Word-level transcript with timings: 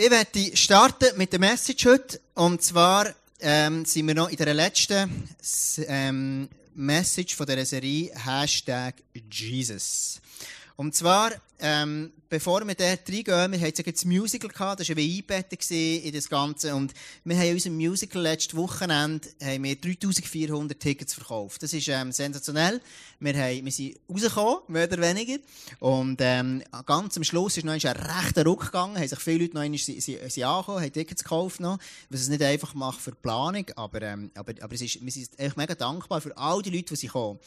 Ich 0.00 0.12
werde 0.12 0.56
starten 0.56 1.18
mit 1.18 1.32
der 1.32 1.40
Message 1.40 1.84
heute. 1.84 2.20
Und 2.34 2.62
zwar 2.62 3.12
ähm, 3.40 3.84
sind 3.84 4.06
wir 4.06 4.14
noch 4.14 4.28
in 4.28 4.36
der 4.36 4.54
letzten 4.54 5.28
ähm, 5.88 6.48
Message 6.76 7.34
von 7.34 7.46
dieser 7.46 7.64
Serie 7.64 8.12
Hashtag 8.14 8.94
Jesus. 9.28 10.20
Und 10.76 10.94
zwar 10.94 11.32
ähm, 11.60 12.12
bevor 12.28 12.66
wir 12.66 12.74
dort 12.74 13.08
reingehen, 13.08 13.52
wir 13.52 13.60
hatten 13.60 13.82
jetzt 13.84 13.96
das 13.96 14.04
Musical 14.04 14.50
gehabt, 14.50 14.80
das 14.80 14.88
war 14.88 14.96
wie 14.96 15.16
eingebettet 15.16 15.70
in 15.70 16.12
das 16.12 16.28
Ganze. 16.28 16.74
Und 16.74 16.92
wir 17.24 17.36
haben 17.36 17.48
in 17.48 17.54
unserem 17.54 17.76
Musical 17.76 18.22
letztes 18.22 18.56
Wochenende 18.56 19.28
haben 19.42 19.64
wir 19.64 19.76
3400 19.76 20.78
Tickets 20.78 21.14
verkauft. 21.14 21.62
Das 21.62 21.72
ist 21.72 21.88
ähm, 21.88 22.12
sensationell. 22.12 22.80
Wir, 23.20 23.34
haben, 23.34 23.64
wir 23.64 23.72
sind 23.72 23.96
rausgekommen, 24.08 24.58
mehr 24.68 24.86
oder 24.86 25.00
weniger. 25.00 25.38
Und 25.80 26.18
ähm, 26.20 26.62
ganz 26.86 27.16
am 27.16 27.24
Schluss 27.24 27.56
ist 27.56 27.64
noch 27.64 27.72
ein 27.72 27.80
rechter 27.80 28.44
Ruck 28.44 28.66
gegangen, 28.66 28.96
haben 28.96 29.08
sich 29.08 29.18
viele 29.18 29.44
Leute 29.44 29.54
noch 29.54 29.78
sie, 29.78 30.00
sie, 30.00 30.18
sie 30.28 30.44
angekommen, 30.44 30.82
haben 30.82 30.92
Tickets 30.92 31.24
gekauft 31.24 31.60
noch, 31.60 31.78
was 32.10 32.20
es 32.20 32.28
nicht 32.28 32.42
einfach 32.42 32.74
macht 32.74 33.00
für 33.00 33.10
die 33.10 33.18
Planung, 33.20 33.66
aber, 33.74 34.02
ähm, 34.02 34.30
aber, 34.34 34.52
aber 34.60 34.74
es 34.74 34.82
ist, 34.82 35.04
wir 35.04 35.12
sind 35.12 35.30
echt 35.38 35.56
mega 35.56 35.74
dankbar 35.74 36.20
für 36.20 36.36
all 36.36 36.62
die 36.62 36.70
Leute, 36.70 36.94
die 36.94 36.96
sie 36.96 37.08
kommen. 37.08 37.38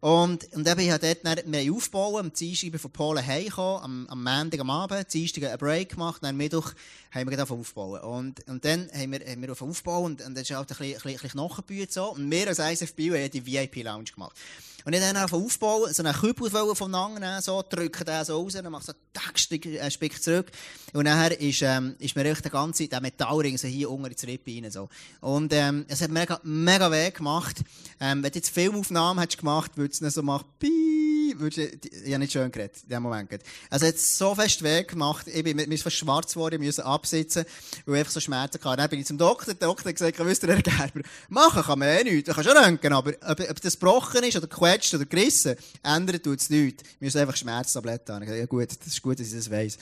Und, 0.00 0.52
und 0.54 0.68
eben, 0.68 0.80
ich 0.80 0.90
habe 0.90 1.06
dort 1.06 1.24
dann, 1.24 1.52
wir 1.52 1.72
aufgebaut, 1.72 2.20
am 2.20 2.32
Dienstag 2.32 2.78
von 2.78 2.90
Polen 2.90 3.24
heimgekommen, 3.56 4.06
am, 4.08 4.08
am 4.08 4.22
Montag 4.22 4.60
am 4.60 4.70
Abend, 4.70 5.12
Dienstag 5.12 5.44
einen 5.44 5.58
Break 5.58 5.90
gemacht, 5.90 6.22
dann 6.22 6.36
Mittwoch 6.36 6.72
haben 7.10 7.30
wir 7.30 7.36
davon 7.36 7.60
aufbauen. 7.60 8.00
Und, 8.00 8.46
und 8.48 8.64
dann 8.64 8.88
haben 8.92 9.12
wir, 9.12 9.20
haben 9.20 9.42
wir 9.42 9.52
auf 9.52 9.62
Aufbau 9.62 10.02
und, 10.02 10.22
und 10.22 10.34
dann 10.34 10.42
ist 10.42 10.50
halt 10.50 10.70
ein 10.70 10.76
bisschen, 10.76 10.94
ein 10.94 11.20
bisschen, 11.22 11.40
ein 11.40 11.64
bisschen 11.66 11.90
so. 11.90 12.12
Und 12.12 12.30
wir 12.30 12.48
als 12.48 12.58
ISFB 12.58 13.10
haben 13.10 13.30
die 13.30 13.46
VIP-Lounge 13.46 14.12
gemacht. 14.14 14.36
Und 14.86 14.92
ich 14.92 15.00
dann 15.00 15.16
einfach 15.16 15.36
aufbauen, 15.36 15.92
so 15.92 16.04
einen 16.04 16.14
Kübel 16.14 16.48
von 16.48 16.90
nehmen, 16.92 17.42
so, 17.42 17.60
drücken 17.68 18.04
den 18.04 18.24
so 18.24 18.40
raus, 18.40 18.52
dann 18.52 18.70
machst 18.70 18.88
du 18.88 18.92
so, 18.92 18.98
tack, 19.12 19.36
Stück, 19.36 19.66
Stück 19.88 20.22
zurück. 20.22 20.46
Und 20.92 21.06
nachher 21.06 21.40
ist, 21.40 21.60
ähm, 21.62 21.96
ist 21.98 22.14
mir 22.14 22.24
echt 22.24 22.44
der 22.44 22.52
ganze, 22.52 22.86
der 22.86 23.00
Metallring 23.00 23.58
so 23.58 23.66
hier 23.66 23.90
unter 23.90 24.10
die 24.10 24.26
Rippe 24.26 24.52
rein, 24.52 24.70
so. 24.70 24.88
Und, 25.20 25.52
ähm, 25.52 25.86
es 25.88 26.02
hat 26.02 26.12
mega, 26.12 26.38
mega 26.44 26.88
weh 26.92 27.10
gemacht. 27.10 27.56
Ähm, 27.98 28.22
wenn 28.22 28.30
du 28.30 28.38
jetzt 28.38 28.50
Filmaufnahmen 28.50 29.20
hättest 29.20 29.38
gemacht, 29.38 29.72
würdest 29.74 30.02
du 30.02 30.10
so 30.10 30.22
machen, 30.22 30.46
würdest 30.60 31.58
du, 31.58 31.88
ich 31.88 32.12
habe 32.12 32.20
nicht 32.20 32.32
schön 32.32 32.52
geredet, 32.52 32.76
in 32.84 32.90
dem 32.90 33.02
Moment. 33.02 33.32
Also, 33.68 33.86
es 33.86 33.92
hat 33.92 33.98
so 33.98 34.34
fest 34.36 34.62
weh 34.62 34.84
gemacht, 34.84 35.26
ich 35.26 35.42
bin, 35.42 35.56
mir 35.56 35.68
ist 35.68 35.92
schwarz 35.92 36.34
geworden, 36.34 36.60
ich 36.60 36.66
musste 36.66 36.84
absitzen, 36.84 37.44
weil 37.86 37.94
ich 37.96 37.98
einfach 38.00 38.12
so 38.12 38.20
Schmerzen 38.20 38.62
hatte. 38.62 38.76
Dann 38.76 38.90
bin 38.90 39.00
ich 39.00 39.06
zum 39.06 39.18
Doktor, 39.18 39.52
der 39.52 39.66
Doktor 39.66 39.88
hat 39.88 39.96
gesagt, 39.96 40.24
wisst 40.24 40.44
ihr, 40.44 40.50
Herr 40.50 40.62
Gerber, 40.62 41.00
machen 41.28 41.62
kann 41.64 41.78
man 41.80 41.88
eh 41.88 42.04
nichts, 42.04 42.28
du 42.28 42.34
kannst 42.34 42.48
schon 42.48 42.56
röntgen, 42.56 42.92
aber 42.92 43.12
ob, 43.26 43.40
ob 43.40 43.60
das 43.60 43.72
gebrochen 43.74 44.22
ist 44.22 44.36
oder 44.36 44.46
gequetscht 44.76 44.94
oder 44.94 45.04
gerissen, 45.04 45.56
ändert 45.82 46.24
tut 46.24 46.40
es 46.40 46.50
nichts. 46.50 46.82
Wir 46.98 47.06
müssen 47.06 47.20
einfach 47.20 47.36
Schmerztabletten 47.36 48.14
haben. 48.14 48.36
Ja 48.36 48.46
gut, 48.46 48.68
das 48.68 48.86
ist 48.86 49.02
gut, 49.02 49.18
dass 49.18 49.28
ich 49.28 49.34
das 49.34 49.50
weiss. 49.50 49.78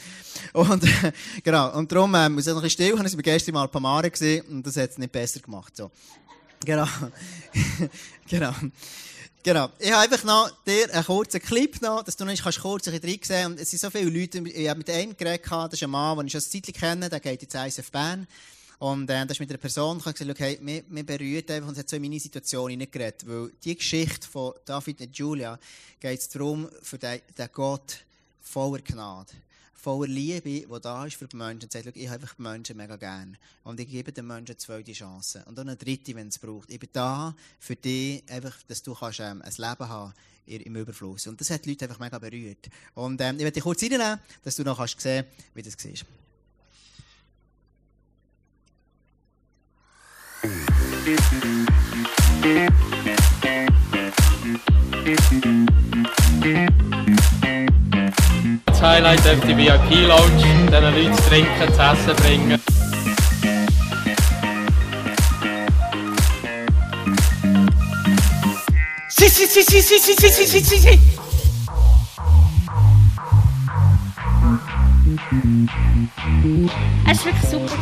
Und, 0.52 0.84
genau, 1.42 1.76
und 1.76 1.90
darum, 1.90 2.14
ähm, 2.14 2.34
muss 2.34 2.46
ich 2.46 2.52
noch 2.52 2.60
ein 2.60 2.64
bisschen 2.64 2.86
still, 2.86 2.98
habe 2.98 3.08
ich 3.08 3.16
gestern 3.16 3.54
mal 3.54 3.68
Pamare 3.68 4.10
gesehen 4.10 4.44
und 4.46 4.66
das 4.66 4.76
hat 4.76 4.90
es 4.90 4.98
nicht 4.98 5.12
besser 5.12 5.40
gemacht, 5.40 5.76
so. 5.76 5.90
Genau. 6.64 6.86
genau. 8.28 8.52
Genau. 9.42 9.68
Ich 9.78 9.92
habe 9.92 10.02
einfach 10.02 10.24
noch 10.24 10.50
dir 10.66 10.90
einen 10.94 11.04
kurzen 11.04 11.38
Clip 11.38 11.82
noch, 11.82 12.02
dass 12.02 12.16
du 12.16 12.24
noch 12.24 12.34
kannst 12.34 12.60
kurz 12.62 12.88
ein 12.88 12.98
bisschen 12.98 13.20
sehen 13.22 13.46
Und 13.52 13.60
es 13.60 13.70
sind 13.70 13.78
so 13.78 13.90
viele 13.90 14.08
Leute, 14.08 14.38
ich 14.38 14.68
habe 14.70 14.78
mit 14.78 14.88
einem 14.88 15.14
geredet, 15.14 15.44
das 15.50 15.74
ist 15.74 15.82
ein 15.82 15.90
Mann, 15.90 16.16
den 16.16 16.28
ich 16.28 16.32
schon 16.32 16.40
eine 16.40 16.62
Zeit 16.62 16.74
kenne, 16.74 17.10
der 17.10 17.20
geht 17.20 17.42
jetzt 17.42 17.54
ISF 17.54 17.90
Bern. 17.90 18.26
Und 18.84 19.08
äh, 19.08 19.24
das 19.24 19.36
ist 19.36 19.40
mit 19.40 19.48
einer 19.48 19.56
Person, 19.56 19.96
ich 19.96 20.04
gesagt, 20.04 20.30
okay, 20.30 20.58
mir, 20.60 20.84
mir 20.88 21.04
berührt 21.04 21.50
einfach, 21.50 21.68
und 21.68 21.72
es 21.72 21.78
hat 21.78 21.88
so 21.88 21.96
in 21.96 22.02
meine 22.02 22.20
Situation 22.20 22.68
hineingeredet, 22.68 23.26
weil 23.26 23.50
die 23.64 23.76
Geschichte 23.76 24.28
von 24.28 24.52
David 24.66 25.00
und 25.00 25.16
Julia 25.16 25.58
geht 25.98 26.20
es 26.20 26.28
darum, 26.28 26.68
für 26.82 26.98
den, 26.98 27.22
den 27.38 27.48
Gott 27.54 28.04
voller 28.42 28.82
Gnade, 28.82 29.32
voller 29.72 30.06
Liebe, 30.06 30.42
die 30.42 30.66
da 30.82 31.06
ist 31.06 31.16
für 31.16 31.26
die 31.26 31.34
Menschen, 31.34 31.70
sagt, 31.70 31.96
ich 31.96 32.08
habe 32.08 32.20
einfach 32.20 32.34
die 32.34 32.42
Menschen 32.42 32.76
mega 32.76 32.96
gern. 32.96 33.38
Und 33.62 33.80
ich 33.80 33.88
gebe 33.88 34.12
den 34.12 34.26
Menschen 34.26 34.58
zwei 34.58 34.82
die 34.82 34.92
Chance. 34.92 35.42
Und 35.46 35.58
auch 35.58 35.62
eine 35.62 35.76
dritte, 35.76 36.14
wenn 36.14 36.28
es 36.28 36.38
braucht. 36.38 36.70
Ich 36.70 36.78
bin 36.78 36.90
da 36.92 37.34
für 37.60 37.76
dich, 37.76 38.22
einfach, 38.28 38.54
dass 38.68 38.82
du 38.82 38.94
kannst, 38.94 39.20
ähm, 39.20 39.40
ein 39.40 39.52
Leben 39.56 39.88
haben 39.88 40.12
im 40.44 40.76
Überfluss. 40.76 41.26
Und 41.26 41.40
das 41.40 41.48
hat 41.48 41.64
die 41.64 41.70
Leute 41.70 41.86
einfach 41.86 42.00
mega 42.00 42.18
berührt. 42.18 42.68
Und 42.92 43.18
ähm, 43.22 43.36
ich 43.36 43.44
werde 43.44 43.52
dich 43.52 43.62
kurz 43.62 43.82
reinnehmen, 43.82 44.20
dass 44.42 44.56
du 44.56 44.62
noch 44.62 44.76
kannst 44.76 45.02
wie 45.54 45.62
das 45.62 45.82
war. 45.82 46.23
Das 58.64 58.80
Highlight 58.80 59.20
auf 59.20 59.40
die 59.46 59.54
VIP-Lounge, 59.54 60.30
diesen 60.38 60.70
Leuten 60.70 61.14
zu 61.14 61.22
trinken, 61.28 61.74
zu 61.74 61.82
essen 61.82 62.16
bringen. 62.16 62.62
Si, 69.08 69.28
si, 69.28 69.44
si, 69.44 69.62
si, 69.62 69.82
si, 69.82 69.98
si, 69.98 70.14
si, 70.14 70.28
si, 70.30 70.46
si, 70.46 70.60
si, 70.64 70.78
si. 70.78 70.98
Es 77.06 77.18
war 77.18 77.26
wirklich 77.26 77.50
super. 77.50 77.74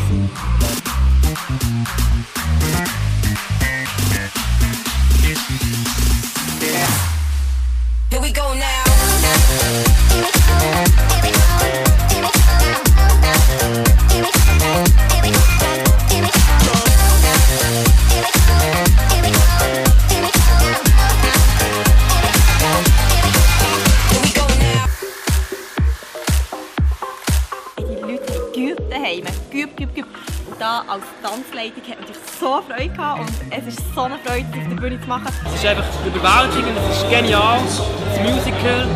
Tanzleitung 31.32 31.82
hat 31.88 32.00
natürlich 32.00 32.22
so 32.38 32.60
Freude 32.68 32.88
gehabt. 32.90 33.20
Und 33.20 33.30
es 33.50 33.66
ist 33.66 33.94
so 33.94 34.02
eine 34.02 34.18
Freude, 34.18 34.44
das 34.52 34.58
auf 34.58 34.68
der 34.68 34.76
Bühne 34.76 35.00
zu 35.00 35.08
machen. 35.08 35.28
Es 35.46 35.54
ist 35.54 35.64
einfach 35.64 35.86
überwältigend, 36.04 36.76
es 36.90 36.96
ist 36.96 37.08
genial. 37.08 37.58
Das 37.64 38.20
Musical, 38.20 38.86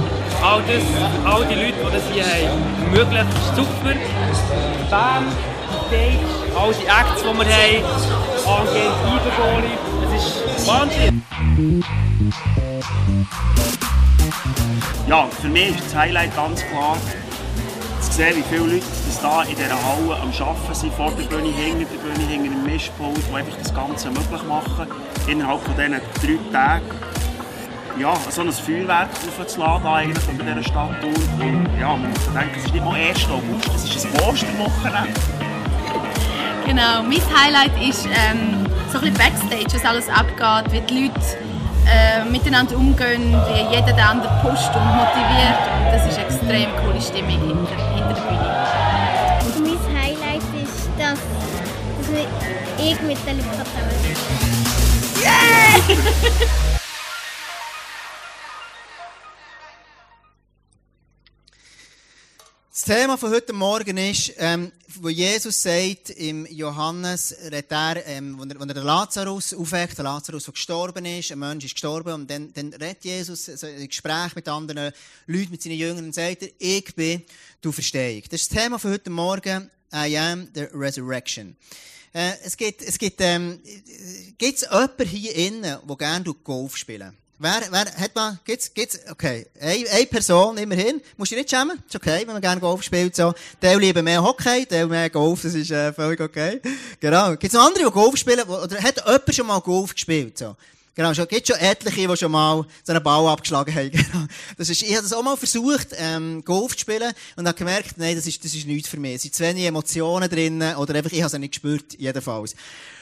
all, 0.45 0.63
das, 0.69 0.85
all 1.25 1.47
die 1.47 1.55
Leute, 1.55 1.79
die 1.81 1.93
das 1.93 2.03
hier 2.13 2.25
haben, 2.25 2.93
ermöglicht, 2.93 3.27
ist 3.39 3.57
super. 3.57 3.95
Die 3.95 4.91
Band, 4.91 5.33
die 5.73 5.79
Stage, 5.87 6.21
all 6.61 6.75
die 6.75 6.87
Acts, 6.87 7.23
die 7.23 7.33
wir 7.39 7.47
haben, 7.57 8.61
angehend 8.61 8.97
Eibengoli, 9.07 9.75
es 10.15 10.27
ist 10.27 10.69
Wahnsinn. 10.69 11.23
Ja, 15.09 15.27
für 15.41 15.49
mich 15.49 15.71
ist 15.71 15.87
das 15.87 15.95
Highlight 15.95 16.37
ganz 16.37 16.63
klar, 16.67 16.99
zu 18.17 18.23
sehen, 18.23 18.37
wie 18.37 18.43
viele 18.49 18.73
Leute 18.73 18.87
das 19.07 19.21
da 19.21 19.43
in 19.43 19.57
dieser 19.57 19.77
Halle 19.77 20.17
am 20.23 20.31
Arbeiten 20.31 20.75
sind, 20.75 20.95
vor 20.95 21.13
der 21.13 21.25
Bühne, 21.25 21.49
hinter 21.53 21.85
der 21.85 21.99
Bühne, 21.99 22.27
hinter 22.27 22.49
dem 22.49 22.65
Mischpult, 22.65 23.19
die 23.19 23.35
einfach 23.35 23.59
das 23.59 23.75
Ganze 23.75 24.09
möglich 24.09 24.43
machen, 24.49 24.87
innerhalb 25.27 25.61
von 25.63 25.75
diesen 25.77 25.93
drei 25.93 26.53
Tagen. 26.53 26.87
Ja, 27.99 28.15
so 28.31 28.41
ein 28.41 28.53
Feuerwerk 28.53 29.09
aufzuladen 29.39 29.87
eigentlich 29.87 30.25
über 30.29 30.45
dieser 30.45 30.63
Stadt. 30.63 31.05
Und 31.05 31.69
ja, 31.79 31.89
man 31.89 32.09
muss 32.09 32.25
denken, 32.25 32.55
es 32.57 32.65
ist 32.65 32.73
nicht 32.73 32.85
mal 32.85 32.95
1. 32.95 33.27
August, 33.29 33.71
es 33.75 33.97
ist 33.97 34.07
ein 34.07 34.13
Osterwochenende. 34.23 35.21
Genau, 36.65 37.03
mein 37.03 37.21
Highlight 37.37 37.73
ist 37.87 38.07
ähm, 38.07 38.67
so 38.91 38.99
ein 38.99 39.13
bisschen 39.13 39.19
Backstage, 39.19 39.75
was 39.75 39.85
alles 39.85 40.09
abgeht, 40.09 40.73
wie 40.73 40.81
die 40.81 41.09
Leute 41.09 41.21
äh, 41.87 42.25
miteinander 42.25 42.77
umgehen, 42.77 43.37
wie 43.49 43.75
jeder 43.75 43.93
den 43.93 44.01
anderen 44.01 44.41
pusht 44.41 44.75
und 44.75 44.87
motiviert. 44.87 45.76
Das 45.93 46.07
ist 46.07 46.19
eine 46.19 46.27
extrem 46.29 46.71
coole 46.85 47.01
Stimmung 47.01 47.41
hinter, 47.47 47.77
hinter 47.95 48.15
der 48.15 48.23
Bühne. 48.29 49.79
Mein 49.89 50.03
Highlight 50.03 50.43
ist, 50.63 50.89
dass, 50.99 51.19
dass 51.19 52.09
wir- 52.13 52.29
ich 52.79 53.01
mit 53.03 53.19
den 53.27 53.39
Leuten 53.39 53.65
zusammen 53.65 53.97
bin. 54.03 54.15
Das 55.23 56.66
Thema 62.87 63.19
von 63.19 63.33
heute 63.33 63.53
Morgen 63.53 63.97
ist, 63.97 64.33
ähm, 64.37 64.71
wo 65.01 65.09
Jesus 65.09 65.61
sagt, 65.61 66.11
im 66.11 66.47
Johannes, 66.47 67.35
redet 67.51 67.73
er, 67.73 68.07
ähm, 68.07 68.39
wo, 68.39 68.45
er, 68.45 68.61
wo 68.61 68.63
er 68.63 68.75
den 68.75 68.85
Lazarus 68.85 69.53
aufweckt, 69.53 69.99
der 69.99 70.05
Lazarus, 70.05 70.45
der 70.45 70.53
gestorben 70.53 71.05
ist, 71.05 71.33
ein 71.33 71.41
Mensch 71.41 71.65
ist 71.65 71.75
gestorben, 71.75 72.13
und 72.13 72.31
dann, 72.31 72.53
dann 72.53 72.73
redet 72.73 73.05
Jesus 73.05 73.47
so 73.47 73.67
ein 73.67 73.89
Gespräch 73.89 74.37
mit 74.37 74.47
anderen 74.47 74.93
Leuten, 75.27 75.51
mit 75.51 75.63
seinen 75.65 75.79
Jüngern, 75.79 76.05
und 76.05 76.15
sagt 76.15 76.43
er, 76.43 76.51
ich 76.61 76.95
bin. 76.95 77.25
Das 77.61 77.77
ist 77.77 77.93
das 78.33 78.49
Thema 78.49 78.79
von 78.79 78.93
heute 78.93 79.11
Morgen, 79.11 79.69
I 79.93 80.17
am 80.17 80.47
the 80.55 80.69
resurrection. 80.73 81.57
Äh, 82.13 82.35
es 82.45 82.57
gibt, 82.57 82.83
es 82.83 82.99
gibt, 82.99 83.21
ähm, 83.21 83.59
gibt's 84.39 84.61
jemanden 84.63 85.09
hier 85.09 85.35
innen, 85.35 85.63
der 85.89 85.97
gerne 85.97 86.35
Golf 86.45 86.77
spielen 86.77 87.17
Wer, 87.39 87.63
wer, 87.71 87.85
hat 87.85 88.15
man, 88.15 88.39
gibt's, 88.45 88.73
gibt's, 88.73 88.99
okay. 89.11 89.47
Eine, 89.61 89.91
eine 89.91 90.07
Person, 90.07 90.57
immerhin. 90.57 91.03
Musst 91.19 91.33
dich 91.33 91.39
nicht 91.39 91.51
schämen. 91.51 91.83
Ist 91.87 91.95
okay, 91.95 92.21
wenn 92.21 92.33
man 92.33 92.41
gerne 92.41 92.61
Golf 92.63 92.83
spielt, 92.83 93.15
so. 93.15 93.35
Der 93.61 93.77
lieber 93.77 94.01
mehr 94.01 94.23
Hockey, 94.23 94.65
der 94.65 94.87
mehr 94.87 95.11
Golf, 95.11 95.43
das 95.43 95.53
ist, 95.53 95.71
äh, 95.71 95.93
völlig 95.93 96.19
okay. 96.19 96.63
Genau. 96.99 97.37
Gibt's 97.37 97.55
noch 97.55 97.67
andere, 97.67 97.85
die 97.85 97.91
Golf 97.91 98.17
spielen, 98.17 98.41
oder 98.49 98.83
hat 98.83 98.97
jemand 99.05 99.35
schon 99.35 99.47
mal 99.47 99.61
Golf 99.61 99.93
gespielt, 99.93 100.39
so? 100.39 100.57
Genau, 100.95 101.13
schon, 101.13 101.29
gibt 101.29 101.47
schon 101.47 101.59
etliche, 101.59 102.09
die 102.09 102.17
schon 102.17 102.33
mal 102.33 102.65
so 102.83 102.93
einen 102.95 103.03
Ball 103.03 103.27
abgeschlagen 103.29 103.75
haben. 103.75 103.91
Genau. 103.91 104.27
Das 104.57 104.71
ist, 104.71 104.83
ich 104.83 104.93
habe 104.93 105.03
das 105.03 105.13
auch 105.13 105.23
mal 105.23 105.37
versucht, 105.37 105.89
ähm, 105.99 106.43
Golf 106.43 106.73
zu 106.73 106.81
spielen 106.81 107.13
und 107.37 107.47
habe 107.47 107.59
gemerkt, 107.59 107.99
nein, 107.99 108.17
das 108.17 108.27
ist, 108.27 108.43
das 108.43 108.55
ist 108.55 108.67
nichts 108.67 108.89
für 108.89 108.97
mich. 108.97 109.17
Es 109.17 109.23
sind 109.23 109.35
zu 109.35 109.43
wenig 109.43 109.67
Emotionen 109.67 110.31
drin 110.31 110.63
oder 110.63 110.95
einfach, 110.95 111.13
ich 111.13 111.23
habe 111.23 111.27
es 111.27 111.39
nicht 111.39 111.53
gespürt, 111.53 111.93
jedenfalls. 111.99 112.57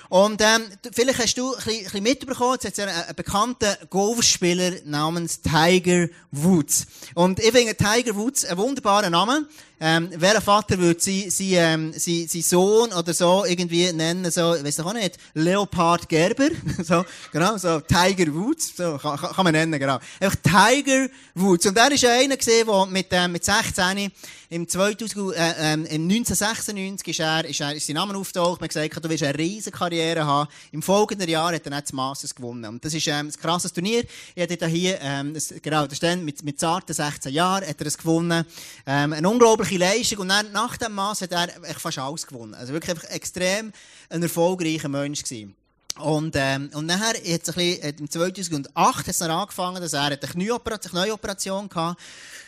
Und 0.09 0.41
ähm, 0.41 0.63
vielleicht 0.93 1.19
hast 1.19 1.39
du 1.39 1.55
ein 1.55 1.57
bisschen, 1.57 1.79
ein 1.79 1.85
bisschen 1.85 2.03
mitbekommen, 2.03 2.59
es 2.61 2.67
hat 2.67 2.79
einen, 2.79 2.97
einen 2.97 3.17
bekannten 3.17 3.75
Golfspieler 3.91 4.73
namens 4.85 5.41
Tiger 5.41 6.09
Woods. 6.31 6.87
Und 7.15 7.41
ich 7.41 7.51
finde 7.51 7.75
Tiger 7.75 8.15
Woods 8.17 8.45
einen 8.45 8.59
wunderbaren 8.59 9.13
Namen. 9.13 9.47
Ähm, 9.81 10.09
welcher 10.17 10.41
Vater 10.41 10.79
würde 10.79 11.01
sie, 11.01 11.29
sie, 11.31 11.57
ähm, 11.57 11.93
sie, 11.93 12.27
sie 12.27 12.43
Sohn 12.43 12.93
oder 12.93 13.13
so 13.13 13.45
irgendwie 13.45 13.93
nennen, 13.93 14.31
so, 14.31 14.55
ich 14.55 14.77
doch 14.77 14.87
auch 14.87 14.93
nicht, 14.95 15.19
Leopard 15.35 16.09
Gerber, 16.09 16.49
so, 16.83 17.05
genau, 17.33 17.57
so 17.59 17.81
Tiger 17.81 18.33
Woods, 18.35 18.75
so, 18.77 18.97
kann, 18.99 19.19
kann 19.19 19.45
man 19.45 19.53
nennen, 19.53 19.79
genau. 19.79 19.99
Einfach 20.21 20.37
Tiger 20.37 21.09
Woods. 21.35 21.67
Und 21.67 21.77
er 21.77 21.91
ist 21.91 22.05
einer 22.05 22.37
gesehen, 22.37 22.67
der 22.67 22.87
mit, 22.87 23.09
ähm, 23.11 23.33
mit 23.33 23.45
16 23.45 24.11
im 24.51 24.69
2000, 24.69 25.35
äh, 25.35 25.55
ähm, 25.59 25.85
im 25.87 26.03
1996 26.09 27.09
ist 27.09 27.21
er, 27.21 27.45
ist 27.45 27.61
er, 27.61 27.75
ist 27.75 27.87
sein 27.87 27.95
Name 27.95 28.17
auftaucht, 28.17 28.61
man 28.61 28.69
hat 28.69 28.75
gesagt, 28.75 29.05
du 29.05 29.11
wirst 29.11 29.25
eine 29.25 29.37
riesen 29.37 29.73
Karriere 29.73 29.94
haben. 30.25 30.49
Im 30.73 30.83
folgenden 30.83 31.29
Jahr 31.29 31.53
hat 31.53 31.65
er 31.65 31.71
dann 31.71 31.81
das 31.81 31.93
Masters 31.93 32.35
gewonnen. 32.35 32.65
Und 32.65 32.85
das 32.85 32.95
ist, 32.95 33.07
ähm, 33.07 33.29
ein 33.29 33.33
krasses 33.33 33.73
Turnier. 33.73 34.05
Ich 34.35 34.43
hatte 34.43 34.67
hier, 34.67 34.99
ähm, 35.01 35.35
das, 35.35 35.55
genau, 35.63 35.87
das 35.87 35.99
dann 36.01 36.25
mit, 36.25 36.43
mit 36.43 36.59
zarten 36.59 36.95
16 36.95 37.33
Jahren 37.33 37.67
hat 37.67 37.81
er 37.81 37.87
es 37.87 37.99
gewonnen. 37.99 38.45
Ähm, 38.87 39.13
eine 39.13 39.29
unglaubliche 39.29 39.79
Leistung. 39.79 40.21
Und 40.21 40.29
dann, 40.29 40.53
nach 40.53 40.77
dem 40.77 40.93
Mass 40.93 41.21
hat 41.21 41.33
er 41.33 41.49
fast 41.79 41.99
alles 41.99 42.27
gewonnen. 42.27 42.55
Also 42.55 42.73
wirklich 42.73 42.91
einfach 42.91 43.11
extrem 43.11 43.73
ein 44.11 44.23
erfolgreicher 44.23 44.89
Mensch 44.89 45.23
gewesen. 45.23 45.55
Und, 45.99 46.35
ähm, 46.37 46.71
und 46.75 46.87
nachher 46.87 47.15
es 47.25 47.49
ein 47.49 47.55
bisschen, 47.55 47.83
hat 47.83 48.01
im 48.01 48.11
2008 48.11 48.75
hat 48.75 49.09
es 49.09 49.23
angefangen, 49.23 49.81
dass 49.81 49.93
er 49.93 50.03
eine 50.03 50.19
Knieoperation, 50.19 51.03
Knieoperation 51.03 51.71
hatte. 51.73 51.97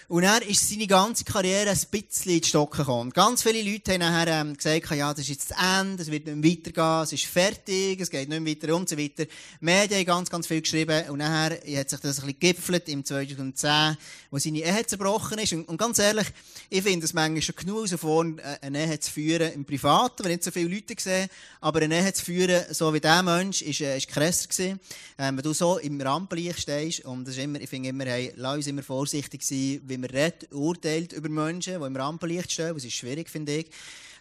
Und 0.08 0.23
dann 0.23 0.41
ist 0.43 0.69
seine 0.69 0.87
ganze 0.87 1.25
Karriere 1.25 1.70
ein 1.70 1.79
bisschen 1.91 2.31
in 2.31 2.41
die 2.41 2.47
Stocken 2.47 2.79
gekommen. 2.79 3.11
Ganz 3.11 3.43
viele 3.43 3.69
Leute 3.69 3.93
haben 3.93 3.99
nachher 3.99 4.41
ähm, 4.41 4.56
gesagt, 4.56 4.97
ja, 4.97 5.12
das 5.12 5.23
ist 5.23 5.31
jetzt 5.31 5.50
das 5.50 5.58
Ende, 5.81 6.00
es 6.00 6.12
wird 6.12 6.26
nicht 6.26 6.37
mehr 6.37 6.53
weitergehen, 6.53 7.03
es 7.03 7.12
ist 7.12 7.25
fertig, 7.25 8.00
es 8.00 8.08
geht 8.08 8.29
nicht 8.29 8.41
mehr 8.41 8.55
weiter 8.55 8.76
und 8.76 8.88
so 8.88 8.97
weiter. 8.97 9.25
Die 9.25 9.31
Medien 9.58 9.99
haben 9.99 10.06
ganz, 10.06 10.31
ganz 10.31 10.47
viel 10.47 10.61
geschrieben 10.61 11.08
und 11.08 11.19
nachher 11.19 11.58
hat 11.58 11.91
sich 11.91 11.99
das 11.99 12.20
ein 12.20 12.26
bisschen 12.26 12.26
gegipfelt 12.38 12.88
im 12.88 13.05
2010, 13.05 13.97
wo 14.31 14.38
seine 14.38 14.58
Ehe 14.58 14.87
zerbrochen 14.87 15.41
ist. 15.41 15.53
Und, 15.55 15.67
und 15.69 15.76
ganz 15.76 15.99
ehrlich, 15.99 16.29
ich 16.70 16.82
finde 16.82 17.05
es 17.05 17.12
manchmal 17.12 17.43
schon 17.43 17.56
genug 17.56 17.88
so 17.88 17.97
vor, 17.97 18.25
eine 18.61 18.87
Ehe 18.87 19.00
zu 19.00 19.11
führen 19.11 19.52
im 19.55 19.64
Privaten, 19.64 20.23
wenn 20.23 20.31
nicht 20.31 20.44
so 20.44 20.52
viele 20.52 20.73
Leute 20.73 20.94
sehen, 20.97 21.29
aber 21.61 21.81
eine 21.81 22.00
Ehe 22.00 22.12
zu 22.12 22.25
führen, 22.25 22.62
so 22.70 22.94
wie 22.94 23.00
dieser 23.00 23.25
Mensch, 23.25 23.61
ist, 23.61 23.81
äh, 23.81 23.97
ist 23.97 24.06
krasser 24.06 24.47
gewesen. 24.47 24.79
Ähm, 25.19 25.37
wenn 25.37 25.43
du 25.43 25.52
so 25.52 25.79
im 25.79 26.00
Rampenlicht 26.00 26.61
stehst, 26.61 27.05
und 27.05 27.26
das 27.26 27.37
ist 27.37 27.43
immer, 27.43 27.61
ich 27.61 27.69
finde 27.69 27.88
immer, 27.88 28.05
hey, 28.05 28.32
lass 28.37 28.56
uns 28.56 28.67
immer 28.69 28.85
vorsichtig 28.85 29.43
sein, 29.43 29.81
wie 29.97 30.01
man 30.01 30.11
redet, 30.11 30.53
urteilt 30.53 31.13
über 31.13 31.29
Menschen, 31.29 31.81
die 31.81 31.87
im 31.87 31.97
Rampenlicht 31.97 32.53
stehen, 32.53 32.75
was 32.75 32.85
ist 32.85 32.95
schwierig, 32.95 33.29
finde 33.31 33.57
ich. 33.57 33.71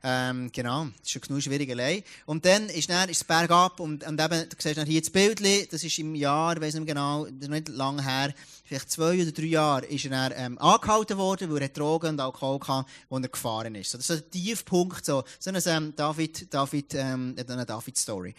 Ähm, 0.07 0.51
genau, 0.53 0.85
das 0.85 1.01
ist 1.01 1.11
schon 1.11 1.21
genug 1.23 1.41
schwierig 1.41 1.67
allein. 1.71 2.03
Und 2.27 2.45
dann 2.45 2.69
ist, 2.69 2.89
dann, 2.91 3.09
ist 3.09 3.17
es 3.17 3.23
bergab 3.23 3.79
und, 3.79 4.05
und 4.05 4.21
eben, 4.21 4.49
du 4.49 4.55
siehst 4.59 4.79
hier 4.83 5.01
das 5.01 5.09
Bild, 5.09 5.73
das 5.73 5.83
ist 5.83 5.97
im 5.97 6.13
Jahr, 6.13 6.55
ich 6.55 6.61
weiss 6.61 6.75
nicht 6.75 6.85
genau, 6.85 7.25
das 7.25 7.33
ist 7.41 7.49
nicht 7.49 7.69
lange 7.69 8.03
her, 8.03 8.31
vielleicht 8.63 8.91
zwei 8.91 9.19
oder 9.19 9.31
drei 9.31 9.45
Jahre, 9.45 9.85
ist 9.87 10.05
er 10.05 10.11
dann, 10.11 10.33
ähm, 10.35 10.57
angehalten 10.59 11.17
worden, 11.17 11.51
weil 11.51 11.63
er 11.63 11.69
Drogen 11.69 12.11
und 12.11 12.19
Alkohol 12.19 12.59
hatte, 12.67 12.87
wo 13.09 13.17
er 13.17 13.27
gefahren 13.27 13.73
ist. 13.73 13.89
So, 13.89 13.97
das 13.97 14.11
ist 14.11 14.25
ein 14.25 14.31
Tiefpunkt, 14.31 15.03
so, 15.03 15.23
so 15.39 15.49
eine 15.49 15.59
ähm, 15.65 15.93
David, 15.95 16.53
David, 16.53 16.93
ähm, 16.93 17.35
eine 17.35 17.65
David-Story. 17.65 18.35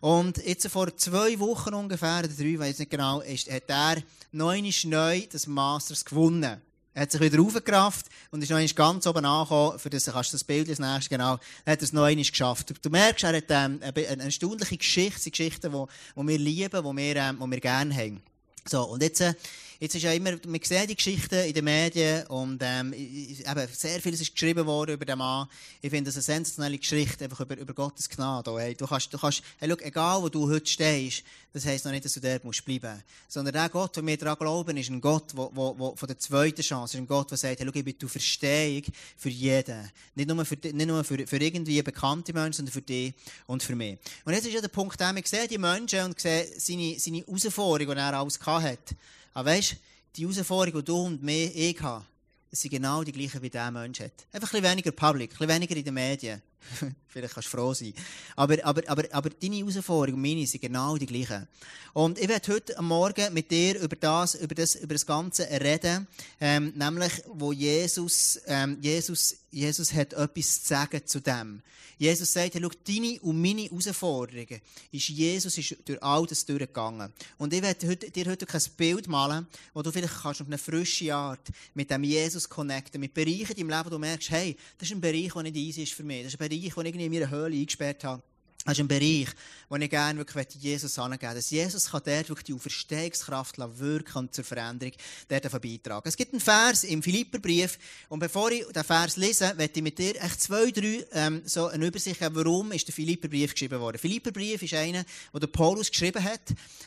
Und 0.00 0.44
jetzt 0.44 0.66
vor 0.66 0.96
zwei 0.96 1.38
Wochen 1.38 1.74
ungefähr, 1.74 2.18
oder 2.18 2.28
drei, 2.28 2.58
weiß 2.58 2.80
nicht 2.80 2.90
genau, 2.90 3.20
ist, 3.20 3.48
hat 3.50 3.68
er 3.68 4.02
neunisch 4.32 4.84
neu 4.84 5.22
das 5.30 5.46
Masters 5.46 6.04
gewonnen. 6.04 6.60
Er 6.94 7.02
hat 7.02 7.10
sich 7.10 7.20
wieder 7.20 7.38
raufgerafft 7.38 8.06
und 8.30 8.40
ist 8.42 8.50
noch 8.50 8.56
einmal 8.56 8.72
ganz 8.72 9.06
oben 9.08 9.24
angekommen, 9.24 9.80
für 9.80 9.90
das 9.90 10.04
kannst 10.04 10.32
du 10.32 10.36
das 10.36 10.44
Bild 10.44 10.68
als 10.68 10.78
nächstes, 10.78 11.08
genau, 11.08 11.38
er 11.64 11.72
hat 11.72 11.82
es 11.82 11.92
noch 11.92 12.04
einmal 12.04 12.24
geschafft. 12.24 12.72
Du, 12.82 12.88
merkst, 12.88 13.24
er 13.24 13.36
hat 13.36 13.44
ähm, 13.48 13.80
eine, 13.82 14.22
erstaunliche 14.22 14.76
Geschichte, 14.76 15.28
Geschichten, 15.28 15.72
die, 15.72 15.84
die 16.22 16.28
wir 16.28 16.38
lieben, 16.38 16.84
die 16.84 16.96
wir, 16.96 17.16
ähm, 17.16 17.50
wir 17.50 17.60
gerne 17.60 17.96
haben. 17.96 18.22
So, 18.64 18.84
und 18.84 19.02
jetzt, 19.02 19.20
äh, 19.20 19.34
jetzt 19.80 19.94
ist 19.94 20.02
ja 20.02 20.12
immer, 20.12 20.32
wir 20.32 20.60
sehen 20.62 20.86
die 20.86 20.96
Geschichten 20.96 21.44
in 21.44 21.52
den 21.52 21.64
Medien 21.64 22.26
und 22.26 22.60
ähm, 22.62 22.92
eben, 22.92 23.68
sehr 23.72 24.00
vieles 24.00 24.20
ist 24.20 24.32
geschrieben 24.32 24.66
worden 24.66 24.94
über 24.94 25.04
den 25.04 25.18
Mann. 25.18 25.48
Ich 25.80 25.90
finde 25.90 26.08
das 26.08 26.16
eine 26.16 26.22
sensationelle 26.22 26.78
Geschichte, 26.78 27.24
einfach 27.24 27.40
über, 27.40 27.56
über 27.56 27.74
Gottes 27.74 28.08
Gnade. 28.08 28.50
auch, 28.50 28.58
Hey, 28.58 28.74
du 28.74 28.86
kannst, 28.86 29.12
du 29.12 29.18
kannst, 29.18 29.42
hey, 29.58 29.68
schau, 29.68 29.76
egal 29.84 30.22
wo 30.22 30.28
du 30.28 30.48
heute 30.48 30.66
stehst, 30.66 31.24
das 31.52 31.66
heisst 31.66 31.84
noch 31.84 31.92
nicht, 31.92 32.04
dass 32.04 32.12
du 32.12 32.20
dort 32.20 32.44
musst 32.44 32.64
bleiben 32.64 33.02
Sondern 33.28 33.54
der 33.54 33.68
Gott, 33.68 33.96
den 33.96 34.06
wir 34.06 34.16
daran 34.16 34.36
glauben, 34.38 34.76
ist 34.76 34.90
ein 34.90 35.00
Gott, 35.00 35.30
wo, 35.34 35.50
wo, 35.54 35.78
wo, 35.78 35.96
von 35.96 36.06
der 36.06 36.18
zweiten 36.18 36.62
Chance, 36.62 36.96
ist 36.96 37.00
ein 37.00 37.06
Gott, 37.06 37.30
der 37.30 37.38
sagt, 37.38 37.60
hey, 37.60 37.66
schau, 37.66 37.74
ich 37.74 37.84
bin 37.84 37.98
die 37.98 38.08
Verstehung 38.08 38.82
für 39.16 39.28
jeden. 39.28 39.90
Nicht 40.14 40.28
nur 40.28 40.44
für, 40.44 40.56
nicht 40.56 40.86
nur 40.86 41.04
für, 41.04 41.26
für 41.26 41.36
irgendwie 41.36 41.80
bekannte 41.82 42.32
Menschen, 42.32 42.54
sondern 42.54 42.72
für 42.72 42.82
dich 42.82 43.14
und 43.46 43.62
für 43.62 43.76
mich. 43.76 43.98
Und 44.24 44.32
jetzt 44.32 44.46
ist 44.46 44.54
ja 44.54 44.60
der 44.60 44.68
Punkt, 44.68 44.98
der 44.98 45.14
wir 45.14 45.22
sehen 45.24 45.48
die 45.48 45.58
Menschen 45.58 46.04
und 46.04 46.20
sehen 46.20 46.46
seine, 46.56 46.98
seine 46.98 47.18
Herausforderungen, 47.18 47.96
die 47.96 48.02
er 48.02 48.18
alles 48.18 48.38
gehabt 48.38 48.94
Aber 49.34 49.50
weisst, 49.50 49.76
die 50.16 50.22
Herausforderungen, 50.22 50.84
die 50.84 50.90
du 50.90 50.96
und 50.96 51.22
mir, 51.22 51.54
ich 51.54 51.80
habe, 51.82 52.04
das 52.50 52.60
sind 52.60 52.70
genau 52.70 53.02
die 53.02 53.12
gleichen, 53.12 53.42
wie 53.42 53.50
dieser 53.50 53.70
Mensch 53.70 53.98
hat. 54.00 54.12
Einfach 54.32 54.48
ein 54.54 54.60
bisschen 54.60 54.70
weniger 54.70 54.92
public, 54.92 55.32
ein 55.32 55.38
bisschen 55.38 55.54
weniger 55.54 55.76
in 55.76 55.84
den 55.84 55.94
Medien. 55.94 56.42
Vielleicht 57.08 57.34
kannst 57.34 57.52
du 57.52 57.56
froh 57.56 57.74
sein. 57.74 57.94
Aber, 58.36 58.56
aber, 58.64 58.82
aber, 58.88 59.04
aber 59.12 59.30
deine 59.30 59.56
Herausforderungen 59.56 60.14
und 60.14 60.22
meine 60.22 60.46
sind 60.46 60.60
genau 60.60 60.96
die 60.96 61.06
gleichen. 61.06 61.46
Und 61.92 62.18
ich 62.18 62.28
werde 62.28 62.52
heute 62.52 62.82
Morgen 62.82 63.32
mit 63.32 63.50
dir 63.50 63.80
über 63.80 63.96
das, 63.96 64.34
über 64.34 64.54
das, 64.54 64.74
über 64.74 64.94
das 64.94 65.06
Ganze 65.06 65.48
reden, 65.48 66.08
ähm, 66.40 66.72
nämlich, 66.74 67.12
wo 67.26 67.52
Jesus, 67.52 68.40
ähm, 68.46 68.78
Jesus, 68.80 69.36
Jesus 69.50 69.92
hat 69.92 70.12
etwas 70.12 70.62
zu 70.62 70.68
sagen 70.68 71.06
zu 71.06 71.20
dem. 71.20 71.62
Jesus 71.98 72.32
sagt, 72.32 72.54
hey, 72.54 72.62
schau, 72.62 72.70
deine 72.86 73.20
und 73.20 73.40
meine 73.40 73.62
Herausforderungen 73.62 74.60
ist 74.90 75.08
Jesus 75.08 75.56
ist 75.58 75.76
durch 75.84 76.02
all 76.02 76.26
das 76.26 76.44
durchgegangen. 76.44 77.12
Und 77.38 77.52
ich 77.52 77.62
werde 77.62 77.96
dir 77.96 78.26
heute 78.26 78.46
ein 78.52 78.62
Bild 78.76 79.08
malen, 79.08 79.46
wo 79.72 79.82
du 79.82 79.92
vielleicht 79.92 80.14
kannst 80.22 80.40
auf 80.40 80.46
eine 80.46 80.58
frische 80.58 81.14
Art 81.14 81.48
mit 81.74 81.90
dem 81.90 82.04
Jesus 82.04 82.48
connecten, 82.48 83.00
mit 83.00 83.14
Bereichen 83.14 83.52
in 83.52 83.68
deinem 83.68 83.70
Leben, 83.70 83.86
wo 83.86 83.90
du 83.90 83.98
merkst, 83.98 84.30
hey, 84.30 84.56
das 84.78 84.88
ist 84.88 84.94
ein 84.94 85.00
Bereich, 85.00 85.32
der 85.32 85.42
nicht 85.44 85.56
easy 85.56 85.82
ist 85.82 85.92
für 85.92 86.02
mich. 86.02 86.24
Das 86.24 86.34
ist 86.34 86.40
ein 86.40 86.48
den 86.54 86.64
ich 86.64 86.76
irgendwie 86.76 87.06
in 87.06 87.12
meiner 87.12 87.30
Höhle 87.30 87.56
eingesperrt 87.56 88.04
habe. 88.04 88.22
Das 88.64 88.78
ist 88.78 88.80
ein 88.80 88.88
Bereich, 88.88 89.28
wo 89.68 89.76
ich 89.76 89.90
gerne 89.90 90.18
wirklich 90.18 90.46
Jesus 90.58 90.98
angeben 90.98 91.20
möchte. 91.22 91.36
Dass 91.36 91.50
Jesus 91.50 91.90
kann 91.90 92.00
dort 92.02 92.30
wirklich 92.30 92.46
die 92.46 92.54
Auferstehungskraft 92.54 93.58
wirken 93.58 94.18
und 94.18 94.34
zur 94.34 94.42
Veränderung 94.42 94.94
dort 95.28 95.60
beitragen. 95.60 96.08
Es 96.08 96.16
gibt 96.16 96.32
einen 96.32 96.40
Vers 96.40 96.84
im 96.84 97.02
Philipperbrief, 97.02 97.78
und 98.08 98.20
bevor 98.20 98.50
ich 98.50 98.64
den 98.68 98.82
Vers 98.82 99.18
lese, 99.18 99.52
möchte 99.58 99.80
ich 99.80 99.82
mit 99.82 99.98
dir 99.98 100.14
echt 100.16 100.40
zwei, 100.40 100.70
drei, 100.70 101.04
ähm, 101.12 101.42
so 101.44 101.66
eine 101.66 101.86
Übersicht 101.86 102.18
geben, 102.18 102.36
warum 102.36 102.72
ist 102.72 102.88
der 102.88 102.94
Philipperbrief 102.94 103.52
geschrieben 103.52 103.80
worden. 103.80 103.98
Philipperbrief 103.98 104.62
ist 104.62 104.72
einer, 104.72 105.04
wo 105.32 105.38
der 105.38 105.48
Paulus 105.48 105.90
geschrieben 105.90 106.24
hat, 106.24 106.40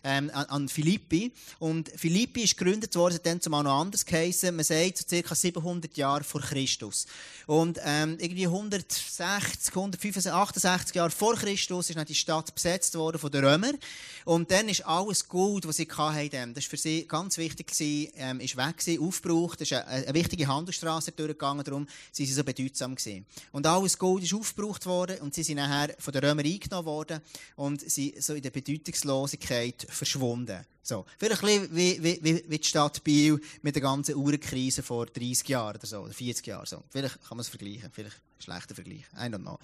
ähm, 0.03 0.31
an, 0.33 0.69
Philippi. 0.69 1.31
Und 1.59 1.91
Philippi 1.95 2.41
ist 2.41 2.57
gegründet 2.57 2.95
worden, 2.95 3.15
hat 3.15 3.25
dann 3.27 3.39
zumal 3.39 3.63
noch 3.63 3.79
anders 3.79 4.03
geheißen. 4.03 4.55
Man 4.55 4.65
sagt, 4.65 4.97
so 4.97 5.05
circa 5.07 5.35
700 5.35 5.95
Jahre 5.95 6.23
vor 6.23 6.41
Christus. 6.41 7.05
Und, 7.45 7.79
ähm, 7.83 8.17
irgendwie 8.19 8.47
160, 8.47 9.75
165, 9.75 10.31
68 10.31 10.95
Jahre 10.95 11.11
vor 11.11 11.35
Christus 11.35 11.66
ist 11.69 11.95
dann 11.95 12.05
die 12.05 12.15
Stadt 12.15 12.53
besetzt 12.53 12.95
worden 12.95 13.19
von 13.19 13.31
den 13.31 13.45
Römern. 13.45 13.77
Und 14.25 14.51
dann 14.51 14.69
ist 14.69 14.85
alles 14.85 15.27
Gold, 15.27 15.67
was 15.67 15.77
sie 15.77 15.87
hatten, 15.87 16.53
das 16.53 16.65
war 16.65 16.69
für 16.69 16.77
sie 16.77 17.07
ganz 17.07 17.37
wichtig, 17.37 17.71
ähm, 18.15 18.39
ist 18.39 18.57
weg 18.57 18.77
gewesen, 18.77 19.03
aufgebraucht. 19.03 19.61
Das 19.61 19.71
ist 19.71 19.77
eine, 19.77 20.07
eine 20.07 20.13
wichtige 20.13 20.47
Handelsstraße 20.47 21.11
durchgegangen, 21.11 21.63
darum 21.63 21.87
sind 22.11 22.25
sie 22.25 22.33
so 22.33 22.43
bedeutsam 22.43 22.95
gewesen. 22.95 23.25
Und 23.51 23.65
alles 23.65 23.97
Gold 23.97 24.23
ist 24.23 24.33
aufgebraucht 24.33 24.85
worden 24.85 25.19
und 25.19 25.33
sie 25.33 25.43
sind 25.43 25.57
nachher 25.57 25.95
von 25.99 26.13
den 26.13 26.23
Römern 26.23 26.45
eingenommen 26.45 26.85
worden 26.85 27.21
und 27.55 27.89
sind 27.89 28.21
so 28.21 28.33
in 28.33 28.41
der 28.41 28.51
Bedeutungslosigkeit 28.51 29.87
verschwunden. 29.89 30.65
So. 30.87 31.05
Vielleicht 31.17 31.43
ein 31.43 31.67
bisschen 31.69 31.75
wie, 31.75 32.01
wie, 32.01 32.43
wie, 32.47 32.57
die 32.59 32.67
Stadt 32.67 33.03
Biel 33.03 33.41
mit 33.61 33.75
der 33.75 33.81
ganzen 33.81 34.15
Uhrenkrise 34.15 34.81
vor 34.83 35.05
30 35.05 35.49
Jahren 35.49 35.75
oder 35.75 35.85
so, 35.85 35.99
oder 35.99 36.13
40 36.13 36.47
Jahren. 36.47 36.65
So. 36.65 36.81
Vielleicht 36.89 37.21
kann 37.27 37.35
man 37.35 37.41
es 37.41 37.49
vergleichen, 37.49 37.89
vielleicht 37.91 38.15
schlechter 38.39 38.73
Vergleich. 38.73 39.03
I 39.13 39.25
don't 39.25 39.39
know. 39.39 39.59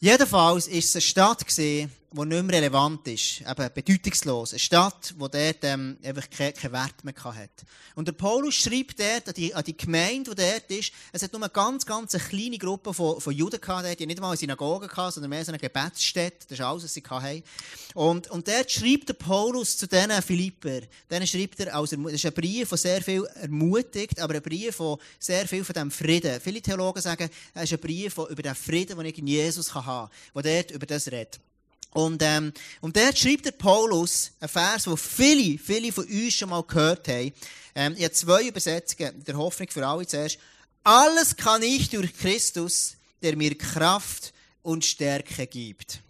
Jedenfalls 0.00 0.68
war 0.70 0.76
es 0.76 0.94
eine 0.94 1.00
Stadt, 1.00 1.46
gewesen, 1.46 1.90
die 2.10 2.24
nicht 2.24 2.42
mehr 2.44 2.56
relevant 2.58 3.06
ist, 3.08 3.42
eben 3.42 3.70
bedeutungslos. 3.74 4.52
Eine 4.52 4.58
Stadt, 4.58 5.14
die 5.14 5.18
dort 5.18 5.58
ähm, 5.62 5.98
einfach 6.02 6.30
keinen 6.30 6.72
Wert 6.72 7.04
mehr 7.04 7.14
hatte. 7.22 7.66
Und 7.94 8.08
der 8.08 8.12
Paulus 8.12 8.54
schreibt 8.54 8.98
dort 8.98 9.28
an 9.28 9.34
die, 9.34 9.54
an 9.54 9.62
die 9.62 9.76
Gemeinde, 9.76 10.34
die 10.34 10.42
dort 10.42 10.70
ist, 10.70 10.92
es 11.12 11.22
hat 11.22 11.32
nur 11.32 11.42
eine 11.42 11.50
ganz, 11.50 11.84
ganz 11.84 12.14
eine 12.14 12.24
kleine 12.24 12.56
Gruppe 12.56 12.94
von, 12.94 13.20
von 13.20 13.34
Juden 13.34 13.60
gehabt, 13.60 14.00
die 14.00 14.06
nicht 14.06 14.20
mal 14.20 14.28
eine 14.28 14.36
Synagoge 14.36 14.88
gehabt, 14.88 15.14
sondern 15.14 15.30
mehr 15.30 15.44
so 15.44 15.50
eine 15.52 15.58
Gebetsstätte. 15.58 16.46
Das 16.48 16.58
ist 16.58 16.64
alles, 16.64 16.84
was 16.84 16.94
sie 16.94 17.02
hatten. 17.08 17.42
Und, 17.94 18.30
und 18.30 18.48
dort 18.48 18.70
schreibt 18.70 19.10
der 19.10 19.14
Paulus 19.14 19.76
zu 19.76 19.86
diesen 19.86 20.22
Philipper, 20.22 20.80
denen 21.10 21.26
schreibt 21.26 21.60
er, 21.60 21.74
als, 21.74 21.92
Ermu- 21.92 22.04
das 22.04 22.14
ist 22.14 22.26
ein 22.26 22.32
Brief, 22.32 22.68
der 22.70 22.78
sehr 22.78 23.02
viel 23.02 23.24
ermutigt, 23.34 24.18
aber 24.20 24.34
ein 24.34 24.42
Brief, 24.42 24.76
von 24.76 24.98
sehr 25.18 25.46
viel 25.46 25.64
von 25.64 25.74
dem 25.74 25.90
Frieden. 25.90 26.40
Viele 26.40 26.62
Theologen 26.62 27.02
sagen, 27.02 27.28
es 27.52 27.64
ist 27.64 27.72
ein 27.72 27.80
Brief 27.80 28.14
der 28.14 28.28
über 28.28 28.42
den 28.42 28.54
Frieden, 28.54 28.96
den 28.96 29.06
ich 29.06 29.18
in 29.18 29.26
Jesus 29.26 29.70
kann 29.70 29.84
haben 29.84 30.10
kann, 30.32 30.42
der 30.42 30.62
dort 30.62 30.70
über 30.70 30.86
das 30.86 31.10
redet. 31.10 31.40
Und, 31.92 32.22
ähm, 32.22 32.52
und 32.80 32.96
dort 32.96 33.18
schreibt 33.18 33.46
der 33.46 33.52
Paulus 33.52 34.32
einen 34.40 34.48
Vers, 34.48 34.84
den 34.84 34.96
viele, 34.96 35.58
viele 35.58 35.92
von 35.92 36.04
uns 36.04 36.34
schon 36.34 36.50
mal 36.50 36.62
gehört 36.62 37.08
haben. 37.08 37.32
Ähm, 37.74 37.94
ich 37.96 38.04
habe 38.04 38.12
zwei 38.12 38.42
Übersetzungen, 38.46 39.24
der 39.24 39.36
Hoffnung 39.36 39.68
für 39.70 39.86
alle 39.86 40.06
zuerst. 40.06 40.38
Alles 40.84 41.36
kann 41.36 41.62
ich 41.62 41.90
durch 41.90 42.16
Christus, 42.16 42.94
der 43.22 43.36
mir 43.36 43.56
Kraft 43.56 44.32
und 44.62 44.84
Stärke 44.84 45.46
gibt. 45.46 46.00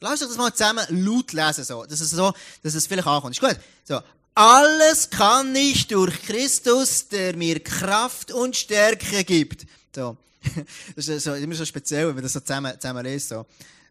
Lass 0.00 0.20
uns 0.20 0.30
das 0.30 0.38
mal 0.38 0.52
zusammen 0.52 0.84
laut 0.90 1.32
lesen, 1.32 1.64
so, 1.64 1.84
dass 1.84 2.00
es 2.00 2.10
so, 2.10 2.32
dass 2.62 2.74
es 2.74 2.86
vielleicht 2.86 3.06
ankommt. 3.06 3.34
Ist 3.34 3.40
gut? 3.40 3.58
So. 3.84 4.00
Alles 4.34 5.08
kann 5.08 5.54
ich 5.56 5.86
durch 5.86 6.22
Christus, 6.22 7.08
der 7.08 7.34
mir 7.36 7.58
Kraft 7.60 8.30
und 8.30 8.54
Stärke 8.54 9.24
gibt. 9.24 9.66
So. 9.94 10.16
Das 10.94 11.08
ist 11.08 11.24
so, 11.24 11.34
immer 11.34 11.54
so 11.54 11.64
speziell, 11.64 12.08
wenn 12.08 12.14
man 12.14 12.22
das 12.22 12.34
so 12.34 12.40
zusammen, 12.40 12.78
zusammen 12.78 13.04
liest, 13.04 13.30
so. 13.30 13.46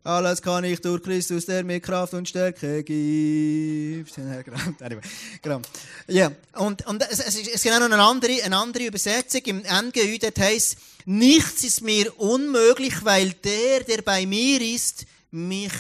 Alles 0.06 0.40
kann 0.40 0.64
ich 0.66 0.80
durch 0.82 1.02
Christus, 1.02 1.48
der 1.48 1.64
mir 1.64 1.80
Kraft 1.80 2.14
und 2.14 2.30
Stärke 2.30 2.84
gibt. 2.84 4.16
Ja, 6.08 6.32
und, 6.54 6.86
und 6.86 7.02
es, 7.10 7.20
es, 7.20 7.48
es 7.48 7.64
gibt 7.64 7.74
auch 7.74 7.80
noch 7.80 7.92
eine 7.92 8.04
andere, 8.04 8.44
eine 8.44 8.56
andere 8.56 8.86
Übersetzung. 8.86 9.42
Im 9.46 9.64
NGÜ, 9.64 10.20
dort 10.20 10.38
heisst, 10.38 10.78
nichts 11.06 11.64
ist 11.64 11.82
mir 11.82 12.14
unmöglich, 12.20 13.04
weil 13.04 13.32
der, 13.32 13.80
der 13.80 14.04
bei 14.04 14.28
mir 14.28 14.62
ist, 14.62 15.08
mich 15.32 15.74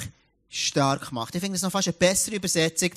stark 0.50 1.12
macht. 1.12 1.36
Ich 1.36 1.42
finde 1.42 1.58
das 1.58 1.62
noch 1.62 1.72
fast 1.72 1.90
eine 1.90 1.94
bessere 1.94 2.38
Übersetzung. 2.38 2.90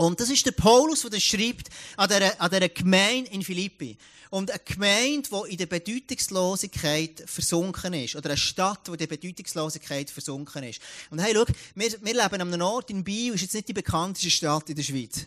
Und 0.00 0.20
das 0.20 0.30
ist 0.30 0.46
der 0.46 0.52
Paulus, 0.52 1.00
der 1.02 1.10
das 1.10 1.24
schreibt 1.24 1.70
an 1.96 2.08
dieser, 2.08 2.40
an 2.40 2.50
dieser 2.50 2.68
Gemeinde 2.68 3.32
in 3.32 3.42
Philippi. 3.42 3.98
Und 4.30 4.48
eine 4.48 4.60
Gemeinde, 4.64 5.28
die 5.28 5.52
in 5.52 5.58
der 5.58 5.66
Bedeutungslosigkeit 5.66 7.24
versunken 7.26 7.94
ist. 7.94 8.14
Oder 8.14 8.30
eine 8.30 8.36
Stadt, 8.36 8.86
die 8.86 8.92
in 8.92 8.98
der 8.98 9.08
Bedeutungslosigkeit 9.08 10.08
versunken 10.08 10.62
ist. 10.62 10.80
Und 11.10 11.18
hey, 11.18 11.32
schau, 11.34 11.44
wir, 11.74 11.90
wir 12.00 12.14
leben 12.14 12.40
an 12.40 12.54
einem 12.54 12.62
Ort 12.62 12.90
in 12.90 13.02
Biel, 13.02 13.34
ist 13.34 13.40
jetzt 13.40 13.54
nicht 13.54 13.66
die 13.66 13.72
bekannteste 13.72 14.30
Stadt 14.30 14.70
in 14.70 14.76
der 14.76 14.84
Schweiz. 14.84 15.26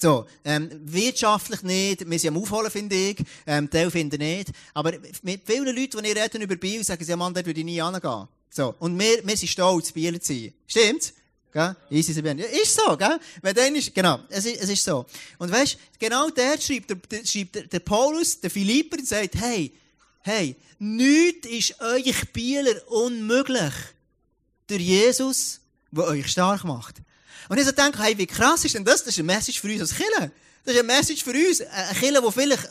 So, 0.00 0.26
ähm, 0.44 0.70
wirtschaftlich 0.84 1.62
nicht, 1.62 2.08
wir 2.08 2.18
sind 2.18 2.36
am 2.36 2.42
Aufholen, 2.42 2.70
finde 2.70 2.94
ich, 2.94 3.16
ähm, 3.44 3.68
Teil 3.68 3.90
finden 3.90 4.18
nicht. 4.18 4.50
Aber 4.72 4.92
mit 5.22 5.42
vielen 5.44 5.74
Leuten, 5.74 6.02
die 6.02 6.10
ich 6.10 6.16
reden 6.16 6.42
über 6.42 6.54
Biel, 6.54 6.84
sagen 6.84 7.04
sie, 7.04 7.10
ja 7.10 7.16
Mann, 7.16 7.34
dort 7.34 7.46
würde 7.46 7.58
ich 7.58 7.66
nie 7.66 7.82
hingehen. 7.82 8.28
So. 8.50 8.74
Und 8.78 8.96
wir, 8.98 9.26
wir 9.26 9.36
sind 9.36 9.48
stolz, 9.48 9.90
Bieler 9.90 10.20
zu 10.20 10.32
sein. 10.32 10.52
Stimmt's? 10.68 11.12
Gell? 11.56 11.74
Easy 11.88 12.12
Sabine. 12.12 12.42
Ja, 12.42 12.48
ist 12.48 12.74
so, 12.74 12.94
gell? 12.98 13.18
Weil 13.40 13.54
dann 13.54 13.74
ist, 13.74 13.94
genau, 13.94 14.20
es 14.28 14.44
ist, 14.44 14.60
es 14.60 14.68
ist 14.68 14.84
so. 14.84 15.06
Und 15.38 15.50
weißt, 15.50 15.78
genau 15.98 16.28
der 16.28 16.60
schreibt, 16.60 16.90
der, 16.90 16.96
der, 16.96 17.24
schreibt 17.24 17.54
der, 17.54 17.62
der 17.62 17.80
Paulus, 17.80 18.38
der 18.38 18.50
Philipper, 18.50 18.98
und 18.98 19.08
sagt, 19.08 19.36
hey, 19.36 19.72
hey, 20.20 20.54
nichts 20.78 21.48
ist 21.48 21.80
euch 21.80 22.30
Bieler 22.34 22.74
unmöglich. 22.88 23.72
Durch 24.66 24.82
Jesus, 24.82 25.60
der 25.90 26.04
euch 26.04 26.30
stark 26.30 26.62
macht. 26.64 26.96
Und 27.48 27.56
ich 27.56 27.64
so 27.64 27.72
denke, 27.72 28.02
hey, 28.02 28.18
wie 28.18 28.26
krass 28.26 28.62
ist 28.66 28.74
denn 28.74 28.84
das? 28.84 29.04
Das 29.04 29.14
ist 29.14 29.20
eine 29.20 29.32
Message 29.32 29.58
für 29.58 29.72
uns 29.72 29.80
als 29.80 29.94
Killer. 29.94 30.30
Das 30.62 30.74
ist 30.74 30.80
eine 30.80 30.92
Message 30.92 31.24
für 31.24 31.30
uns. 31.30 31.62
Ein 31.62 31.96
Killer, 31.96 32.20
der 32.20 32.32
vielleicht 32.32 32.68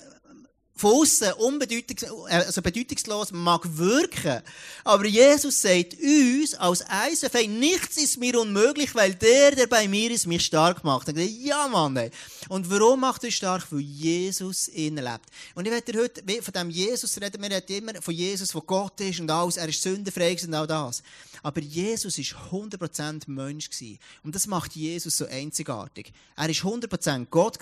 von 0.78 0.92
außen 0.92 1.34
unbedeutungs 1.34 2.04
also 2.28 2.62
bedeutungslos 2.62 3.32
mag 3.32 3.62
wirken. 3.78 4.42
Aber 4.84 5.06
Jesus 5.06 5.62
sagt 5.62 5.96
uns 6.02 6.54
als 6.56 6.84
ISF, 7.10 7.34
nichts 7.48 7.96
ist 7.96 8.20
mir 8.20 8.40
unmöglich, 8.40 8.94
weil 8.94 9.16
der, 9.16 9.56
der 9.56 9.68
bei 9.68 9.88
mir 9.88 10.12
ist, 10.12 10.28
mich 10.28 10.46
stark 10.46 10.84
macht. 10.84 11.08
Dann 11.08 11.18
ich, 11.18 11.46
ja, 11.46 11.68
Mann, 11.70 11.96
ey. 11.96 12.12
Und 12.50 12.70
warum 12.70 13.00
macht 13.00 13.24
er 13.24 13.32
stark? 13.32 13.72
Weil 13.72 13.80
Jesus 13.80 14.68
innen 14.68 15.06
lebt. 15.06 15.26
Und 15.56 15.66
ich 15.66 15.72
werde 15.72 15.98
heute 15.98 16.42
von 16.42 16.54
dem 16.54 16.70
Jesus 16.70 17.16
reden. 17.22 17.42
Wir 17.42 17.52
reden 17.52 17.78
immer 17.78 18.02
von 18.02 18.14
Jesus, 18.14 18.50
der 18.50 18.62
Gott 18.62 19.00
ist 19.00 19.22
und 19.22 19.32
alles. 19.32 19.56
Er 19.56 19.70
ist 19.70 19.82
sündenfrei 19.82 20.36
und 20.44 20.54
all 20.54 20.68
das. 20.68 21.02
Aber 21.42 21.62
Jesus 21.62 22.18
ist 22.18 22.36
100% 22.52 23.24
Mensch 23.28 23.70
gewesen. 23.70 24.00
Und 24.24 24.36
das 24.36 24.48
macht 24.48 24.76
Jesus 24.76 25.16
so 25.16 25.26
einzigartig. 25.26 26.12
Er 26.36 26.50
ist 26.50 26.62
100% 26.62 27.28
Gott 27.30 27.60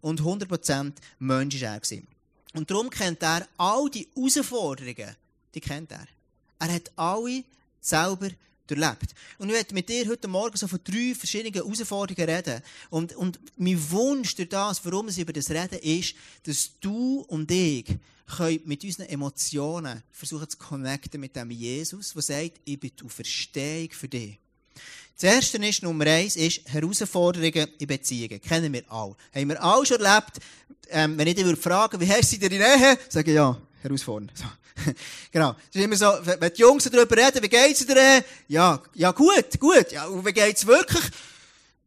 und 0.00 0.20
100% 0.22 0.92
Mensch 1.18 1.56
ist 1.56 1.62
er 1.62 1.78
gewesen. 1.78 2.13
Und 2.54 2.70
darum 2.70 2.88
kennt 2.88 3.22
er 3.22 3.46
all 3.56 3.90
die 3.90 4.08
Herausforderungen, 4.14 5.16
die 5.54 5.60
kennt 5.60 5.90
er. 5.90 6.06
Er 6.60 6.72
hat 6.72 6.90
alle 6.96 7.44
selber 7.80 8.30
durchlebt. 8.66 9.14
Und 9.38 9.48
ich 9.48 9.54
werde 9.54 9.74
mit 9.74 9.88
dir 9.88 10.08
heute 10.08 10.28
Morgen 10.28 10.56
so 10.56 10.66
von 10.66 10.80
drei 10.82 11.14
verschiedenen 11.14 11.52
Herausforderungen 11.52 12.30
reden. 12.30 12.62
Und, 12.90 13.14
und 13.16 13.38
mein 13.56 13.90
Wunsch 13.90 14.34
durch 14.36 14.48
das, 14.48 14.84
warum 14.84 15.08
ich 15.08 15.18
über 15.18 15.32
das 15.32 15.50
reden, 15.50 15.78
ist, 15.80 16.14
dass 16.44 16.70
du 16.80 17.24
und 17.28 17.50
ich 17.50 17.86
mit 18.64 18.82
unseren 18.84 19.06
Emotionen 19.06 20.02
versuchen 20.10 20.48
zu 20.48 20.56
connecten 20.56 21.20
mit 21.20 21.36
dem 21.36 21.50
Jesus, 21.50 22.14
der 22.14 22.22
sagt, 22.22 22.60
ich 22.64 22.80
bin 22.80 22.92
die 22.98 23.08
Verstehung 23.08 23.90
für 23.90 24.08
dich. 24.08 24.38
Das 25.14 25.22
erste 25.32 25.58
ist, 25.58 25.82
Nummer 25.82 26.06
eins, 26.06 26.36
ist 26.36 26.62
Herausforderungen 26.66 27.68
in 27.78 27.86
Beziehungen. 27.86 28.40
Kennen 28.40 28.72
wir 28.72 28.82
alle. 28.90 29.14
Haben 29.34 29.48
wir 29.48 29.62
alle 29.62 29.86
schon 29.86 30.00
erlebt. 30.00 30.38
Ähm, 30.90 31.16
wenn 31.16 31.26
ich 31.28 31.36
dich 31.36 31.58
fragen, 31.58 32.00
wie 32.00 32.10
hast 32.10 32.32
du 32.32 32.36
in 32.36 32.40
der 32.40 32.50
Nähe? 32.78 32.98
Sage 33.08 33.30
ich, 33.30 33.36
ja, 33.36 33.56
herausfordernd. 33.82 34.32
So. 34.36 34.44
genau. 35.30 35.54
Es 35.70 35.76
ist 35.76 35.84
immer 35.84 35.96
so, 35.96 36.12
wenn 36.24 36.52
die 36.52 36.60
Jungs 36.60 36.84
darüber 36.84 37.16
reden, 37.16 37.42
wie 37.42 37.48
geht's 37.48 37.86
Nähe? 37.86 38.24
Ja, 38.48 38.82
ja, 38.94 39.12
gut, 39.12 39.58
gut. 39.60 39.92
Ja, 39.92 40.06
und 40.06 40.26
wie 40.26 40.32
geht's 40.32 40.66
wirklich? 40.66 41.04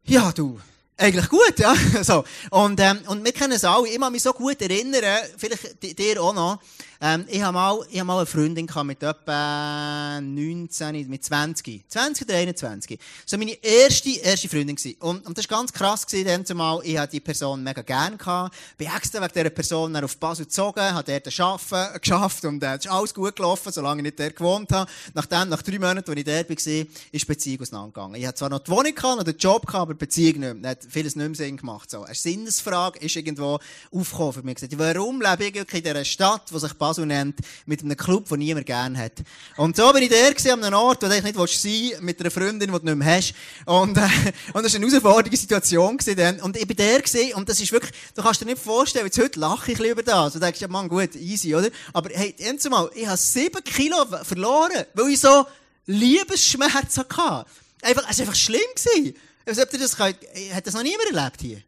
Ja, 0.06 0.32
du. 0.32 0.60
Eigentlich 0.96 1.29
gut, 1.29 1.60
ja. 1.60 1.75
So. 2.03 2.24
Und, 2.50 2.79
ähm, 2.79 3.00
und 3.08 3.24
wir 3.24 3.32
kennen 3.34 3.51
es 3.53 3.63
alle. 3.65 3.88
Ich 3.88 4.00
kann 4.00 4.12
mich 4.12 4.24
so 4.24 4.34
gut 4.34 4.60
erinnern, 4.62 5.03
vielleicht 5.38 5.84
di- 5.84 5.94
dir 5.94 6.22
auch 6.24 6.34
noch. 6.34 6.60
Ähm, 7.00 7.25
ich 7.27 7.42
habe 7.42 7.54
mal, 7.54 7.80
ich 7.89 8.00
habe 8.00 8.08
mal 8.08 8.18
eine 8.18 8.25
Freundin 8.25 8.66
gehabt 8.66 8.88
mit 8.88 9.04
etwa 9.04 10.20
19, 10.20 11.08
mit 11.08 11.24
20. 11.24 11.84
20 11.88 12.27
oder 12.27 12.38
21. 12.38 13.00
So 13.25 13.38
meine 13.38 13.51
erste, 13.63 14.10
erste 14.10 14.50
Freundin 14.50 14.75
gewesen. 14.75 14.98
Und, 15.00 15.25
und 15.25 15.38
das 15.38 15.50
war 15.50 15.60
ganz 15.60 15.72
krass 15.72 16.06
gewesen, 16.06 16.27
dann 16.27 16.46
zumal. 16.46 16.82
Ich 16.84 16.98
hatte 16.98 17.12
die 17.12 17.20
Person 17.20 17.63
mega 17.63 17.82
gern 17.82 18.18
gehabt. 18.18 18.56
Bin 18.77 18.88
extra 18.88 19.22
wegen 19.22 19.34
dieser 19.34 19.50
Person 19.50 19.94
dann 19.94 20.04
auf 20.04 20.18
Basel 20.18 20.46
gezogen, 20.46 20.82
habe 20.82 21.12
dort 21.12 21.39
arbeiten, 21.39 22.00
geschafft 22.01 22.46
und 22.46 22.63
äh, 22.63 22.75
es 22.75 22.86
ist 22.86 22.92
alles 22.92 23.13
gut 23.13 23.36
gelaufen, 23.36 23.72
solange 23.72 24.01
ich 24.01 24.04
nicht 24.04 24.20
dort 24.20 24.36
gewohnt 24.36 24.72
habe. 24.72 24.89
Nachdem, 25.13 25.50
nach 25.50 25.62
drei 25.62 25.80
Monaten, 25.80 26.10
als 26.10 26.20
ich 26.20 26.25
dort 26.25 26.50
war, 26.50 26.56
ist 26.56 26.66
die 26.68 27.25
Beziehung 27.25 27.62
auseinandergegangen. 27.62 28.16
Ich 28.16 28.25
hatte 28.25 28.39
zwar 28.39 28.50
noch 28.50 28.60
die 28.60 28.72
Wohnung 28.72 28.96
gehabt, 28.96 29.18
noch 29.18 29.24
den 29.24 29.38
Job 29.38 29.66
gehabt, 29.66 29.82
aber 29.82 29.94
die 29.94 30.00
Beziehung 30.00 30.39
nicht 30.39 30.62
mehr. 30.62 30.72
Hat 30.72 30.80
vieles 30.89 31.16
nicht 31.16 31.27
mehr 31.27 31.36
Sinn 31.36 31.58
gemacht. 31.58 31.92
So. 31.92 32.04
Eine 32.04 32.16
Sinnesfrage 32.16 33.00
ist 33.00 33.16
irgendwo 33.16 33.60
aufgekommen 33.92 34.34
für 34.34 34.44
mich. 34.44 34.58
Warum 34.77 35.22
lebe 35.22 35.46
ich 35.46 35.56
in 35.56 35.84
dieser 35.84 36.06
Stadt, 36.06 36.50
die 36.51 36.60
sich 36.60 36.74
Basel 36.88 37.06
nennt, 37.06 37.39
mit 37.65 37.82
einem 37.82 37.98
Club, 37.98 38.29
den 38.29 38.39
niemand 38.39 38.65
gerne 38.65 38.98
hat? 38.98 39.24
Und 39.58 39.75
so 39.75 39.91
bin 39.91 40.03
ich 40.03 40.10
der 40.10 40.34
gewesen, 40.34 40.51
an 40.51 40.63
einem 40.63 40.75
Ort, 40.75 41.03
wo 41.03 41.08
du 41.08 41.13
eigentlich 41.13 41.36
nicht 41.36 41.62
sein 41.62 41.72
willst, 41.72 42.01
mit 42.01 42.20
einer 42.20 42.32
Freundin, 42.32 42.72
die 42.72 42.79
du 42.79 42.86
nicht 42.86 42.96
mehr 42.96 43.15
hast. 43.17 43.34
Und, 43.65 43.98
äh, 43.98 44.01
und 44.53 44.63
das 44.63 44.74
war 44.74 44.82
eine 44.82 44.88
herausfordernde 44.88 45.38
Situation 45.38 45.98
gewesen 45.98 46.17
dann. 46.17 46.39
Und 46.39 46.58
ich 46.58 46.67
bin 46.67 46.77
der 46.77 47.01
gewesen, 47.01 47.34
und 47.34 47.50
das 47.50 47.60
ist 47.60 47.72
wirklich, 47.72 47.91
du 48.15 48.22
kannst 48.22 48.41
dir 48.41 48.46
nicht 48.46 48.60
vorstellen, 48.60 49.06
jetzt 49.06 49.20
heute 49.20 49.39
lache 49.39 49.72
ich 49.72 49.79
ein 49.79 49.86
über 49.86 50.03
das. 50.03 50.36
Und 50.36 50.44
denkst, 50.44 50.62
ja, 50.62 50.67
Mann, 50.67 50.88
gut, 50.88 51.15
easy, 51.15 51.56
oder? 51.56 51.70
Aber 51.94 52.10
hey, 52.13 52.36
mal, 52.70 52.89
ich 52.96 53.08
habe 53.08 53.17
sieben 53.17 53.63
Kilo 53.63 53.98
verloren, 54.24 54.86
weil 54.94 55.10
ich 55.10 55.20
so 55.20 55.46
Liebesschmerzen 55.86 57.03
hatte. 57.15 57.50
Einfach, 57.82 58.03
es 58.10 58.17
war 58.17 58.24
einfach 58.24 58.36
schlimm 58.36 58.62
gewesen. 58.75 59.15
Also, 59.46 59.62
ob 59.62 59.72
ihr 59.72 59.79
das 59.79 59.96
könnt, 59.96 60.17
hat 60.53 60.67
das 60.67 60.74
noch 60.74 60.84
niemand 60.84 61.10
erlebt 61.10 61.41
hier? 61.41 61.62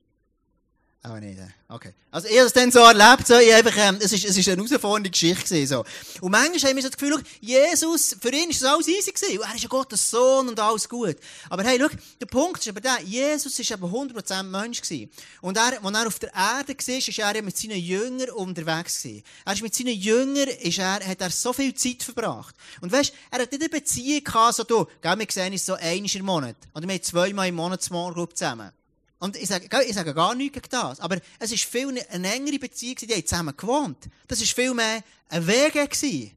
Aber 1.02 1.22
nicht, 1.22 1.40
okay. 1.70 1.94
Also, 2.12 2.28
ich 2.28 2.38
habe 2.38 2.48
es 2.48 2.52
dann 2.52 2.72
so 2.72 2.80
erlebt, 2.80 3.26
so, 3.26 3.40
ich 3.40 3.54
einfach, 3.54 3.76
ähm, 3.78 4.00
es 4.02 4.12
ist, 4.12 4.26
es 4.26 4.36
ist 4.36 4.50
eine 4.50 4.58
herausfordernde 4.58 5.10
Geschichte 5.10 5.46
gewesen, 5.46 5.68
so. 5.68 5.86
Und 6.20 6.32
manchmal 6.32 6.72
haben 6.72 6.76
wir 6.76 6.84
so 6.84 6.90
das 6.90 6.98
Gefühl, 6.98 7.24
Jesus, 7.40 8.18
für 8.20 8.34
ihn 8.34 8.50
ist 8.50 8.62
das 8.62 8.70
alles 8.70 8.90
easy 8.90 9.14
gewesen. 9.14 9.40
Er 9.42 9.56
ist 9.56 9.64
ja 9.64 9.70
Gottes 9.70 10.12
Sohn 10.12 10.50
und 10.50 10.60
alles 10.60 10.90
gut. 10.90 11.16
Aber 11.50 11.64
hey, 11.64 11.80
schau, 11.80 11.88
der 12.20 12.26
Punkt 12.26 12.60
ist 12.60 12.68
aber 12.68 12.82
der, 12.82 13.02
Jesus 13.04 13.58
ist 13.58 13.72
eben 13.72 13.86
100% 13.86 14.44
Mensch 14.44 14.82
gewesen. 14.82 15.10
Und 15.40 15.56
er, 15.56 15.82
als 15.82 15.98
er 15.98 16.08
auf 16.08 16.20
der 16.20 16.34
Erde 16.34 16.74
war, 16.74 16.98
ist 16.98 17.18
er 17.18 17.36
ja 17.36 17.42
mit 17.42 17.56
seinen 17.56 17.80
Jüngern 17.80 18.32
unterwegs 18.32 19.02
gewesen. 19.02 19.24
Er 19.46 19.54
ist 19.54 19.62
mit 19.62 19.74
seinen 19.74 19.96
Jüngern, 19.96 20.50
ist 20.50 20.80
er, 20.80 21.00
hat 21.00 21.22
er 21.22 21.30
so 21.30 21.54
viel 21.54 21.74
Zeit 21.76 22.04
verbracht. 22.04 22.56
Und 22.82 22.92
weißt, 22.92 23.14
er 23.32 23.42
hat 23.42 23.52
nicht 23.54 23.62
eine 23.62 23.70
Beziehung 23.70 24.22
gehabt, 24.22 24.56
so 24.56 24.66
du, 24.66 24.86
gell, 25.02 25.18
wir 25.18 25.28
sehen 25.30 25.54
uns 25.54 25.66
so 25.66 25.76
einmal 25.76 26.10
im 26.14 26.26
Monat. 26.26 26.58
Oder 26.76 26.86
wir 26.86 26.96
haben 26.96 27.04
zweimal 27.04 27.48
im 27.48 27.56
Monat 27.56 27.82
Small 27.82 28.12
Group 28.12 28.36
zusammen. 28.36 28.72
Und 29.20 29.36
ich 29.36 29.50
sage, 29.50 29.68
ich 29.86 29.94
sage 29.94 30.14
gar 30.14 30.34
nichts 30.34 30.54
gegen 30.54 30.70
das. 30.70 31.00
Aber 31.02 31.18
es 31.40 31.52
war 31.52 31.58
viel 31.58 31.90
eine, 31.90 32.10
eine 32.10 32.34
engere 32.34 32.58
Beziehung, 32.58 32.96
die 32.96 33.14
haben 33.14 33.26
zusammen 33.26 33.56
gewohnt. 33.56 33.98
Das 34.28 34.40
war 34.40 34.48
viel 34.48 34.74
mehr 34.74 35.04
ein 35.28 35.46
Weg 35.46 35.74
gewesen. 35.74 36.32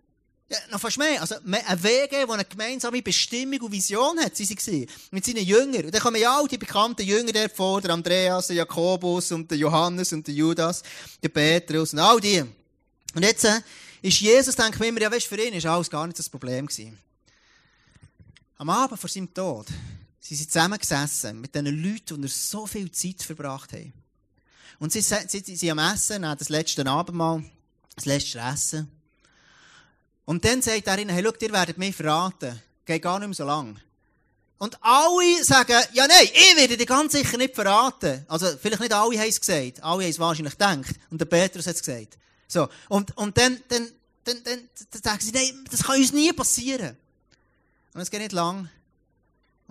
Ja, 0.48 0.58
noch 0.70 0.80
fast 0.80 0.98
mehr. 0.98 1.20
Also, 1.20 1.36
ein 1.36 1.82
WG, 1.82 2.08
der 2.10 2.28
eine 2.28 2.44
gemeinsame 2.44 3.00
Bestimmung 3.00 3.60
und 3.62 3.72
Vision 3.72 4.18
hat, 4.18 4.36
sie 4.36 4.50
waren 4.50 4.86
mit 5.12 5.24
seinen 5.24 5.44
Jüngern. 5.44 5.86
Und 5.86 5.94
dann 5.94 6.02
kommen 6.02 6.20
ja 6.20 6.36
all 6.36 6.46
die 6.46 6.58
bekannten 6.58 7.06
Jünger 7.06 7.32
dort 7.32 7.52
vor, 7.52 7.80
der 7.80 7.92
Andreas, 7.92 8.48
der 8.48 8.56
Jakobus 8.56 9.32
und 9.32 9.50
der 9.50 9.56
Johannes 9.56 10.12
und 10.12 10.26
der 10.26 10.34
Judas, 10.34 10.82
der 11.22 11.30
Petrus 11.30 11.94
und 11.94 12.00
all 12.00 12.20
die. 12.20 12.44
Und 13.14 13.22
jetzt 13.22 13.44
äh, 13.44 13.60
ist 14.02 14.20
Jesus, 14.20 14.56
denke 14.56 14.74
ich 14.74 14.80
mir 14.80 14.88
immer, 14.88 15.00
ja, 15.00 15.10
weißt, 15.10 15.26
für 15.26 15.40
ihn 15.40 15.54
ist 15.54 15.64
alles 15.64 15.88
gar 15.88 16.06
nicht 16.06 16.18
das 16.18 16.28
Problem 16.28 16.66
gewesen. 16.66 16.98
Am 18.58 18.68
Abend 18.68 19.00
vor 19.00 19.08
seinem 19.08 19.32
Tod 19.32 19.66
sind 20.22 20.36
sie 20.36 20.46
zusammengesessen 20.46 21.40
mit 21.40 21.54
den 21.54 21.66
Leuten, 21.66 22.22
die 22.22 22.28
so 22.28 22.66
viel 22.66 22.90
Zeit 22.92 23.22
verbracht 23.22 23.72
haben. 23.72 23.92
Und 24.78 24.92
sie, 24.92 25.00
sie, 25.00 25.26
sie, 25.28 25.56
sie 25.56 25.70
am 25.70 25.78
Essen, 25.78 26.22
das 26.22 26.48
letzte 26.48 26.86
Abendmahl, 26.86 27.44
das 27.96 28.04
letzte 28.04 28.38
Essen. 28.38 28.90
Und 30.24 30.44
dann 30.44 30.62
sagt 30.62 30.86
er 30.86 30.98
ihnen, 30.98 31.10
hey, 31.10 31.24
schau, 31.24 31.32
ihr 31.40 31.52
werdet 31.52 31.76
mich 31.76 31.96
verraten. 31.96 32.60
Geht 32.86 33.02
gar 33.02 33.18
nicht 33.18 33.28
mehr 33.28 33.34
so 33.34 33.44
lang. 33.44 33.78
Und 34.58 34.78
alle 34.80 35.42
sagen, 35.42 35.76
ja 35.92 36.06
nein, 36.06 36.28
ich 36.32 36.56
werde 36.56 36.76
dich 36.76 36.86
ganz 36.86 37.12
sicher 37.12 37.36
nicht 37.36 37.56
verraten. 37.56 38.24
Also, 38.28 38.46
vielleicht 38.60 38.80
nicht 38.80 38.92
alle 38.92 39.18
haben 39.18 39.28
es 39.28 39.40
gesagt. 39.40 39.82
Alle 39.82 40.04
haben 40.04 40.10
es 40.10 40.20
wahrscheinlich 40.20 40.54
gedacht. 40.54 40.94
Und 41.10 41.20
der 41.20 41.26
Petrus 41.26 41.66
hat 41.66 41.74
es 41.74 41.82
gesagt. 41.82 42.16
So. 42.46 42.68
Und, 42.88 43.16
und 43.16 43.36
dann, 43.36 43.60
dann, 43.66 43.88
dann, 44.22 44.44
dann, 44.44 44.68
dann 44.92 45.02
sagen 45.02 45.20
sie, 45.20 45.32
nein, 45.32 45.64
das 45.68 45.82
kann 45.82 45.98
uns 45.98 46.12
nie 46.12 46.32
passieren. 46.32 46.96
Und 47.92 48.00
es 48.00 48.10
geht 48.10 48.20
nicht 48.20 48.32
lang. 48.32 48.70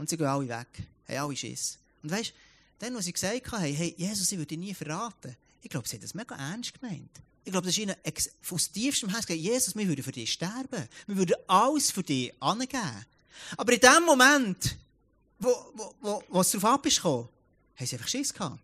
Und 0.02 0.10
sie 0.10 0.18
gehen 0.18 0.26
alle 0.26 0.50
weg. 0.50 0.68
Haben 1.08 1.18
alle 1.18 1.36
Schiss. 1.36 1.78
Und 2.02 2.10
weißt, 2.10 2.34
dann, 2.80 2.96
als 2.96 3.06
sie 3.06 3.14
gesagt 3.14 3.52
haben, 3.52 3.62
hey, 3.62 3.94
Jesus, 3.96 4.32
ich 4.32 4.38
würde 4.40 4.48
dich 4.48 4.58
nie 4.58 4.74
verraten. 4.74 5.38
Ich 5.62 5.70
glaube, 5.70 5.88
sie 5.88 5.98
haben 5.98 6.02
das 6.02 6.16
mega 6.16 6.36
ernst 6.36 6.74
gemeint. 6.74 7.12
Ich 7.44 7.52
glaube, 7.52 7.68
das 7.68 7.78
ist 7.78 7.84
ihnen 7.84 7.96
aus 8.50 8.72
tiefstem 8.72 9.10
Herzen 9.10 9.28
gesagt, 9.28 9.40
Jesus, 9.40 9.76
wir 9.76 9.88
würden 9.88 10.04
für 10.04 10.12
dich 10.12 10.32
sterben. 10.32 10.90
Wir 11.06 11.18
würden 11.18 11.36
alles 11.46 11.92
für 11.92 12.02
dich 12.02 12.34
angeben. 12.42 13.06
Aber 13.56 13.74
in 13.74 13.80
dem 13.80 14.04
Moment, 14.04 14.76
wo, 15.38 15.72
wo, 15.76 15.94
wo, 16.02 16.24
wo 16.30 16.42
es 16.42 16.50
darauf 16.50 16.80
ab 16.80 16.86
ist 16.88 17.04
haben 17.04 17.30
sie 17.78 17.96
einfach 17.96 18.08
Schiss 18.08 18.34
gehabt. 18.34 18.60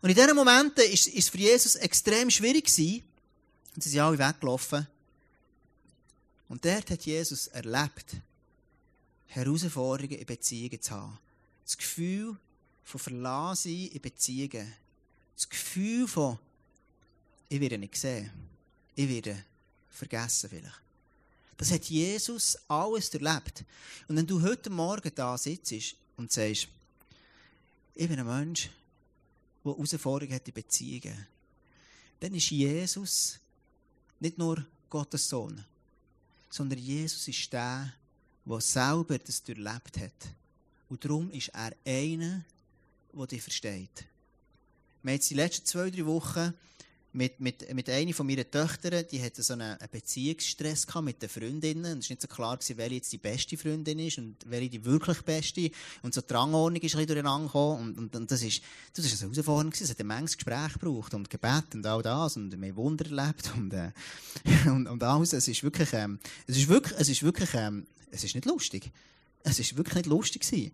Und 0.00 0.10
in 0.10 0.14
diesen 0.14 0.36
Momenten 0.36 0.84
ist 0.92 1.08
es 1.08 1.28
für 1.28 1.38
Jesus 1.38 1.74
extrem 1.74 2.30
schwierig 2.30 2.66
gewesen. 2.66 3.02
Und 3.74 3.82
sie 3.82 3.90
sind 3.90 4.00
alle 4.00 4.16
weggelaufen. 4.16 4.86
Und 6.48 6.64
dort 6.64 6.88
hat 6.88 7.02
Jesus 7.02 7.48
erlebt, 7.48 8.14
Herausforderungen 9.26 10.18
in 10.18 10.26
Beziehungen 10.26 10.80
zu 10.80 10.92
haben. 10.92 11.18
Das 11.64 11.76
Gefühl 11.76 12.36
von 12.84 13.00
Verlassen 13.00 13.88
in 13.88 14.00
Beziehungen. 14.00 14.72
Das 15.34 15.48
Gefühl 15.48 16.06
von, 16.06 16.38
ich 17.48 17.60
werde 17.60 17.78
nicht 17.78 17.92
gesehen. 17.92 18.30
Ich 18.94 19.08
werde 19.08 19.44
vergessen 19.90 20.50
vielleicht. 20.50 20.80
Das 21.56 21.70
hat 21.70 21.84
Jesus 21.84 22.58
alles 22.68 23.12
erlebt. 23.14 23.64
Und 24.08 24.16
wenn 24.16 24.26
du 24.26 24.42
heute 24.42 24.70
Morgen 24.70 25.10
da 25.14 25.38
sitzt 25.38 25.96
und 26.16 26.30
sagst, 26.30 26.68
ich 27.94 28.08
bin 28.08 28.18
ein 28.18 28.26
Mensch, 28.26 28.70
der 29.64 29.72
Herausforderungen 29.72 30.34
hat 30.34 30.48
in 30.48 30.54
Beziehungen, 30.54 31.26
dann 32.20 32.34
ist 32.34 32.50
Jesus 32.50 33.38
nicht 34.20 34.36
nur 34.36 34.64
Gottes 34.90 35.28
Sohn, 35.28 35.64
sondern 36.50 36.78
Jesus 36.78 37.28
ist 37.28 37.52
der, 37.52 37.92
der 38.46 38.60
selber 38.60 39.18
das 39.18 39.42
durchlebt 39.42 39.98
hat. 39.98 40.28
Und 40.88 41.04
darum 41.04 41.30
ist 41.30 41.48
er 41.48 41.72
einer, 41.84 42.44
der 43.12 43.26
dich 43.26 43.42
versteht. 43.42 44.06
Wir 45.02 45.12
haben 45.12 45.20
die 45.20 45.34
letzten 45.34 45.66
zwei, 45.66 45.90
drei 45.90 46.06
Wochen 46.06 46.54
mit, 47.14 47.38
mit, 47.38 47.72
mit 47.72 47.88
einer 47.88 48.12
von 48.12 48.26
meinen 48.26 48.50
Töchtern, 48.50 49.04
die 49.10 49.22
hatte 49.22 49.42
so 49.42 49.52
einen, 49.52 49.78
einen 49.78 49.90
Beziehungsstress 49.90 50.86
gehabt 50.86 51.04
mit 51.04 51.22
den 51.22 51.28
Freundinnen. 51.28 51.92
Und 51.92 51.98
es 51.98 52.10
war 52.10 52.14
nicht 52.14 52.22
so 52.22 52.28
klar, 52.28 52.56
gewesen, 52.56 52.76
welche 52.76 52.94
jetzt 52.96 53.12
die 53.12 53.18
beste 53.18 53.56
Freundin 53.56 54.00
ist 54.00 54.18
und 54.18 54.36
welche 54.46 54.70
die 54.70 54.84
wirklich 54.84 55.22
beste. 55.22 55.70
Und 56.02 56.12
so 56.12 56.20
die 56.20 56.32
Rangordnung 56.32 56.82
ist 56.82 56.94
ein 56.94 56.98
bisschen 56.98 57.06
durcheinander 57.06 57.46
gekommen. 57.46 57.82
Und, 57.82 57.98
und, 57.98 58.16
und 58.16 58.30
das 58.30 58.42
ist, 58.42 58.62
das 58.94 59.04
ist 59.04 59.22
eine 59.22 59.32
Herausforderung. 59.32 59.72
Es 59.72 59.88
hat 59.88 60.00
ein 60.00 60.06
manches 60.06 60.36
Gespräch 60.36 60.72
gebraucht 60.72 61.14
und 61.14 61.30
Gebet 61.30 61.74
und 61.74 61.86
all 61.86 62.02
das. 62.02 62.36
Und 62.36 62.60
wir 62.60 62.76
Wunder 62.76 63.04
erlebt 63.04 63.52
und, 63.56 63.72
äh, 63.72 63.92
und, 64.66 64.88
und 64.88 65.02
alles. 65.02 65.32
Es 65.32 65.46
ist 65.46 65.62
wirklich, 65.62 65.92
ähm, 65.92 66.18
es 66.48 66.56
ist 66.56 66.68
wirklich, 66.68 66.98
es 66.98 67.08
ist 67.08 67.22
wirklich, 67.22 67.50
ähm, 67.54 67.86
es 68.14 68.24
ist 68.24 68.34
nicht 68.34 68.46
lustig. 68.46 68.90
Es 69.42 69.58
ist 69.58 69.76
wirklich 69.76 69.96
nicht 69.96 70.06
lustig 70.06 70.42
gewesen. 70.42 70.72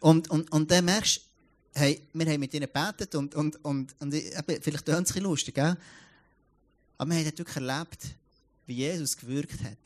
Und, 0.00 0.28
und, 0.30 0.50
und 0.52 0.70
dann 0.70 0.84
merkst 0.84 1.16
du, 1.16 1.80
hey, 1.80 2.02
wir 2.12 2.26
haben 2.26 2.40
mit 2.40 2.52
ihnen 2.52 2.68
gebetet 2.72 3.14
und, 3.14 3.34
und, 3.34 3.64
und, 3.64 3.94
und 4.00 4.12
eben, 4.12 4.62
vielleicht 4.62 4.84
tönt 4.84 5.08
es 5.08 5.16
ein 5.16 5.22
lustig, 5.22 5.54
gell? 5.54 5.76
aber 6.98 7.10
wir 7.10 7.18
haben 7.18 7.38
wirklich 7.38 7.56
erlebt, 7.56 8.06
wie 8.66 8.74
Jesus 8.74 9.16
gewirkt 9.16 9.62
hat, 9.62 9.78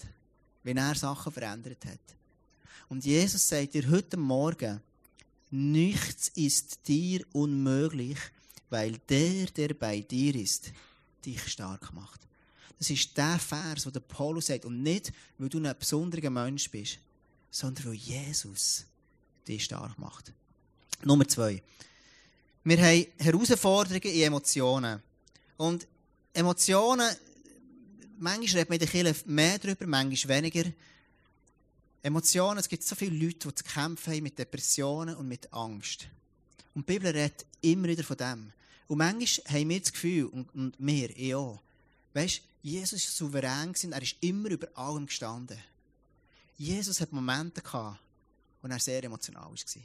wie 0.63 0.73
er 0.73 0.95
Sachen 0.95 1.33
verändert 1.33 1.85
hat. 1.85 2.01
Und 2.89 3.05
Jesus 3.05 3.49
sagt 3.49 3.75
dir 3.75 3.89
heute 3.91 4.17
Morgen, 4.17 4.81
nichts 5.51 6.29
ist 6.29 6.87
dir 6.89 7.25
unmöglich, 7.33 8.19
weil 8.71 8.99
der, 9.09 9.47
der 9.47 9.75
bei 9.75 10.01
dir 10.01 10.35
ist, 10.35 10.73
dich 11.25 11.41
stark 11.49 11.93
macht. 11.93 12.21
Das 12.79 12.91
ist 12.91 13.17
der 13.17 13.39
Vers, 13.39 13.87
wo 13.87 13.91
der 13.91 14.01
Paulus 14.01 14.47
sagt, 14.47 14.65
und 14.65 14.83
nicht, 14.83 15.13
weil 15.37 15.49
du 15.49 15.59
ein 15.59 15.75
besonderer 15.79 16.31
Mensch 16.31 16.71
bist, 16.71 16.99
sondern 17.51 17.87
weil 17.87 17.95
Jesus 17.95 18.85
dich 19.47 19.65
stark 19.65 19.99
macht. 19.99 20.33
Nummer 21.05 21.27
zwei. 21.27 21.63
Wir 22.65 22.79
haben 22.79 23.07
Herausforderungen 23.19 24.03
in 24.03 24.23
Emotionen. 24.23 25.03
Und 25.57 25.87
Emotionen, 26.33 27.09
manchmal 28.19 28.63
redet 28.63 28.69
man 28.69 28.79
in 28.79 29.05
der 29.05 29.15
mehr 29.27 29.59
darüber, 29.59 29.87
manchmal 29.87 30.37
weniger. 30.37 30.71
Emotionen, 32.03 32.59
es 32.59 32.69
gibt 32.69 32.85
so 32.85 32.95
viele 32.95 33.17
Leute, 33.17 33.49
die 33.49 33.55
zu 33.55 33.65
kämpfen 33.65 34.13
haben 34.13 34.23
mit 34.23 34.39
Depressionen 34.39 35.17
und 35.17 35.27
mit 35.27 35.53
Angst. 35.53 36.09
Und 36.75 36.89
die 36.89 36.93
Bibel 36.93 37.11
redet 37.11 37.45
immer 37.61 37.89
wieder 37.89 38.05
von 38.05 38.17
dem. 38.17 38.53
Und 38.87 38.99
manchmal 38.99 39.55
haben 39.55 39.69
wir 39.69 39.81
das 39.81 39.93
Gefühl, 39.93 40.27
und, 40.27 40.55
und 40.55 40.75
wir, 40.79 41.17
ich 41.17 41.35
auch, 41.35 41.61
weißt, 42.15 42.43
Jesus 42.63 43.05
war 43.05 43.13
souverän, 43.13 43.73
gewesen, 43.73 43.93
er 43.93 44.03
ist 44.03 44.17
immer 44.21 44.51
über 44.51 44.69
allem 44.77 45.07
gestanden. 45.07 45.59
Jesus 46.57 47.01
hat 47.01 47.13
Momente 47.13 47.63
gehabt, 47.63 48.01
wo 48.61 48.69
er 48.69 48.81
sehr 48.81 49.05
emotional 49.05 49.45
war. 49.45 49.83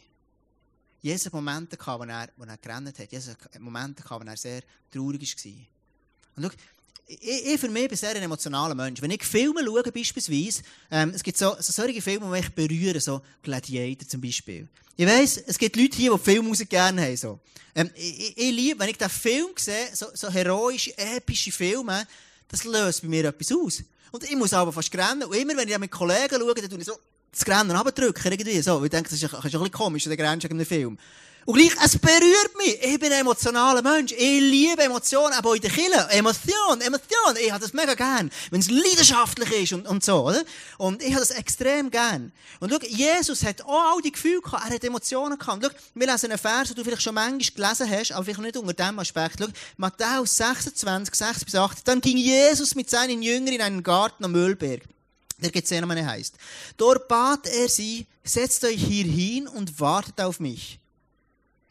Jesus 1.01 1.25
hat 1.25 1.33
Momente 1.33 1.77
gehabt, 1.77 1.99
wo 1.99 2.05
er, 2.05 2.29
wo 2.37 2.43
er 2.43 2.57
gerannt 2.57 2.97
hat. 2.97 3.11
Jesus 3.11 3.35
hat 3.35 3.59
Momente 3.59 4.01
gehabt, 4.01 4.25
wo 4.25 4.29
er 4.29 4.37
sehr 4.37 4.63
traurig 4.89 5.45
war. 5.45 5.51
Und 6.35 6.43
schau, 6.43 6.57
ich, 7.07 7.45
ich 7.45 7.59
für 7.59 7.69
mich 7.69 7.87
bin 7.87 7.97
sehr 7.97 8.15
ein 8.15 8.23
emotionaler 8.23 8.75
Mensch. 8.75 9.01
Wenn 9.01 9.11
ich 9.11 9.23
Filme 9.23 9.63
schaue, 9.63 9.83
beispielsweise, 9.83 10.63
ähm, 10.89 11.11
es 11.13 11.23
gibt 11.23 11.37
so, 11.37 11.55
so 11.59 11.71
solche 11.71 12.01
Filme, 12.01 12.25
die 12.25 12.31
mich 12.31 12.49
berühren, 12.53 12.99
so 12.99 13.21
Gladiator 13.41 14.07
zum 14.07 14.21
Beispiel. 14.21 14.67
Ich 14.95 15.07
weiss, 15.07 15.37
es 15.37 15.57
gibt 15.57 15.75
Leute 15.75 15.97
hier, 15.97 16.11
die 16.11 16.19
Filmmusik 16.19 16.69
gerne 16.69 17.01
haben. 17.01 17.17
So. 17.17 17.39
Ähm, 17.75 17.89
ich, 17.95 18.37
liebe, 18.37 18.79
wenn 18.79 18.89
ich 18.89 18.97
den 18.97 19.09
Film 19.09 19.47
sehe, 19.55 19.89
so, 19.93 20.07
so 20.13 20.29
heroische, 20.29 20.97
epische 20.97 21.51
Filme, 21.51 22.07
das 22.47 22.63
löst 22.63 23.01
bei 23.01 23.07
mir 23.07 23.25
etwas 23.25 23.51
aus. 23.51 23.83
Und 24.11 24.23
ich 24.23 24.35
muss 24.35 24.53
aber 24.53 24.71
fast 24.71 24.93
rennen. 24.95 25.23
Und 25.23 25.35
immer, 25.35 25.57
wenn 25.57 25.67
ich 25.67 25.77
mit 25.79 25.91
Kollegen 25.91 26.35
schaue, 26.39 26.53
dann 26.53 26.79
ich 26.79 26.85
so 26.85 26.97
das 27.31 27.47
Rennen 27.47 27.71
runterdrücken, 27.71 28.31
irgendwie 28.31 28.61
so. 28.61 28.83
Ich 28.83 28.91
denke, 28.91 29.09
das 29.09 29.21
ist, 29.21 29.23
das 29.23 29.33
ist 29.33 29.45
ein 29.45 29.51
bisschen 29.51 29.71
komisch, 29.71 30.03
der 30.03 30.13
in 30.13 30.21
einem 30.21 30.65
Film. 30.65 30.97
Und 31.45 31.55
gleich, 31.55 31.73
es 31.83 31.97
berührt 31.97 32.57
mich. 32.57 32.81
Ich 32.81 32.99
bin 32.99 33.11
ein 33.11 33.21
emotionaler 33.21 33.81
Mensch. 33.81 34.13
Ich 34.13 34.39
liebe 34.39 34.81
Emotionen, 34.81 35.33
aber 35.33 35.55
in 35.55 35.61
der 35.61 35.71
Kirche. 35.71 36.07
Emotion, 36.11 36.79
Emotion. 36.79 37.35
Ich 37.43 37.51
habe 37.51 37.61
das 37.61 37.73
mega 37.73 37.93
gern. 37.95 38.31
Wenn 38.49 38.61
es 38.61 38.69
leidenschaftlich 38.69 39.51
ist 39.51 39.73
und, 39.73 39.87
und 39.87 40.03
so, 40.03 40.27
oder? 40.27 40.41
Und 40.77 41.01
ich 41.03 41.11
habe 41.11 41.19
das 41.19 41.31
extrem 41.31 41.91
gern. 41.91 42.31
Und 42.59 42.71
schau, 42.71 42.79
Jesus 42.87 43.43
hat 43.43 43.61
auch 43.63 43.95
all 43.95 44.01
die 44.01 44.11
Gefühle 44.11 44.41
gehabt. 44.41 44.69
Er 44.69 44.75
hat 44.75 44.83
Emotionen 44.83 45.37
gehabt. 45.37 45.63
Und 45.63 45.71
schau, 45.71 45.79
wir 45.95 46.07
lesen 46.07 46.31
einen 46.31 46.39
Vers, 46.39 46.69
den 46.69 46.77
du 46.77 46.83
vielleicht 46.83 47.03
schon 47.03 47.15
manchmal 47.15 47.73
gelesen 47.73 47.91
hast, 47.91 48.11
aber 48.13 48.23
vielleicht 48.23 48.39
nicht 48.39 48.57
unter 48.57 48.73
dem 48.73 48.99
Aspekt. 48.99 49.39
Schau, 49.39 49.47
Matthäus 49.75 50.37
26, 50.37 51.13
6 51.13 51.45
bis 51.45 51.55
8. 51.55 51.87
Dann 51.87 51.99
ging 51.99 52.17
Jesus 52.17 52.73
mit 52.75 52.89
seinen 52.89 53.21
Jüngern 53.21 53.53
in 53.53 53.61
einen 53.61 53.83
Garten 53.83 54.23
am 54.23 54.31
Müllberg 54.31 54.83
der 55.41 55.51
Gethsemane 55.51 56.05
heißt. 56.05 56.35
Dort 56.77 57.07
bat 57.09 57.47
er 57.47 57.67
sie, 57.67 58.07
setzt 58.23 58.63
euch 58.63 58.81
hier 58.81 59.03
hin 59.03 59.47
und 59.47 59.79
wartet 59.81 60.21
auf 60.21 60.39
mich. 60.39 60.79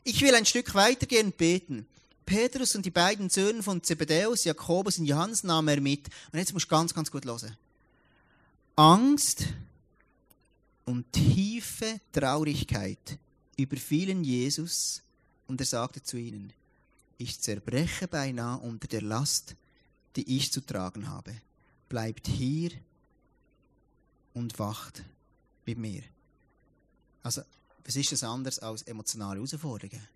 Ich 0.05 0.21
will 0.21 0.35
ein 0.35 0.47
Stück 0.47 0.75
weitergehen 0.75 1.27
und 1.27 1.37
beten. 1.37 1.87
Petrus 2.27 2.75
und 2.75 2.87
die 2.87 2.91
beiden 2.91 3.31
Söhne 3.31 3.63
von 3.63 3.83
Zebedäus, 3.83 4.45
Jakobus 4.45 4.99
und 4.99 5.07
Johannes 5.07 5.45
nahm 5.45 5.69
er 5.69 5.81
mit. 5.81 6.09
Und 6.33 6.39
jetzt 6.39 6.53
musst 6.53 6.67
du 6.67 6.71
ganz, 6.71 6.95
ganz 6.95 7.11
gut 7.11 7.25
hören. 7.25 7.57
Angst 8.77 9.45
und 10.85 11.13
tiefe 11.13 12.01
Traurigkeit 12.13 13.19
überfielen 13.57 14.25
Jesus 14.25 15.03
und 15.47 15.61
er 15.61 15.67
sagte 15.67 16.03
zu 16.03 16.17
ihnen, 16.17 16.53
ich 17.19 17.41
zerbreche 17.41 18.09
beinahe 18.09 18.59
unter 18.59 18.89
der 18.89 19.03
Last, 19.03 19.55
die 20.17 20.37
ich 20.37 20.51
zu 20.51 20.61
tragen 20.61 21.09
habe. 21.09 21.35
Bleibt 21.89 22.27
hier 22.27 22.71
und 24.35 24.59
wacht 24.59 25.05
mit 25.67 25.79
mir. 25.79 26.03
Also, 27.23 27.43
was 27.85 27.97
ist 27.97 28.13
das 28.13 28.23
anderes 28.23 28.59
als 28.59 28.83
emotionale 28.83 29.37
Herausforderungen? 29.37 30.07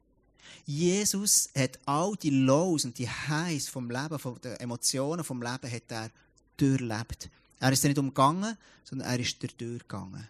Jesus 0.65 1.49
hat 1.57 1.79
all 1.87 2.15
die 2.17 2.31
Lows 2.31 2.85
und 2.85 2.99
die 2.99 3.09
Highs 3.09 3.69
vom 3.69 3.91
Leben, 3.91 4.19
von 4.19 4.41
den 4.41 4.57
Emotionen 4.57 5.25
vom 5.25 5.43
Leben, 5.43 5.71
hat 5.71 5.91
er 5.91 6.11
durchlebt. 6.57 7.29
Er 7.61 7.73
ist 7.73 7.85
nicht 7.85 7.99
umgegangen, 7.99 8.57
sondern 8.85 9.09
er 9.09 9.21
ist 9.21 9.41
durchgegangen. 9.43 10.29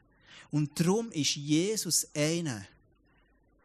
Und 0.50 0.78
darum 0.78 1.10
ist 1.12 1.36
Jesus 1.36 2.06
einer, 2.14 2.64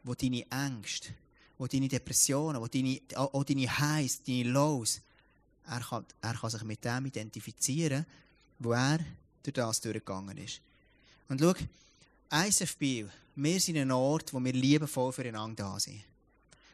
wo 0.04 0.14
deine 0.14 0.46
Ängste, 0.50 1.10
wo 1.58 1.68
deine 1.68 1.88
Depressionen, 1.88 2.62
wo 2.62 2.68
deine, 2.68 3.00
auch 3.16 3.44
deine 3.44 3.80
Highs, 3.80 4.24
deine 4.24 4.44
Lows, 4.44 5.02
er 5.68 5.80
kann, 5.80 6.06
er 6.22 6.34
kann 6.34 6.50
sich 6.50 6.64
mit 6.64 6.84
dem 6.84 7.06
identifizieren, 7.06 8.06
wo 8.60 8.74
er 8.74 9.00
durch 9.44 9.54
das 9.54 9.80
durchgegangen 9.82 10.38
ist. 10.38 10.60
Und 11.30 11.40
schau, 11.40 11.54
ISF 12.32 12.78
Biel, 12.78 13.10
wir 13.36 13.60
sind 13.60 13.78
ein 13.78 13.92
Ort, 13.92 14.34
wo 14.34 14.40
wir 14.40 14.54
liebevoll 14.54 15.12
füreinander 15.12 15.64
da 15.66 15.80
sind. 15.80 16.02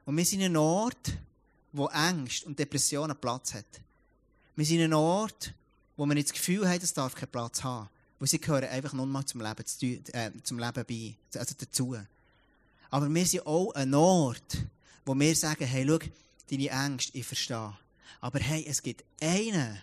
Und 0.05 0.15
wir 0.15 0.23
sind 0.23 0.43
ein 0.43 0.55
Ort, 0.55 1.17
wo 1.73 1.87
Ängste 1.87 2.45
und 2.45 2.59
Depressionen 2.59 3.17
Platz 3.17 3.55
hat. 3.55 3.65
Wir 4.55 4.65
sind 4.65 4.81
ein 4.81 4.93
Ort, 4.93 5.53
wo 5.95 6.05
wir 6.05 6.13
nicht 6.13 6.29
das 6.29 6.33
Gefühl 6.33 6.69
haben, 6.69 6.79
es 6.81 6.93
darf 6.93 7.15
keinen 7.15 7.31
Platz 7.31 7.63
haben. 7.63 7.89
Weil 8.19 8.27
sie 8.27 8.39
gehören 8.39 8.69
einfach 8.69 8.93
nur 8.93 9.07
mal 9.07 9.25
zum 9.25 9.41
Leben, 9.41 9.65
äh, 10.13 10.31
zum 10.43 10.59
Leben 10.59 10.85
bei, 10.87 11.15
also 11.39 11.55
dazu. 11.57 11.97
Aber 12.91 13.13
wir 13.13 13.25
sind 13.25 13.47
auch 13.47 13.71
ein 13.73 13.95
Ort, 13.95 14.63
wo 15.05 15.15
wir 15.15 15.35
sagen, 15.35 15.65
hey, 15.65 15.87
schau, 15.87 15.99
deine 16.51 16.69
Ängste, 16.69 17.17
ich 17.17 17.25
verstehe. 17.25 17.75
Aber 18.21 18.39
hey, 18.39 18.63
es 18.67 18.83
gibt 18.83 19.03
einen, 19.19 19.81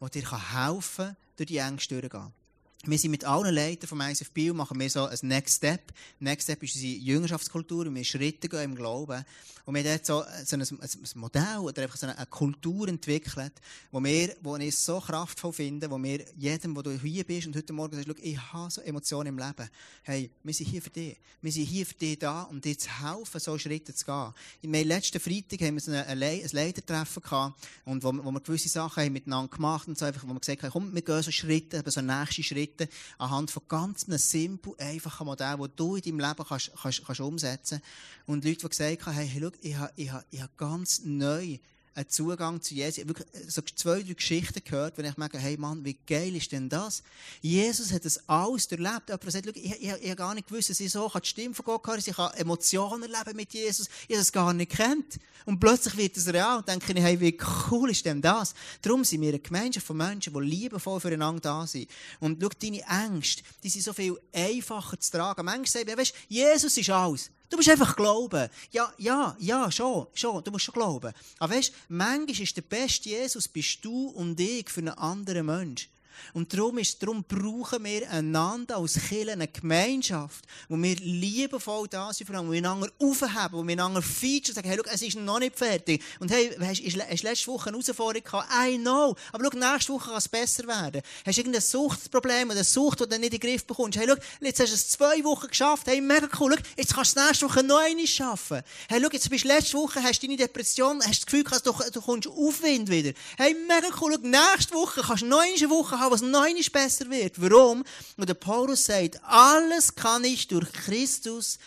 der 0.00 0.08
dir 0.08 0.52
helfen 0.52 1.06
kann, 1.06 1.16
durch 1.36 1.46
die 1.46 1.58
Ängste 1.58 2.00
durchzugehen. 2.00 2.41
Wir 2.84 2.98
sind 2.98 3.12
mit 3.12 3.24
allen 3.24 3.54
Leitern 3.54 3.86
vom 3.86 4.00
ISF 4.00 4.32
Biel, 4.32 4.52
machen 4.52 4.80
wir 4.80 4.90
so 4.90 5.04
ein 5.04 5.16
Next 5.22 5.58
Step. 5.58 5.92
Next 6.18 6.46
Step 6.46 6.64
ist 6.64 6.74
unsere 6.74 6.94
Jüngerschaftskultur, 6.94 7.86
und 7.86 7.94
wir 7.94 8.02
Schritte 8.02 8.48
gehen 8.48 8.72
im 8.72 8.74
Glauben. 8.74 9.24
Und 9.64 9.76
wir 9.76 9.84
haben 9.84 10.00
dort 10.04 10.04
so, 10.04 10.24
so 10.44 10.56
ein, 10.56 10.62
ein 10.62 11.20
Modell 11.20 11.58
oder 11.58 11.82
einfach 11.82 11.96
so 11.96 12.08
eine, 12.08 12.26
Kultur 12.26 12.88
entwickelt, 12.88 13.52
wo 13.92 14.02
wir, 14.02 14.34
wo 14.40 14.56
ich 14.56 14.76
so 14.76 14.98
kraftvoll 14.98 15.52
finde, 15.52 15.88
wo 15.88 16.02
wir 16.02 16.24
jedem, 16.36 16.74
wo 16.74 16.82
du 16.82 16.90
hier 16.98 17.22
bist 17.22 17.46
und 17.46 17.54
heute 17.54 17.72
Morgen 17.72 17.94
sagst, 17.94 18.18
ich 18.20 18.36
habe 18.52 18.68
so 18.68 18.80
Emotionen 18.80 19.28
im 19.28 19.38
Leben. 19.38 19.70
Hey, 20.02 20.30
wir 20.42 20.52
sind 20.52 20.68
hier 20.68 20.82
für 20.82 20.90
dich. 20.90 21.16
Wir 21.40 21.52
sind 21.52 21.66
hier 21.66 21.86
für 21.86 21.94
dich 21.94 22.18
da, 22.18 22.42
um 22.42 22.60
dir 22.60 22.76
zu 22.76 22.88
helfen, 23.00 23.38
so 23.38 23.56
Schritte 23.58 23.94
zu 23.94 24.04
gehen. 24.04 24.34
In 24.62 24.72
meinem 24.72 24.88
letzten 24.88 25.20
Freitag 25.20 25.60
haben 25.60 25.74
wir 25.74 25.80
so 25.80 25.92
ein, 25.92 26.04
ein 26.04 26.18
Leitertreffen 26.18 27.22
gehabt, 27.22 27.64
und 27.84 28.02
wo, 28.02 28.12
wo 28.12 28.32
wir 28.32 28.40
gewisse 28.40 28.68
Sachen 28.68 29.04
haben 29.04 29.12
miteinander 29.12 29.54
gemacht 29.54 29.86
und 29.86 29.96
so 29.96 30.04
einfach, 30.04 30.24
wo 30.24 30.32
wir 30.32 30.40
gesagt 30.40 30.64
haben, 30.64 30.72
komm, 30.72 30.92
wir 30.92 31.02
gehen 31.02 31.22
so 31.22 31.30
Schritte, 31.30 31.76
eben 31.76 31.90
so 31.92 32.00
nächste 32.00 32.42
Schritte, 32.42 32.71
anhand 33.18 33.50
von 33.50 33.62
ganz 33.68 34.04
einem 34.04 34.18
simpel, 34.18 34.74
einfachen 34.78 35.26
Modell, 35.26 35.56
das 35.58 35.70
du 35.76 35.96
in 35.96 36.02
deinem 36.02 36.20
Leben 36.20 36.46
kannst, 36.46 36.72
kannst, 36.80 37.04
kannst 37.04 37.20
umsetzen 37.20 37.80
kannst. 37.80 38.28
Und 38.28 38.44
Leute, 38.44 38.60
die 38.60 38.68
gesagt 38.68 39.06
haben, 39.06 39.14
hey, 39.14 39.40
schau, 39.40 39.50
ich 39.60 39.76
habe, 39.76 39.92
ich 39.96 40.10
habe, 40.10 40.24
ich 40.30 40.40
habe 40.40 40.52
ganz 40.56 41.02
neu 41.04 41.58
einen 41.94 42.08
Zugang 42.08 42.60
zu 42.60 42.74
Jesus. 42.74 42.98
Ich 42.98 43.04
habe 43.04 43.18
wirklich 43.18 43.52
so 43.52 43.62
zwei, 43.62 44.02
drei 44.02 44.14
Geschichten 44.14 44.62
gehört, 44.64 44.96
wenn 44.96 45.04
ich 45.04 45.16
merke, 45.16 45.38
hey 45.38 45.56
Mann, 45.56 45.84
wie 45.84 45.96
geil 46.06 46.34
ist 46.36 46.52
denn 46.52 46.68
das? 46.68 47.02
Jesus 47.40 47.92
hat 47.92 48.04
das 48.04 48.28
alles 48.28 48.68
durchlebt. 48.68 49.08
Jemand 49.08 49.32
sagt, 49.32 49.46
ich, 49.46 49.56
ich, 49.56 49.82
ich 49.82 49.90
habe 49.90 50.16
gar 50.16 50.34
nicht 50.34 50.48
gewusst, 50.48 50.70
dass 50.70 50.80
ich 50.80 50.90
so 50.90 51.08
die 51.08 51.28
Stimme 51.28 51.54
von 51.54 51.64
Gott 51.64 51.86
hören 51.86 52.02
ich 52.04 52.16
kann 52.16 52.32
Emotionen 52.34 53.02
erleben 53.02 53.36
mit 53.36 53.52
Jesus. 53.52 53.88
Ich 54.08 54.14
habe 54.14 54.22
es 54.22 54.32
gar 54.32 54.52
nicht 54.52 54.72
kennt. 54.72 55.18
Und 55.44 55.58
plötzlich 55.60 55.96
wird 55.96 56.16
es 56.16 56.32
real. 56.32 56.58
Und 56.58 56.68
denke 56.68 56.92
ich, 56.92 57.02
hey, 57.02 57.20
wie 57.20 57.36
cool 57.70 57.90
ist 57.90 58.04
denn 58.06 58.22
das? 58.22 58.54
Darum 58.80 59.04
sind 59.04 59.20
wir 59.20 59.30
eine 59.30 59.40
Gemeinschaft 59.40 59.86
von 59.86 59.96
Menschen, 59.96 60.32
die 60.32 60.40
liebevoll 60.40 61.00
füreinander 61.00 61.40
da 61.40 61.66
sind. 61.66 61.90
Und 62.20 62.40
schau, 62.40 62.48
deine 62.60 62.82
Ängste, 62.82 63.42
die 63.62 63.68
sind 63.68 63.82
so 63.82 63.92
viel 63.92 64.18
einfacher 64.32 64.98
zu 64.98 65.10
tragen. 65.10 65.44
Manchmal 65.44 65.66
sagen 65.66 65.86
wir, 65.88 65.98
weißt, 65.98 66.14
Jesus 66.28 66.76
ist 66.76 66.90
alles. 66.90 67.30
Du 67.52 67.58
musst 67.58 67.68
einfach 67.68 67.94
glauben. 67.94 68.48
Ja, 68.70 68.90
ja, 68.96 69.36
ja, 69.38 69.70
schon, 69.70 70.06
schon. 70.14 70.42
Du 70.42 70.50
musst 70.50 70.64
schon 70.64 70.72
glauben. 70.72 71.12
Aber 71.38 71.54
weißt, 71.54 71.70
manchmal 71.90 72.40
ist 72.40 72.56
der 72.56 72.62
beste 72.62 73.10
Jesus, 73.10 73.46
bist 73.46 73.84
du 73.84 74.06
und 74.06 74.40
ich 74.40 74.70
für 74.70 74.80
einen 74.80 74.88
anderen 74.96 75.44
Mensch. 75.44 75.90
Und 76.32 76.52
darum, 76.52 76.78
ist, 76.78 77.02
darum 77.02 77.24
brauchen 77.24 77.84
wir 77.84 78.10
einander 78.10 78.76
als 78.76 78.94
Kirche 78.94 79.32
eine 79.32 79.48
Gemeinschaft, 79.48 80.44
wo 80.68 80.76
wir 80.76 80.96
liebevoll 80.96 81.88
da 81.88 82.12
sind, 82.12 82.28
wo 82.28 82.32
wir 82.32 82.58
einander 82.58 82.88
aufheben, 82.98 83.52
wo 83.52 83.62
wir 83.62 83.72
einander 83.72 84.02
featuren, 84.02 84.54
sagen, 84.54 84.68
hey, 84.68 84.78
schau, 84.78 84.90
es 84.92 85.02
ist 85.02 85.16
noch 85.16 85.38
nicht 85.38 85.56
fertig. 85.56 86.02
Und 86.20 86.30
hey, 86.30 86.50
hast 86.60 86.80
du 86.80 87.26
letzte 87.26 87.46
Woche 87.46 87.68
eine 87.68 87.78
Herausforderung 87.78 88.24
gehabt? 88.24 88.48
I 88.52 88.78
know. 88.78 89.14
Aber 89.32 89.44
schau, 89.44 89.58
nächste 89.58 89.92
Woche 89.92 90.08
kann 90.08 90.18
es 90.18 90.28
besser 90.28 90.66
werden. 90.66 91.02
Hast 91.24 91.36
du 91.36 91.40
irgendein 91.40 91.62
Suchtproblem 91.62 92.48
oder 92.48 92.56
eine 92.56 92.64
Sucht, 92.64 93.00
die 93.00 93.08
du 93.08 93.18
nicht 93.18 93.34
in 93.34 93.40
den 93.40 93.40
Griff 93.40 93.66
bekommst? 93.66 93.98
Hey, 93.98 94.06
schau, 94.08 94.16
jetzt 94.40 94.60
hast 94.60 94.70
du 94.70 94.74
es 94.74 94.88
zwei 94.88 95.22
Wochen 95.24 95.48
geschafft. 95.48 95.86
Hey, 95.86 96.00
mega 96.00 96.28
cool. 96.40 96.56
Jetzt 96.76 96.94
kannst 96.94 97.16
du 97.16 97.24
nächste 97.24 97.46
Woche 97.46 97.62
noch 97.62 97.78
einmal 97.78 98.06
schaffen. 98.06 98.62
Hey, 98.88 99.00
schau, 99.02 99.08
jetzt 99.12 99.30
bist 99.30 99.44
du 99.44 99.48
letzte 99.48 99.76
Woche, 99.76 100.02
hast 100.02 100.22
deine 100.22 100.36
Depression, 100.36 101.00
hast 101.00 101.20
das 101.20 101.26
Gefühl, 101.26 101.44
du, 101.44 101.72
du 101.92 102.00
kommst 102.00 102.28
Aufwind 102.28 102.90
wieder. 102.90 103.12
Hey, 103.36 103.54
mega 103.54 103.88
cool. 104.00 104.16
Nächste 104.22 104.74
Woche 104.74 105.02
kannst 105.02 105.22
du 105.22 105.26
noch 105.26 105.40
eine 105.40 105.70
Woche 105.70 105.98
haben, 106.02 106.12
was 106.12 106.22
noch 106.22 106.42
einmal 106.42 106.62
besser 106.72 107.08
wird. 107.08 107.40
Warum? 107.40 107.84
Und 108.16 108.28
der 108.28 108.34
Paulus 108.34 108.84
sagt, 108.84 109.22
alles 109.24 109.94
kann 109.94 110.24
ich 110.24 110.48
durch 110.48 110.72
Christus, 110.72 111.58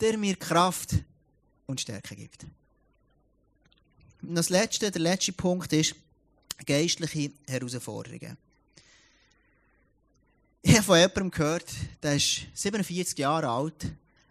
der 0.00 0.18
mir 0.18 0.36
Kraft 0.36 0.94
und 1.66 1.80
Stärke 1.80 2.16
gibt. 2.16 2.44
Und 4.22 4.34
das 4.34 4.48
letzte, 4.48 4.90
der 4.90 5.02
letzte 5.02 5.32
Punkt 5.32 5.72
ist 5.72 5.94
geistliche 6.64 7.32
Herausforderungen. 7.46 8.36
Ich 10.62 10.74
habe 10.74 10.84
von 10.84 10.98
jemandem 10.98 11.30
gehört, 11.30 11.66
der 12.02 12.16
ist 12.16 12.46
47 12.54 13.18
Jahre 13.18 13.48
alt 13.48 13.84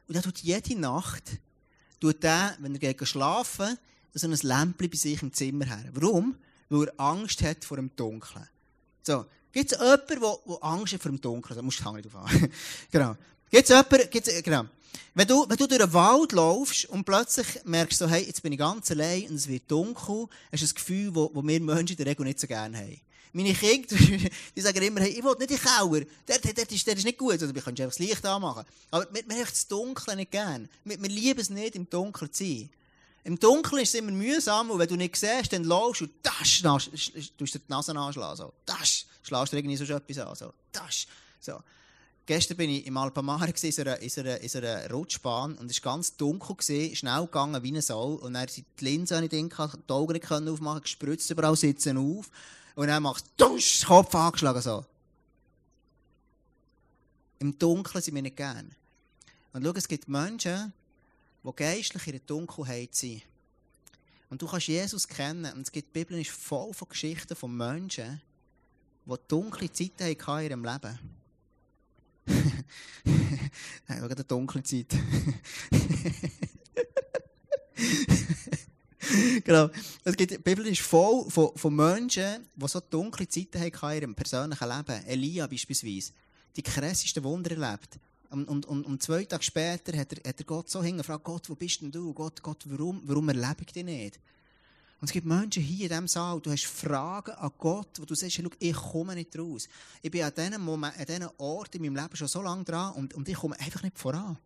und 0.07 0.15
der 0.15 0.21
tut 0.21 0.39
jede 0.39 0.79
Nacht, 0.79 1.23
tut 1.99 2.23
der, 2.23 2.55
wenn 2.59 2.75
er 2.75 3.05
schlafen, 3.05 3.77
so 4.13 4.27
ein 4.27 4.33
Lämpchen 4.33 4.89
bei 4.89 4.97
sich 4.97 5.21
im 5.21 5.33
Zimmer 5.33 5.65
her. 5.65 5.89
Warum? 5.93 6.35
Weil 6.69 6.87
er 6.87 6.99
Angst 6.99 7.41
hat 7.41 7.65
vor 7.65 7.77
dem 7.77 7.93
Dunkeln. 7.95 8.47
So, 9.03 9.25
gibt 9.51 9.71
es 9.71 9.79
jemanden, 9.79 10.19
der, 10.19 10.57
Angst 10.61 10.93
hat 10.93 11.01
vor 11.01 11.11
dem 11.11 11.21
Dunkeln? 11.21 11.55
Da 11.55 11.61
musst 11.61 11.79
du 11.79 11.83
die 11.83 11.87
Hand 11.87 11.97
nicht 11.97 12.15
aufhaben. 12.15 12.51
genau. 12.91 13.15
Gibt 13.49 13.63
es 13.63 13.69
jemanden, 13.69 14.09
gibt's, 14.09 14.43
genau. 14.43 14.65
Wenn 15.13 15.27
du, 15.27 15.45
wenn 15.47 15.57
du 15.57 15.67
durch 15.67 15.81
den 15.81 15.93
Wald 15.93 16.31
laufst 16.31 16.85
und 16.85 17.03
plötzlich 17.03 17.47
merkst 17.65 17.99
so, 17.99 18.07
hey, 18.07 18.23
jetzt 18.23 18.41
bin 18.41 18.53
ich 18.53 18.59
ganz 18.59 18.91
allein 18.91 19.27
und 19.27 19.35
es 19.35 19.47
wird 19.47 19.69
dunkel, 19.69 20.27
hast 20.51 20.63
du 20.63 20.67
ein 20.67 20.75
Gefühl, 20.75 21.11
das 21.11 21.29
wir 21.33 21.59
Menschen 21.59 21.89
in 21.89 21.95
der 21.97 22.05
Regel 22.05 22.25
nicht 22.25 22.39
so 22.39 22.47
gerne 22.47 22.77
haben. 22.77 23.01
Meine 23.33 23.53
Kinder, 23.53 23.95
die 24.55 24.61
sagen 24.61 24.81
immer, 24.81 25.01
hey, 25.01 25.11
ich 25.11 25.23
will 25.23 25.35
nicht 25.39 25.51
in 25.51 25.57
den 25.57 25.59
Keller. 25.59 26.05
Der, 26.27 26.39
der, 26.39 26.53
der, 26.53 26.71
ist, 26.71 26.87
der 26.87 26.97
ist 26.97 27.05
nicht 27.05 27.17
gut. 27.17 27.33
Also, 27.33 27.53
wir 27.53 27.61
können 27.61 27.77
einfach 27.77 27.95
das 27.95 27.99
Licht 27.99 28.25
anmachen. 28.25 28.65
Aber 28.89 29.07
wir, 29.13 29.23
wir 29.25 29.35
haben 29.37 29.45
das 29.49 29.67
Dunkle 29.67 30.15
nicht 30.17 30.31
gern. 30.31 30.67
Wir, 30.83 31.01
wir 31.01 31.09
lieben 31.09 31.39
es 31.39 31.49
nicht, 31.49 31.75
im 31.75 31.89
Dunkeln 31.89 32.31
zu 32.31 32.43
sein. 32.43 32.69
Im 33.23 33.39
Dunkeln 33.39 33.83
ist 33.83 33.89
es 33.89 33.95
immer 33.95 34.11
mühsam, 34.11 34.71
und 34.71 34.79
wenn 34.79 34.87
du 34.87 34.95
nicht 34.95 35.15
siehst, 35.15 35.53
dann 35.53 35.63
laufst 35.63 36.01
du, 36.01 36.07
das, 36.23 36.61
das, 36.63 36.89
du 37.37 37.45
dir 37.45 37.59
die 37.59 37.59
Nase 37.67 37.95
anschlagen, 37.95 38.35
so, 38.35 38.53
das, 38.65 39.05
schlägst 39.21 39.53
du 39.53 39.57
irgendwie 39.57 39.77
so 39.77 39.83
etwas 39.83 40.17
an, 40.17 40.35
so, 40.35 40.53
das, 40.71 41.05
so. 41.39 41.61
Gestern 42.25 42.57
bin 42.57 42.69
ich 42.69 42.85
im 42.85 42.97
Alpamare 42.97 43.49
in 43.49 43.79
einer, 43.79 43.97
in 43.99 44.09
in 44.41 44.63
einer 44.63 44.91
Rutschbahn 44.91 45.55
und 45.55 45.69
es 45.69 45.83
war 45.83 45.93
ganz 45.93 46.15
dunkel, 46.15 46.55
gewesen, 46.55 46.95
schnell 46.95 47.25
gegangen 47.25 47.61
wie 47.61 47.75
ein 47.75 47.81
Soul 47.81 48.15
und 48.17 48.33
dann 48.33 48.47
sind 48.47 48.65
die 48.79 48.85
Linsen 48.85 49.17
die 49.87 49.93
Augen 49.93 50.13
nicht 50.13 50.31
aufmachen, 50.31 50.81
gespritzt 50.81 51.29
überall 51.29 51.55
sitzen 51.55 51.97
auf 51.97 52.29
und 52.75 52.87
dann 52.87 53.03
du, 53.37 53.45
dusch, 53.45 53.85
Kopf 53.85 54.15
angeschlagen, 54.15 54.61
so. 54.61 54.85
Im 57.39 57.57
Dunkeln 57.57 58.03
sind 58.03 58.15
wir 58.15 58.21
nicht 58.21 58.37
gern. 58.37 58.71
Und 59.53 59.65
schau, 59.65 59.73
es 59.75 59.87
gibt 59.87 60.07
Menschen, 60.07 60.73
die 61.43 61.55
geistlich 61.55 62.07
in 62.07 62.13
der 62.13 62.21
Dunkelheit 62.21 62.95
sind. 62.95 63.21
Und 64.29 64.41
du 64.41 64.47
kannst 64.47 64.67
Jesus 64.67 65.07
kennen. 65.07 65.53
Und 65.53 65.61
es 65.61 65.71
gibt, 65.71 65.89
die 65.89 65.99
Bibel 65.99 66.19
ist 66.19 66.31
voll 66.31 66.73
von 66.73 66.87
Geschichten 66.87 67.35
von 67.35 67.55
Menschen, 67.55 68.19
die 69.05 69.15
dunkle 69.27 69.71
Zeiten 69.71 70.03
hatten 70.03 70.39
in 70.39 70.49
ihrem 70.49 70.63
Leben. 70.63 70.97
Nein, 73.87 74.03
wegen 74.03 74.15
der 74.15 74.23
dunklen 74.23 74.63
Zeit. 74.63 74.87
genau. 79.43 79.69
Es 80.03 80.15
gibt, 80.15 80.31
die 80.31 80.37
Bibel 80.37 80.67
ist 80.67 80.81
voll 80.81 81.29
von, 81.29 81.57
von 81.57 81.75
Menschen, 81.75 82.47
die 82.55 82.67
so 82.67 82.79
dunkle 82.79 83.27
Zeiten 83.27 83.59
hatten 83.59 83.91
in 83.91 84.01
ihrem 84.01 84.15
persönlichen 84.15 84.69
Leben. 84.69 85.05
Elia 85.07 85.47
beispielsweise. 85.47 86.13
Die 86.55 86.63
krassesten 86.63 87.23
Wunder 87.23 87.51
erlebt. 87.51 87.99
Und, 88.31 88.47
und, 88.47 88.65
und, 88.65 89.03
zwei 89.03 89.25
Tage 89.25 89.43
später 89.43 89.97
hat 89.97 90.13
er, 90.13 90.29
hat 90.29 90.39
er 90.39 90.45
Gott 90.45 90.69
so 90.69 90.81
hingefragt, 90.81 91.23
Gott, 91.23 91.49
wo 91.49 91.55
bist 91.55 91.81
denn 91.81 91.91
du? 91.91 92.13
Gott, 92.13 92.41
Gott, 92.41 92.63
warum, 92.65 93.01
warum 93.03 93.27
erlebe 93.27 93.63
ich 93.65 93.73
dich 93.73 93.83
nicht? 93.83 94.19
Und 95.01 95.07
es 95.07 95.11
gibt 95.11 95.25
Menschen 95.25 95.63
hier 95.63 95.85
in 95.85 95.89
diesem 95.89 96.07
Saal, 96.07 96.39
du 96.39 96.51
hast 96.51 96.65
Fragen 96.65 97.31
an 97.31 97.51
Gott, 97.57 97.99
wo 97.99 98.05
du 98.05 98.15
sagst, 98.15 98.35
schau, 98.35 98.49
ich 98.59 98.75
komme 98.75 99.15
nicht 99.15 99.37
raus. 99.37 99.67
Ich 100.01 100.11
bin 100.11 100.23
an 100.23 100.31
diesen, 100.33 100.61
Moment, 100.61 100.97
an 100.97 101.05
diesen 101.05 101.29
Ort 101.39 101.75
in 101.75 101.81
meinem 101.81 101.95
Leben 101.95 102.15
schon 102.15 102.27
so 102.27 102.41
lange 102.41 102.63
dran 102.63 102.93
und, 102.93 103.13
und 103.15 103.27
ich 103.27 103.35
komme 103.35 103.59
einfach 103.59 103.83
nicht 103.83 103.97
voran. 103.97 104.37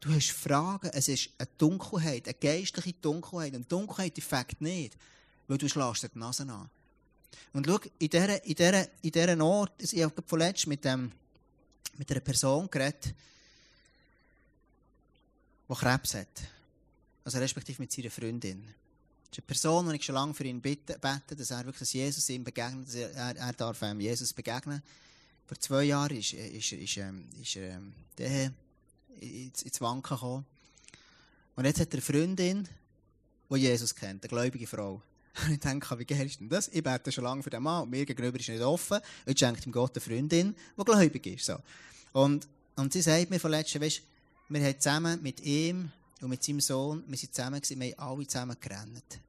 Du 0.00 0.10
hast 0.10 0.30
Fragen, 0.30 0.90
es 0.94 1.08
ist 1.08 1.30
eine 1.36 1.48
Dunkelheit, 1.58 2.28
eine 2.28 2.34
geistliche 2.34 2.94
Dunkelheit. 2.94 3.54
Und 3.54 3.70
Dunkelheit 3.70 4.16
die 4.16 4.20
fängt 4.20 4.60
nicht, 4.60 4.96
weil 5.48 5.58
du 5.58 5.68
schlägst 5.68 6.04
dir 6.04 6.08
die 6.08 6.18
Nase 6.18 6.44
an. 6.44 6.70
Und 7.52 7.66
schau, 7.66 7.78
in 7.98 8.08
dieser, 8.08 8.44
in 8.44 9.12
in 9.12 9.42
Ort, 9.42 9.72
ich 9.82 10.02
habe 10.02 10.22
vorletzt 10.24 10.68
mit, 10.68 10.84
dem, 10.84 11.10
mit 11.98 12.10
einer 12.10 12.20
Person 12.20 12.70
geredet, 12.70 13.14
die 15.68 15.74
Krebs 15.74 16.14
hat. 16.14 16.28
Also 17.24 17.38
respektive 17.38 17.82
mit 17.82 17.92
seiner 17.92 18.10
Freundin. 18.10 18.62
ist 19.30 19.38
eine 19.38 19.46
Person, 19.46 19.88
die 19.90 19.96
ich 19.96 20.04
schon 20.04 20.14
lange 20.14 20.32
für 20.32 20.44
ihn 20.44 20.60
bitte, 20.60 20.98
bete, 20.98 21.36
dass 21.36 21.50
er 21.50 21.58
wirklich, 21.58 21.80
dass 21.80 21.92
Jesus 21.92 22.28
ihm 22.30 22.44
begegnet, 22.44 22.88
dass 22.88 22.94
er, 22.94 23.36
er, 23.36 23.52
darf 23.52 23.82
ähm, 23.82 24.00
Jesus 24.00 24.32
begegnen. 24.32 24.82
Vor 25.46 25.58
zwei 25.58 25.84
Jahren 25.84 26.16
ist, 26.16 26.32
ist, 26.32 26.72
ist, 26.72 26.96
ähm, 26.96 27.28
ist 27.40 27.56
er 27.56 27.76
ähm, 27.76 27.92
der 28.16 28.52
ins, 29.20 29.62
ins 29.62 29.80
Wanken 29.80 30.14
gekommen. 30.14 30.46
Und 31.56 31.64
jetzt 31.64 31.80
hat 31.80 31.88
er 31.88 31.94
eine 31.94 32.02
Freundin, 32.02 32.68
die 33.50 33.56
Jesus 33.56 33.94
kennt, 33.94 34.22
eine 34.22 34.28
gläubige 34.28 34.66
Frau. 34.66 35.02
Und 35.44 35.52
ich 35.52 35.60
denke, 35.60 35.98
wie 35.98 36.04
geil 36.04 36.26
ist 36.26 36.40
denn 36.40 36.48
das? 36.48 36.68
Ich 36.68 36.82
bete 36.82 37.12
schon 37.12 37.24
lange 37.24 37.42
für 37.42 37.50
den 37.50 37.62
Mann 37.62 37.82
und 37.82 37.90
mir 37.90 38.04
gegenüber 38.04 38.38
ist 38.38 38.48
nicht 38.48 38.62
offen. 38.62 38.98
Und 38.98 39.28
jetzt 39.28 39.40
schenkt 39.40 39.66
ihm 39.66 39.72
Gott 39.72 39.92
eine 39.94 40.00
Freundin, 40.00 40.54
die 40.76 40.84
gläubig 40.84 41.26
ist. 41.26 41.46
So. 41.46 41.58
Und, 42.12 42.48
und 42.76 42.92
sie 42.92 43.02
sagt 43.02 43.30
mir 43.30 43.38
von 43.38 43.50
letztem, 43.50 43.82
weißt, 43.82 44.02
wir 44.48 44.64
haben 44.64 44.80
zusammen 44.80 45.22
mit 45.22 45.40
ihm 45.40 45.90
und 46.20 46.30
mit 46.30 46.42
seinem 46.42 46.60
Sohn, 46.60 47.04
wir 47.06 47.16
sind 47.16 47.34
zusammen 47.34 47.60
gewesen, 47.60 47.80
wir 47.80 47.96
haben 47.96 48.10
alle 48.10 48.26
zusammen 48.26 48.56
gerannt. 48.60 49.20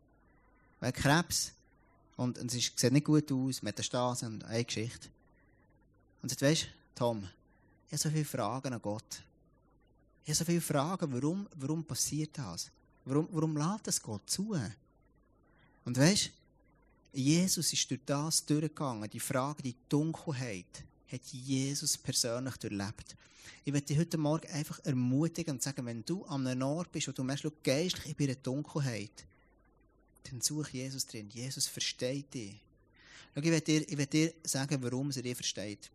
Weil 0.79 0.91
Krebs. 0.93 1.51
Und, 2.15 2.37
und 2.37 2.53
es 2.53 2.71
sieht 2.75 2.91
nicht 2.91 3.05
gut 3.05 3.31
aus, 3.31 3.61
Metastase 3.61 4.25
und 4.25 4.43
eine 4.45 4.65
Geschichte. 4.65 5.07
Und 6.21 6.29
sagt, 6.29 6.41
weißt, 6.41 6.67
Tom, 6.95 7.27
ich 7.87 7.93
habe 7.93 7.97
so 7.97 8.09
viele 8.09 8.25
Fragen 8.25 8.73
an 8.73 8.81
Gott. 8.81 9.23
Ich 10.23 10.29
habe 10.29 10.35
so 10.35 10.45
viele 10.45 10.61
Fragen, 10.61 11.13
warum, 11.13 11.47
warum 11.55 11.83
passiert 11.83 12.37
das? 12.37 12.69
Warum, 13.05 13.27
warum 13.31 13.55
lässt 13.55 13.87
das 13.87 14.01
Gott 14.01 14.29
zu? 14.29 14.55
Und 15.85 15.97
weißt, 15.97 16.31
Jesus 17.13 17.73
ist 17.73 17.89
durch 17.89 18.01
das 18.05 18.45
durchgegangen, 18.45 19.09
die 19.09 19.19
Frage, 19.19 19.63
die 19.63 19.75
Dunkelheit, 19.87 20.83
hat 21.11 21.25
Jesus 21.25 21.97
persönlich 21.97 22.57
durchlebt. 22.57 23.15
Ich 23.65 23.73
möchte 23.73 23.87
dich 23.87 23.99
heute 23.99 24.17
Morgen 24.17 24.47
einfach 24.51 24.79
ermutigen 24.85 25.55
und 25.55 25.63
sagen, 25.63 25.85
wenn 25.85 26.05
du 26.05 26.23
an 26.25 26.45
einem 26.45 26.61
Ort 26.63 26.91
bist 26.91 27.07
und 27.07 27.17
du 27.17 27.23
merkst, 27.23 27.45
geistlich, 27.63 28.15
in 28.17 28.27
der 28.27 28.35
Dunkelheit, 28.35 29.25
dann 30.23 30.41
such 30.41 30.69
Jesus 30.69 31.05
drin. 31.05 31.29
Jesus 31.31 31.67
versteht 31.67 32.33
dich. 32.33 32.55
Schau, 33.33 33.41
ich 33.41 33.51
werde 33.51 33.65
dir, 33.65 33.81
ich 33.89 33.97
werde 33.97 34.11
dir 34.11 34.33
sagen, 34.43 34.81
warum 34.81 35.11
er 35.11 35.21
dich 35.21 35.35
versteht. 35.35 35.89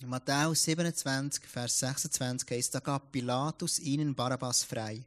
In 0.00 0.08
Matthäus 0.08 0.64
27, 0.64 1.44
Vers 1.44 1.78
26 1.80 2.50
heißt, 2.50 2.74
da 2.74 2.80
gab 2.80 3.12
Pilatus 3.12 3.78
ihnen 3.78 4.14
Barabbas 4.14 4.64
frei. 4.64 5.02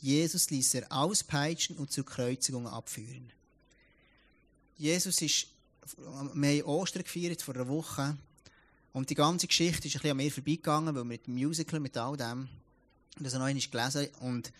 Jesus 0.00 0.50
ließ 0.50 0.74
er 0.74 0.92
auspeitschen 0.92 1.76
und 1.76 1.90
zur 1.90 2.04
Kreuzigung 2.04 2.68
abführen. 2.68 3.32
Jesus 4.78 5.20
ist, 5.22 5.48
wir 5.96 6.48
haben 6.48 6.62
Ostern 6.62 7.02
gefeiert 7.02 7.42
vor 7.42 7.56
einer 7.56 7.66
Woche 7.66 8.16
und 8.92 9.10
die 9.10 9.16
ganze 9.16 9.48
Geschichte 9.48 9.88
ist 9.88 9.96
ein 9.96 9.98
bisschen 9.98 10.10
an 10.12 10.16
mir 10.16 10.30
vorbeigegangen, 10.30 10.94
weil 10.94 11.04
mit 11.04 11.26
dem 11.26 11.34
Musical, 11.34 11.80
mit 11.80 11.96
all 11.96 12.16
dem, 12.16 12.48
das 13.18 13.34
noch 13.34 13.42
einmal 13.42 13.60
gelesen 13.60 14.08
und, 14.20 14.52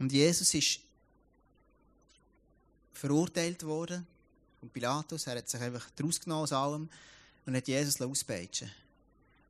und 0.00 0.12
Jesus 0.12 0.52
ist 0.54 0.80
verurteilt 2.94 3.62
worden 3.62 4.04
von 4.58 4.70
Pilatus. 4.70 5.28
Er 5.28 5.38
hat 5.38 5.48
sich 5.48 5.60
einfach 5.60 5.88
daraus 5.94 6.20
genommen 6.20 6.42
aus 6.42 6.52
allem 6.52 6.88
und 7.46 7.56
hat 7.56 7.68
Jesus 7.68 8.00
auspeitschen 8.00 8.68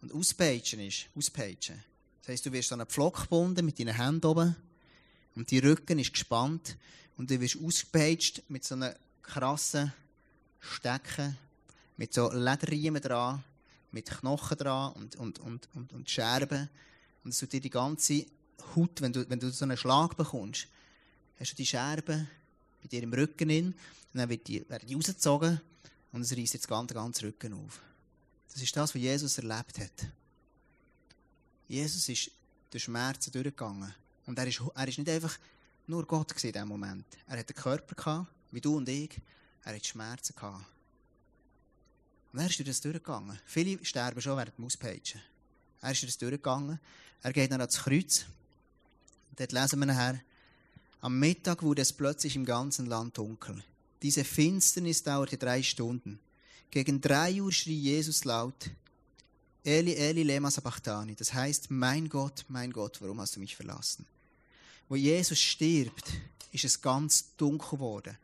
Und 0.02 0.12
auspeitschen 0.12 0.80
ist, 0.80 1.06
auspeitschen. 1.16 1.82
Das 2.20 2.28
heisst, 2.28 2.44
du 2.44 2.52
wirst 2.52 2.70
an 2.72 2.82
einen 2.82 2.90
Pflock 2.90 3.22
gebunden 3.22 3.64
mit 3.64 3.78
deinen 3.78 3.96
Händen 3.96 4.26
oben 4.26 4.54
und 5.34 5.50
dein 5.50 5.60
Rücken 5.60 5.98
ist 5.98 6.12
gespannt 6.12 6.76
und 7.16 7.30
du 7.30 7.40
wirst 7.40 7.56
ausgepeitscht 7.58 8.42
mit 8.48 8.64
so 8.64 8.74
einem 8.74 8.94
krassen 9.24 9.92
Stecken, 10.60 11.36
mit 11.96 12.12
so 12.12 12.30
Lederriemen 12.32 13.02
dran, 13.02 13.42
mit 13.92 14.10
Knochen 14.10 14.58
dran 14.58 14.92
und, 14.94 15.16
und, 15.16 15.38
und, 15.38 15.68
und, 15.74 15.92
und 15.92 16.10
Scherben. 16.10 16.68
Und 17.22 17.30
es 17.30 17.38
tut 17.38 17.52
dir 17.52 17.60
die 17.60 17.70
ganze 17.70 18.26
Haut, 18.74 19.00
wenn 19.00 19.12
du, 19.12 19.28
wenn 19.28 19.38
du 19.38 19.50
so 19.50 19.64
einen 19.64 19.76
Schlag 19.76 20.16
bekommst, 20.16 20.66
hast 21.38 21.52
du 21.52 21.56
die 21.56 21.66
Scherben 21.66 22.28
bei 22.82 22.88
dir 22.88 23.02
im 23.02 23.12
Rücken 23.12 23.50
in, 23.50 23.74
dann 24.12 24.28
wird 24.28 24.46
die, 24.48 24.68
werden 24.68 24.86
die 24.86 24.94
rausgezogen 24.94 25.60
und 26.12 26.22
es 26.22 26.36
reißt 26.36 26.54
jetzt 26.54 26.68
ganz, 26.68 26.92
ganz 26.92 27.22
Rücken 27.22 27.52
auf. 27.54 27.80
Das 28.52 28.62
ist 28.62 28.76
das, 28.76 28.94
was 28.94 29.00
Jesus 29.00 29.38
erlebt 29.38 29.78
hat. 29.78 30.08
Jesus 31.66 32.08
ist 32.08 32.30
durch 32.70 32.84
Schmerzen 32.84 33.32
durchgegangen. 33.32 33.92
Und 34.26 34.38
er 34.38 34.46
ist, 34.46 34.60
er 34.74 34.88
ist 34.88 34.98
nicht 34.98 35.10
einfach 35.10 35.38
nur 35.86 36.06
Gott 36.06 36.32
in 36.42 36.52
diesem 36.52 36.68
Moment. 36.68 37.06
Er 37.26 37.38
hat 37.38 37.48
einen 37.48 37.62
Körper 37.62 37.94
gehabt, 37.94 38.28
wie 38.54 38.60
du 38.60 38.76
und 38.76 38.88
ich. 38.88 39.20
Er 39.64 39.74
hat 39.74 39.86
Schmerzen 39.86 40.34
gehabt. 40.34 40.64
Und 42.32 42.40
er 42.40 42.46
ist 42.46 42.58
durch 42.58 42.68
das 42.68 42.80
durchgegangen. 42.80 43.38
Viele 43.46 43.84
sterben 43.84 44.20
schon 44.20 44.36
während 44.36 44.58
dem 44.58 44.64
Auspeitschen. 44.64 45.20
Er 45.80 45.92
ist 45.92 46.02
durch 46.02 46.12
das 46.12 46.18
durchgegangen. 46.18 46.80
Er 47.22 47.32
geht 47.32 47.50
dann 47.50 47.60
ans 47.60 47.78
Kreuz. 47.78 48.26
Und 49.30 49.40
dort 49.40 49.52
lesen 49.52 49.78
wir 49.78 49.86
nachher, 49.86 50.20
am 51.00 51.18
Mittag 51.18 51.62
wurde 51.62 51.82
es 51.82 51.92
plötzlich 51.92 52.34
im 52.36 52.44
ganzen 52.44 52.86
Land 52.86 53.18
dunkel. 53.18 53.62
Diese 54.02 54.24
Finsternis 54.24 55.02
dauerte 55.02 55.36
drei 55.36 55.62
Stunden. 55.62 56.18
Gegen 56.70 57.00
drei 57.00 57.40
Uhr 57.40 57.52
schrie 57.52 57.78
Jesus 57.78 58.24
laut, 58.24 58.70
Eli, 59.62 59.94
Eli, 59.94 60.22
lema 60.22 60.50
sabachthani. 60.50 61.14
Das 61.14 61.32
heißt, 61.32 61.70
mein 61.70 62.08
Gott, 62.08 62.44
mein 62.48 62.72
Gott, 62.72 63.00
warum 63.00 63.20
hast 63.20 63.36
du 63.36 63.40
mich 63.40 63.56
verlassen? 63.56 64.04
Wo 64.88 64.96
Jesus 64.96 65.38
stirbt, 65.38 66.12
ist 66.52 66.64
es 66.64 66.82
ganz 66.82 67.34
dunkel 67.36 67.70
geworden. 67.70 68.18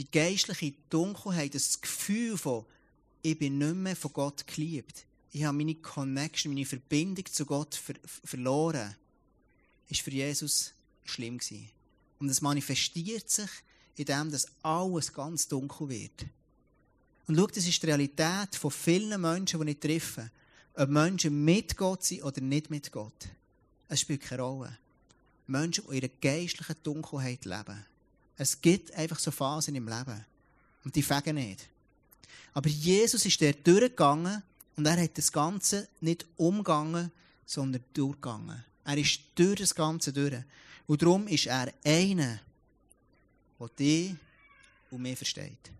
Die 0.00 0.10
geistliche 0.10 0.72
Dunkelheit, 0.88 1.54
das 1.54 1.78
Gefühl 1.78 2.38
von, 2.38 2.64
ich 3.20 3.38
bin 3.38 3.58
nicht 3.58 3.74
mehr 3.74 3.94
von 3.94 4.14
Gott 4.14 4.46
geliebt. 4.46 5.04
Ich 5.30 5.44
habe 5.44 5.58
meine 5.58 5.74
Connection, 5.74 6.54
meine 6.54 6.64
Verbindung 6.64 7.26
zu 7.26 7.44
Gott 7.44 7.74
ver 7.74 7.96
verloren. 8.24 8.96
Ist 9.90 10.00
für 10.00 10.10
Jesus 10.10 10.72
schlimm 11.04 11.36
gewesen. 11.36 11.68
Und 12.18 12.30
es 12.30 12.40
manifestiert 12.40 13.28
sich 13.28 13.50
in 13.96 14.06
dem, 14.06 14.30
dass 14.30 14.46
alles 14.62 15.12
ganz 15.12 15.46
dunkel 15.46 15.90
wird. 15.90 16.24
Und 17.26 17.36
schau, 17.36 17.48
das 17.48 17.66
ist 17.66 17.82
die 17.82 17.86
Realität 17.86 18.56
von 18.56 18.70
vielen 18.70 19.20
Menschen, 19.20 19.60
die 19.60 19.72
ich 19.72 19.80
treffe. 19.80 20.30
Ob 20.76 20.88
Menschen 20.88 21.44
mit 21.44 21.76
Gott 21.76 22.04
sind 22.04 22.22
oder 22.22 22.40
nicht 22.40 22.70
mit 22.70 22.90
Gott. 22.90 23.28
Es 23.86 24.00
spielt 24.00 24.22
keine 24.22 24.40
Rolle. 24.40 24.78
Menschen, 25.46 25.84
die 25.84 25.98
in 25.98 26.02
ihrer 26.04 26.12
geistlichen 26.22 26.76
Dunkelheit 26.82 27.44
leben. 27.44 27.84
Es 28.40 28.58
gibt 28.58 28.94
einfach 28.94 29.18
so 29.18 29.30
Phasen 29.30 29.74
im 29.74 29.86
Leben. 29.86 30.24
Und 30.82 30.96
die 30.96 31.02
fegen 31.02 31.34
nicht. 31.34 31.68
Aber 32.54 32.70
Jesus 32.70 33.26
ist 33.26 33.38
der 33.38 33.52
durchgegangen 33.52 34.42
und 34.76 34.86
er 34.86 34.98
hat 34.98 35.18
das 35.18 35.30
Ganze 35.30 35.86
nicht 36.00 36.24
umgegangen, 36.38 37.12
sondern 37.44 37.84
durchgegangen. 37.92 38.64
Er 38.86 38.96
ist 38.96 39.20
durch 39.34 39.60
das 39.60 39.74
Ganze 39.74 40.10
durch. 40.10 40.42
Und 40.86 41.02
darum 41.02 41.28
ist 41.28 41.48
er 41.48 41.70
einer, 41.84 42.40
der 43.58 43.68
dich 43.78 44.14
und 44.90 45.02
mich 45.02 45.18
versteht. 45.18 45.70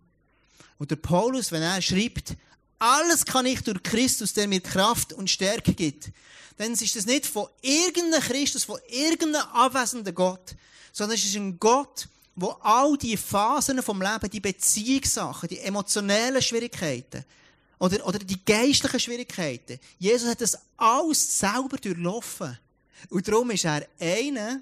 Und 0.76 0.90
der 0.90 0.96
Paulus, 0.96 1.50
wenn 1.52 1.62
er 1.62 1.80
schreibt, 1.80 2.36
alles 2.78 3.24
kann 3.24 3.46
ich 3.46 3.62
durch 3.62 3.82
Christus, 3.82 4.34
der 4.34 4.46
mir 4.46 4.60
Kraft 4.60 5.14
und 5.14 5.30
Stärke 5.30 5.72
gibt, 5.72 6.10
dann 6.58 6.72
ist 6.72 6.94
das 6.94 7.06
nicht 7.06 7.24
von 7.24 7.48
irgendeinem 7.62 8.20
Christus, 8.20 8.64
von 8.64 8.78
irgendeinem 8.86 9.48
abwesenden 9.48 10.14
Gott, 10.14 10.54
sondern 10.92 11.16
es 11.16 11.24
ist 11.24 11.36
ein 11.36 11.58
Gott, 11.58 12.06
wo 12.36 12.50
all 12.60 12.96
die 12.96 13.16
Phasen 13.16 13.82
vom 13.82 14.00
Leben, 14.00 14.30
die 14.30 14.40
Beziehungssachen, 14.40 15.48
die 15.48 15.58
emotionellen 15.58 16.40
Schwierigkeiten 16.40 17.24
oder, 17.78 18.06
oder 18.06 18.18
die 18.18 18.44
geistlichen 18.44 19.00
Schwierigkeiten, 19.00 19.78
Jesus 19.98 20.30
hat 20.30 20.40
das 20.40 20.58
alles 20.76 21.38
selber 21.38 21.76
durchlaufen. 21.76 22.58
Und 23.08 23.26
darum 23.26 23.50
ist 23.50 23.64
er 23.64 23.86
einer, 23.98 24.60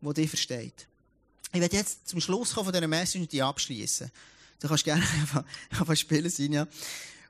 der 0.00 0.12
dich 0.12 0.28
versteht. 0.28 0.86
Ich 1.52 1.60
werde 1.60 1.76
jetzt 1.76 2.08
zum 2.08 2.20
Schluss 2.20 2.52
kommen 2.52 2.66
von 2.66 2.72
dieser 2.72 2.88
Message 2.88 3.20
und 3.20 3.32
die 3.32 3.42
abschließen. 3.42 4.10
Du 4.60 4.68
kannst 4.68 4.84
gerne 4.84 5.02
einfach, 5.70 5.96
spielen, 5.96 6.30
Sinja. 6.30 6.66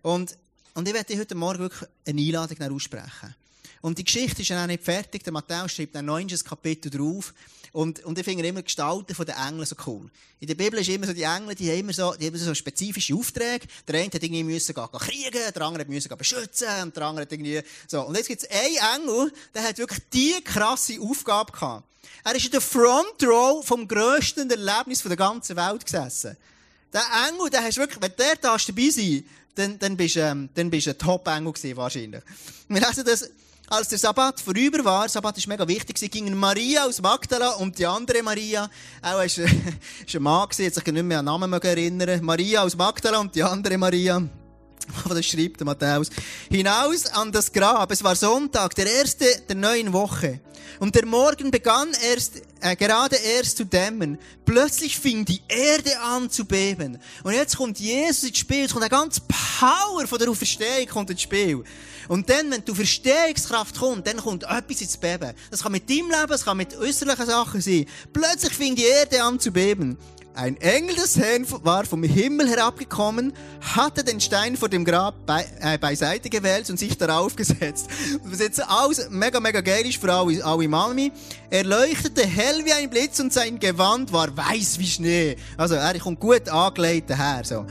Und, 0.02 0.36
und 0.74 0.88
ich 0.88 0.94
werde 0.94 1.12
dir 1.12 1.20
heute 1.20 1.34
Morgen 1.34 1.58
wirklich 1.58 1.88
eine 2.06 2.20
Einladung 2.20 2.74
aussprechen. 2.74 3.34
Und 3.80 3.98
die 3.98 4.04
Geschichte 4.04 4.40
ist 4.40 4.48
ja 4.48 4.62
auch 4.62 4.66
nicht 4.66 4.82
fertig. 4.82 5.24
Der 5.24 5.32
Matthäus 5.32 5.72
schreibt 5.72 5.94
ein 5.96 6.06
neues 6.06 6.42
Kapitel 6.42 6.90
drauf. 6.90 7.34
Und, 7.74 8.04
und 8.04 8.16
ich 8.16 8.24
finde 8.24 8.46
immer 8.46 8.60
die 8.60 8.66
Gestalten 8.66 9.16
der 9.26 9.36
Engel 9.48 9.66
so 9.66 9.74
cool. 9.84 10.08
In 10.38 10.46
der 10.46 10.54
Bibel 10.54 10.78
ist 10.78 10.88
immer 10.88 11.08
so, 11.08 11.12
die 11.12 11.24
Engel, 11.24 11.56
die 11.56 11.68
haben 11.68 11.80
immer 11.80 11.92
so, 11.92 12.14
die 12.14 12.28
haben 12.28 12.36
so 12.36 12.54
spezifische 12.54 13.16
Aufträge. 13.16 13.66
Der 13.88 13.96
eine 13.96 14.06
hat 14.06 14.22
irgendwie 14.22 14.44
müssen 14.44 14.72
gehen, 14.72 14.88
kriegen, 14.92 15.52
der 15.52 15.62
andere 15.62 15.84
müssen 15.86 16.08
gehen 16.08 16.16
beschützen, 16.16 16.68
und 16.84 16.96
der 16.96 17.02
andere 17.02 17.22
hat 17.22 17.32
irgendwie, 17.32 17.60
so. 17.88 18.02
Und 18.02 18.16
jetzt 18.16 18.28
gibt 18.28 18.44
es 18.44 18.48
einen 18.48 19.02
Engel, 19.02 19.32
der 19.52 19.64
hat 19.64 19.78
wirklich 19.78 19.98
die 20.12 20.40
krasse 20.44 21.00
Aufgabe 21.00 21.50
gehabt. 21.50 21.84
Er 22.22 22.36
ist 22.36 22.44
in 22.44 22.52
der 22.52 22.60
Front 22.60 23.20
Row 23.24 23.66
vom 23.66 23.88
grössten 23.88 24.48
Erlebnis 24.48 25.02
der 25.02 25.16
ganzen 25.16 25.56
Welt 25.56 25.84
gesessen. 25.84 26.36
Der 26.92 27.02
Engel, 27.28 27.50
der 27.50 27.64
hast 27.64 27.76
wirklich, 27.76 28.00
wenn 28.00 28.12
der 28.16 28.36
da 28.36 28.56
dabei 28.56 28.88
sein, 28.90 29.24
dann, 29.56 29.80
dann 29.80 29.96
bist 29.96 30.14
du, 30.14 30.20
ähm, 30.20 30.48
dann 30.54 30.70
bist 30.70 30.86
du 30.86 30.90
ein 30.90 30.98
Top-Engel 30.98 31.52
gewesen, 31.52 31.76
wahrscheinlich. 31.76 32.22
Wir 32.68 32.80
lesen 32.80 33.04
das, 33.04 33.30
als 33.68 33.88
der 33.88 33.98
Sabbat 33.98 34.40
vorüber 34.40 34.84
war, 34.84 35.08
Sabbat 35.08 35.38
ist 35.38 35.48
mega 35.48 35.66
wichtig, 35.66 35.98
sie 35.98 36.08
gingen 36.08 36.36
Maria 36.36 36.86
aus 36.86 37.00
Magdala 37.00 37.52
und 37.52 37.78
die 37.78 37.86
andere 37.86 38.22
Maria, 38.22 38.68
auch 39.02 39.22
ist, 39.22 39.38
ist 40.06 40.14
ein 40.14 40.22
Mann 40.22 40.48
gewesen, 40.48 40.66
hat 40.66 40.74
sich 40.74 40.84
nicht 40.92 41.02
mehr 41.02 41.18
an 41.18 41.26
den 41.26 41.32
Namen 41.32 41.52
erinnern. 41.52 42.22
Maria 42.22 42.62
aus 42.62 42.76
Magdala 42.76 43.18
und 43.18 43.34
die 43.34 43.42
andere 43.42 43.78
Maria 43.78 44.22
das 45.08 45.26
schreibt 45.26 45.60
der 45.60 45.66
Matthäus. 45.66 46.10
Hinaus 46.50 47.06
an 47.06 47.32
das 47.32 47.52
Grab. 47.52 47.90
Es 47.90 48.02
war 48.02 48.16
Sonntag, 48.16 48.74
der 48.74 48.86
erste 48.86 49.26
der 49.48 49.56
neuen 49.56 49.92
Woche. 49.92 50.40
Und 50.80 50.94
der 50.94 51.06
Morgen 51.06 51.50
begann 51.50 51.88
erst, 52.10 52.42
äh, 52.60 52.74
gerade 52.76 53.16
erst 53.16 53.56
zu 53.56 53.64
dämmern. 53.64 54.18
Plötzlich 54.44 54.98
fing 54.98 55.24
die 55.24 55.40
Erde 55.48 55.98
an 56.00 56.30
zu 56.30 56.44
beben. 56.44 56.98
Und 57.22 57.32
jetzt 57.32 57.56
kommt 57.56 57.78
Jesus 57.78 58.24
ins 58.24 58.38
Spiel. 58.38 58.62
Jetzt 58.62 58.72
kommt 58.72 58.84
eine 58.84 58.90
ganze 58.90 59.20
Power 59.58 60.06
von 60.06 60.18
der 60.18 60.28
Auferstehung 60.30 60.86
kommt 60.88 61.10
ins 61.10 61.22
Spiel. 61.22 61.62
Und 62.08 62.28
dann, 62.28 62.50
wenn 62.50 62.64
die 62.64 62.74
Verstehungskraft 62.74 63.78
kommt, 63.78 64.06
dann 64.06 64.18
kommt 64.18 64.44
etwas 64.44 64.80
ins 64.80 64.96
Beben. 64.96 65.32
Das 65.50 65.62
kann 65.62 65.72
mit 65.72 65.88
deinem 65.88 66.10
Leben, 66.10 66.28
das 66.28 66.44
kann 66.44 66.56
mit 66.56 66.76
äußerlichen 66.76 67.26
Sachen 67.26 67.60
sein. 67.60 67.86
Plötzlich 68.12 68.52
fing 68.52 68.74
die 68.74 68.84
Erde 68.84 69.22
an 69.22 69.40
zu 69.40 69.50
beben. 69.50 69.96
Ein 70.36 70.56
Engel 70.56 70.96
des 70.96 71.16
Herrn 71.16 71.46
war 71.62 71.84
vom 71.84 72.02
Himmel 72.02 72.48
herabgekommen, 72.48 73.32
hatte 73.60 74.02
den 74.02 74.20
Stein 74.20 74.56
vor 74.56 74.68
dem 74.68 74.84
Grab 74.84 75.14
bei, 75.26 75.46
äh, 75.60 75.78
beiseite 75.78 76.28
gewälzt 76.28 76.70
und 76.70 76.76
sich 76.76 76.98
darauf 76.98 77.36
gesetzt. 77.36 77.86
Und 78.24 78.32
was 78.32 78.40
jetzt 78.40 78.60
alles 78.68 79.08
mega, 79.10 79.38
mega 79.38 79.60
geil 79.60 79.86
ist 79.86 80.00
für 80.00 80.12
alle, 80.12 80.44
alle 80.44 80.66
Mami. 80.66 81.12
Er 81.50 81.62
leuchtete 81.62 82.26
hell 82.26 82.64
wie 82.64 82.72
ein 82.72 82.90
Blitz 82.90 83.20
und 83.20 83.32
sein 83.32 83.60
Gewand 83.60 84.12
war 84.12 84.36
weiß 84.36 84.80
wie 84.80 84.86
Schnee. 84.88 85.36
Also, 85.56 85.76
er 85.76 85.96
kommt 86.00 86.18
gut 86.18 86.48
angelegt 86.48 87.10
daher, 87.10 87.44
so. 87.44 87.64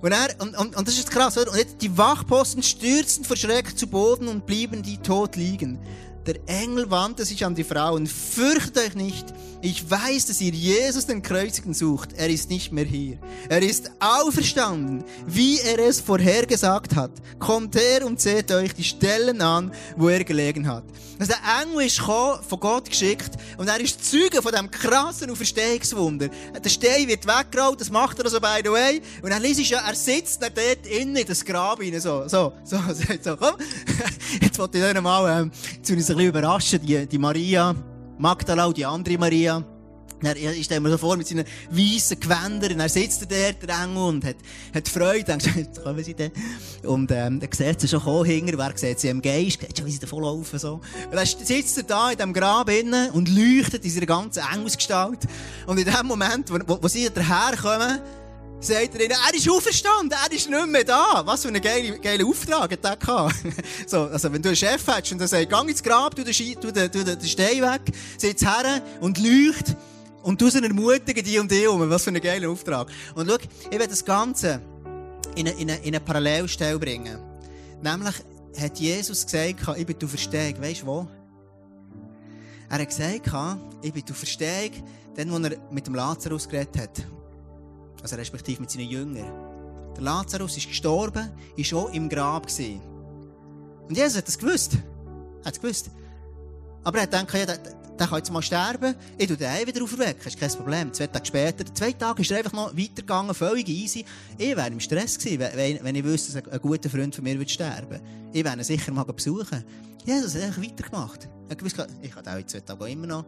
Und, 0.00 0.12
er, 0.12 0.28
und, 0.38 0.56
und, 0.56 0.76
und 0.76 0.86
das 0.86 0.94
ist 0.96 1.10
krass, 1.10 1.36
oder? 1.36 1.50
Und 1.50 1.58
jetzt 1.58 1.82
die 1.82 1.98
Wachposten 1.98 2.62
stürzten 2.62 3.24
vor 3.24 3.36
Schreck 3.36 3.76
zu 3.76 3.88
Boden 3.88 4.28
und 4.28 4.46
blieben 4.46 4.84
die 4.84 4.98
tot 4.98 5.34
liegen. 5.34 5.80
Der 6.26 6.36
Engel 6.46 6.90
wandte 6.90 7.24
sich 7.24 7.44
an 7.44 7.54
die 7.54 7.62
Frau 7.62 7.94
und 7.94 8.08
fürchtet 8.08 8.78
euch 8.78 8.94
nicht. 8.96 9.32
Ich 9.62 9.88
weiß, 9.88 10.26
dass 10.26 10.40
ihr 10.40 10.52
Jesus 10.52 11.06
den 11.06 11.22
Kreuzigen 11.22 11.72
sucht. 11.72 12.10
Er 12.16 12.28
ist 12.28 12.50
nicht 12.50 12.72
mehr 12.72 12.84
hier. 12.84 13.18
Er 13.48 13.62
ist 13.62 13.90
auferstanden, 14.00 15.04
wie 15.26 15.60
er 15.60 15.78
es 15.78 16.00
vorhergesagt 16.00 16.94
hat. 16.94 17.10
Kommt 17.38 17.76
her 17.76 18.04
und 18.04 18.20
seht 18.20 18.50
euch 18.52 18.74
die 18.74 18.84
Stellen 18.84 19.40
an, 19.40 19.72
wo 19.96 20.08
er 20.08 20.24
gelegen 20.24 20.68
hat. 20.68 20.84
Also 21.18 21.32
der 21.32 21.62
Engel 21.62 21.86
ist 21.86 21.98
gekommen, 21.98 22.40
von 22.46 22.60
Gott 22.60 22.90
geschickt 22.90 23.30
und 23.56 23.68
er 23.68 23.80
ist 23.80 24.04
Zeuge 24.04 24.42
von 24.42 24.52
dem 24.52 24.70
krassen 24.70 25.30
Auferstehungswunder. 25.30 26.28
Der 26.62 26.68
Stein 26.68 27.08
wird 27.08 27.26
weggerollt, 27.26 27.80
das 27.80 27.90
macht 27.90 28.18
er 28.18 28.28
so 28.28 28.38
by 28.38 28.60
the 28.62 28.70
way. 28.70 29.00
Und 29.22 29.30
dann 29.30 29.40
liest 29.40 29.60
ja, 29.70 29.78
er 29.78 29.94
sitzt 29.94 30.42
da 30.42 30.48
dort 30.50 30.86
innen 30.86 31.16
in 31.16 31.26
das 31.26 31.42
Grab 31.42 31.80
rein, 31.80 31.98
so, 32.00 32.28
so, 32.28 32.52
so, 32.64 32.78
so, 32.88 33.04
so 33.22 33.36
komm. 33.36 33.54
Jetzt 34.42 34.58
wollte 34.58 34.78
ich 34.78 34.84
euch 34.84 35.00
mal, 35.00 35.40
ähm, 35.40 35.50
zu 35.82 35.94
uns 35.94 36.10
ein 36.16 36.32
bisschen 36.32 36.42
überraschen, 36.42 36.80
die, 36.80 37.06
die 37.06 37.18
Maria, 37.18 37.74
Magdala 38.18 38.64
und 38.64 38.76
die 38.76 38.86
andere 38.86 39.18
Maria. 39.18 39.62
Er, 40.22 40.34
stelle 40.62 40.80
mir 40.80 40.88
so 40.88 40.96
vor, 40.96 41.14
mit 41.14 41.26
seinen 41.26 41.44
weißen 41.70 42.18
Gewändern, 42.18 42.72
und 42.72 42.80
er 42.80 42.88
sitzt 42.88 43.20
da 43.20 43.26
der 43.26 43.82
Engel, 43.82 44.02
und 44.02 44.24
hat, 44.24 44.36
hat 44.74 44.88
Freude, 44.88 45.24
denkt, 45.24 45.46
jetzt 45.56 45.84
kommen 45.84 46.02
sie 46.02 46.14
dann. 46.14 46.30
Und, 46.84 47.10
ähm, 47.12 47.38
dann 47.38 47.52
sieht 47.52 47.80
sie 47.82 47.88
schon 47.88 48.00
kommen 48.00 48.24
hinter, 48.24 48.56
wer 48.56 48.72
sieht 48.76 48.98
sie 48.98 49.08
im 49.08 49.20
Geist, 49.20 49.60
sieht 49.60 49.76
schon, 49.76 49.86
wie 49.86 49.90
sie 49.90 49.98
davon 49.98 50.22
laufen, 50.22 50.58
so. 50.58 50.80
Und 51.10 51.14
dann 51.14 51.26
sitzt 51.26 51.76
er 51.76 51.82
da 51.82 52.10
in 52.10 52.16
diesem 52.16 52.32
Grab 52.32 52.70
innen 52.70 53.10
und 53.10 53.28
leuchtet 53.28 53.84
in 53.84 53.90
seiner 53.90 54.06
ganzen 54.06 54.42
Engelsgestalt. 54.54 55.20
Und 55.66 55.76
in 55.76 55.84
dem 55.84 56.06
Moment, 56.06 56.50
wo, 56.50 56.58
wo, 56.66 56.82
wo 56.82 56.88
sie 56.88 57.10
daherkommen, 57.12 58.00
sagt 58.60 58.94
er 58.94 59.00
ihnen, 59.00 59.10
er 59.10 59.34
ist 59.34 59.48
auferstanden, 59.48 60.12
er 60.12 60.32
ist 60.32 60.48
nicht 60.48 60.66
mehr 60.66 60.84
da. 60.84 61.22
Was 61.24 61.42
für 61.42 61.48
einen 61.48 61.62
geilen, 61.62 62.00
geilen 62.00 62.26
Auftrag 62.26 62.72
hat 62.72 62.84
er 62.84 62.96
gehabt. 62.96 63.34
so, 63.86 64.02
also, 64.02 64.32
wenn 64.32 64.42
du 64.42 64.48
einen 64.48 64.56
Chef 64.56 64.86
hättest 64.86 65.12
und 65.12 65.18
der 65.18 65.28
sagt, 65.28 65.50
geh 65.50 65.70
ins 65.70 65.82
Grab, 65.82 66.14
tu 66.14 66.24
den, 66.24 66.32
tu 66.32 66.70
den, 66.72 66.90
tu 66.90 67.04
den, 67.04 67.20
Stein 67.22 67.62
weg, 67.62 67.82
sitz 68.18 68.42
her 68.42 68.82
und 69.00 69.18
leucht 69.18 69.76
und 70.22 70.40
du 70.40 70.48
sie 70.48 70.62
ermutigen, 70.62 71.24
die 71.24 71.38
und 71.38 71.50
die 71.50 71.66
um. 71.66 71.88
Was 71.90 72.04
für 72.04 72.10
einen 72.10 72.22
geilen 72.22 72.50
Auftrag. 72.50 72.88
Und 73.14 73.28
schau, 73.28 73.36
ich 73.70 73.78
will 73.78 73.86
das 73.86 74.04
Ganze 74.04 74.60
in 75.34 75.48
eine, 75.48 75.58
in 75.58 75.70
eine, 75.70 75.78
in 75.80 75.94
eine 75.94 76.00
Parallelstelle 76.00 76.78
bringen. 76.78 77.18
Nämlich 77.82 78.14
hat 78.58 78.78
Jesus 78.78 79.24
gesagt, 79.24 79.78
ich 79.78 79.86
bin 79.86 79.98
die 79.98 80.06
Verstehung. 80.06 80.60
Weißt 80.60 80.82
du 80.82 80.86
wo? 80.86 81.08
Er 82.68 82.78
hat 82.80 82.88
gesagt, 82.88 83.30
ich 83.82 83.92
bin 83.92 84.04
die 84.04 84.12
Verstehung, 84.12 84.70
dann, 85.14 85.30
wo 85.30 85.38
er 85.38 85.56
mit 85.70 85.86
dem 85.86 85.94
Lazarus 85.94 86.48
geredet 86.48 86.78
hat. 86.78 87.15
Also 88.06 88.14
respektive 88.14 88.60
mit 88.60 88.70
seinen 88.70 88.88
Jüngern. 88.88 89.32
Der 89.96 90.04
Lazarus 90.04 90.56
ist 90.56 90.68
gestorben, 90.68 91.28
ist 91.56 91.74
auch 91.74 91.92
im 91.92 92.08
Grab 92.08 92.46
gewesen. 92.46 92.80
Und 93.88 93.96
Jesus 93.96 94.18
hat 94.18 94.28
das 94.28 94.38
gewusst. 94.38 94.74
Hat 95.44 95.54
es 95.54 95.60
gewusst. 95.60 95.90
Aber 96.84 96.98
er 96.98 97.02
hat 97.02 97.10
gedacht, 97.10 97.34
ja, 97.34 97.46
der, 97.46 97.58
der 97.98 98.06
kann 98.06 98.18
jetzt 98.18 98.30
mal 98.30 98.42
sterben. 98.42 98.94
Ich 99.18 99.26
tue 99.26 99.36
den 99.36 99.66
wieder 99.66 99.82
aufwecken. 99.82 100.24
Ist 100.24 100.38
kein 100.38 100.50
Problem. 100.50 100.92
Zwei 100.92 101.08
Tage 101.08 101.26
später, 101.26 101.64
zwei 101.74 101.90
Tage 101.94 102.22
ist 102.22 102.30
er 102.30 102.38
einfach 102.38 102.52
noch 102.52 102.76
weitergegangen, 102.76 103.34
völlig 103.34 103.68
easy. 103.68 104.04
Ich 104.38 104.56
wäre 104.56 104.68
im 104.68 104.78
Stress 104.78 105.18
gewesen, 105.18 105.40
wenn, 105.40 105.82
wenn 105.82 105.96
ich 105.96 106.04
wüsste, 106.04 106.40
dass 106.40 106.52
ein, 106.52 106.60
guter 106.60 106.88
Freund 106.88 107.12
von 107.12 107.24
mir 107.24 107.36
wird 107.36 107.50
sterben 107.50 107.98
Ich 108.32 108.44
wäre 108.44 108.56
ihn 108.56 108.62
sicher 108.62 108.92
mal 108.92 109.02
besuchen. 109.02 109.64
Jesus 110.04 110.36
hat 110.36 110.42
einfach 110.42 110.62
weitergemacht. 110.62 111.28
Er 111.48 111.50
hat 111.50 111.58
gewusst, 111.58 111.84
ich 112.00 112.12
kann 112.12 112.22
den 112.22 112.38
in 112.38 112.46
zwei 112.46 112.60
Tagen 112.60 112.86
immer 112.86 113.08
noch 113.08 113.24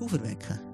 aufwecken. 0.00 0.71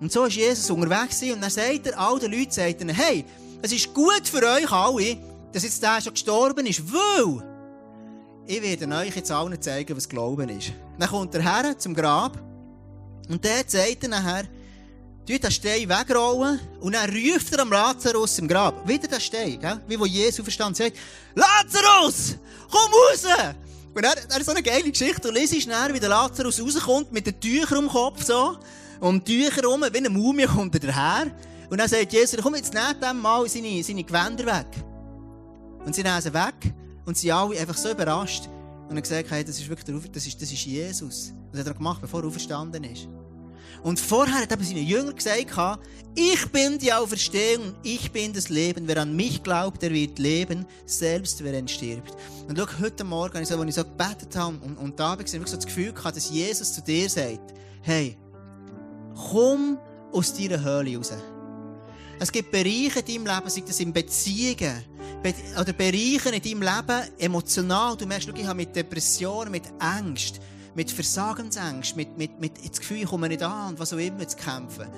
Und 0.00 0.12
so 0.12 0.24
ist 0.24 0.36
Jesus 0.36 0.70
unterwegs 0.70 1.22
und 1.22 1.40
dann 1.40 1.50
sagt 1.50 1.86
er 1.86 1.98
all 1.98 2.18
den 2.18 2.32
Leuten, 2.32 2.50
sagt 2.50 2.80
er, 2.80 2.94
hey, 2.94 3.24
es 3.62 3.72
ist 3.72 3.92
gut 3.92 4.28
für 4.28 4.42
euch 4.46 4.70
alle, 4.70 5.16
dass 5.52 5.64
jetzt 5.64 5.82
der 5.82 6.00
schon 6.00 6.12
gestorben 6.12 6.66
ist, 6.66 6.82
weil 6.92 7.42
ich 8.46 8.62
werde 8.62 8.94
euch 8.96 9.16
jetzt 9.16 9.30
allen 9.30 9.60
zeigen, 9.60 9.96
was 9.96 10.08
Glauben 10.08 10.48
ist. 10.48 10.72
Dann 10.98 11.08
kommt 11.08 11.34
er 11.34 11.42
her 11.42 11.78
zum 11.78 11.94
Grab 11.94 12.40
und 13.28 13.44
der 13.44 13.64
sagt 13.66 14.02
er 14.02 14.08
nachher, 14.08 14.44
tut 15.26 15.42
den 15.42 15.50
Stein 15.50 15.88
wegrollen 15.88 16.60
und 16.80 16.94
dann 16.94 17.10
ruft 17.10 17.52
er 17.52 17.60
am 17.60 17.70
Lazarus 17.70 18.38
im 18.38 18.48
Grab, 18.48 18.86
wieder 18.88 19.08
den 19.08 19.20
Stein, 19.20 19.60
gell? 19.60 19.80
wie 19.86 19.98
wo 19.98 20.06
Jesus 20.06 20.42
verstand, 20.42 20.76
sagt, 20.76 20.96
Lazarus, 21.34 22.36
komm 22.70 22.90
raus! 22.92 23.54
Und 23.94 24.04
er, 24.04 24.16
ist 24.16 24.46
so 24.46 24.52
eine 24.52 24.62
geile 24.62 24.90
Geschichte. 24.90 25.20
Du 25.22 25.30
liest 25.30 25.68
dann, 25.68 25.92
wie 25.92 25.98
der 25.98 26.08
Lazarus 26.08 26.60
rauskommt 26.60 27.12
mit 27.12 27.26
den 27.26 27.40
Tüchern 27.40 27.78
um 27.78 27.88
Kopf 27.88 28.22
so. 28.22 28.56
Und 29.00 29.24
Tücher 29.24 29.64
rum, 29.64 29.82
wie 29.92 29.98
eine 29.98 30.10
Mumie 30.10 30.46
kommt 30.46 30.74
er 30.74 30.80
daher. 30.80 31.26
Und 31.70 31.78
dann 31.78 31.88
sagt 31.88 32.12
Jesus, 32.12 32.40
komm 32.42 32.54
jetzt 32.54 32.72
nehmt 32.72 33.02
dem 33.02 33.20
mal 33.20 33.48
seine, 33.48 33.82
seine 33.82 34.04
Gewänder 34.04 34.46
weg. 34.46 34.84
Und 35.84 35.94
sie 35.94 36.02
nehmen 36.02 36.20
sie 36.20 36.32
weg. 36.32 36.74
Und 37.04 37.16
sie 37.16 37.30
alle 37.30 37.58
einfach 37.58 37.76
so 37.76 37.90
überrascht. 37.90 38.48
Und 38.88 38.96
er 38.96 39.02
gesagt, 39.02 39.30
hey, 39.30 39.44
das 39.44 39.58
ist 39.58 39.68
wirklich 39.68 39.84
der 39.84 39.96
Aufer 39.96 40.08
das 40.08 40.26
ist, 40.26 40.40
das 40.40 40.50
ist 40.50 40.64
Jesus. 40.64 41.32
Das 41.52 41.60
hat 41.60 41.66
er 41.66 41.74
gemacht, 41.74 42.00
bevor 42.00 42.22
er 42.22 42.28
auferstanden 42.28 42.84
ist. 42.84 43.08
Und 43.82 44.00
vorher 44.00 44.42
hat 44.42 44.52
eben 44.52 44.64
seine 44.64 44.80
Jünger 44.80 45.12
gesagt, 45.12 45.46
ich 46.14 46.46
bin 46.52 46.78
die 46.78 46.92
Auferstehung 46.92 47.74
ich 47.82 48.10
bin 48.10 48.32
das 48.32 48.48
Leben. 48.48 48.88
Wer 48.88 48.98
an 48.98 49.14
mich 49.14 49.42
glaubt, 49.42 49.82
der 49.82 49.92
wird 49.92 50.18
leben, 50.18 50.66
selbst 50.84 51.42
wer 51.44 51.56
ihn 51.56 51.68
stirbt. 51.68 52.16
Und 52.48 52.58
schau, 52.58 52.66
heute 52.80 53.04
Morgen, 53.04 53.36
als 53.36 53.50
ich 53.50 53.74
so 53.74 53.84
gebetet 53.84 54.34
habe 54.34 54.56
und, 54.64 54.76
und 54.78 54.98
da 54.98 55.10
habe 55.10 55.22
ich 55.22 55.30
so 55.30 55.38
das 55.38 55.66
Gefühl 55.66 55.92
gehabt, 55.92 56.16
dass 56.16 56.30
Jesus 56.30 56.72
zu 56.72 56.82
dir 56.82 57.08
sagt, 57.08 57.54
hey, 57.82 58.16
komm 59.30 59.78
aus 60.12 60.34
deiner 60.34 60.62
Höhle 60.62 60.96
raus. 60.96 61.12
Es 62.20 62.32
gibt 62.32 62.50
Bereiche 62.50 63.00
in 63.00 63.24
deinem 63.24 63.36
Leben, 63.36 63.50
sei 63.50 63.62
das 63.66 63.80
in 63.80 63.92
Beziehungen, 63.92 64.84
Be 65.22 65.34
oder 65.60 65.72
Bereiche 65.72 66.30
in 66.30 66.42
deinem 66.42 66.62
Leben, 66.62 67.08
emotional. 67.18 67.96
Du 67.96 68.06
merkst, 68.06 68.28
ich 68.28 68.46
habe 68.46 68.56
mit 68.56 68.74
Depressionen, 68.74 69.52
mit 69.52 69.64
Angst, 69.78 70.40
mit 70.74 70.90
Versagensängst, 70.90 71.96
mit, 71.96 72.16
mit, 72.18 72.40
mit 72.40 72.52
das 72.68 72.80
Gefühl, 72.80 72.98
ich 72.98 73.06
komme 73.06 73.28
nicht 73.28 73.42
an 73.42 73.70
und 73.70 73.78
was 73.78 73.92
auch 73.92 73.98
immer 73.98 74.26
zu 74.26 74.36
kämpfen. 74.36 74.88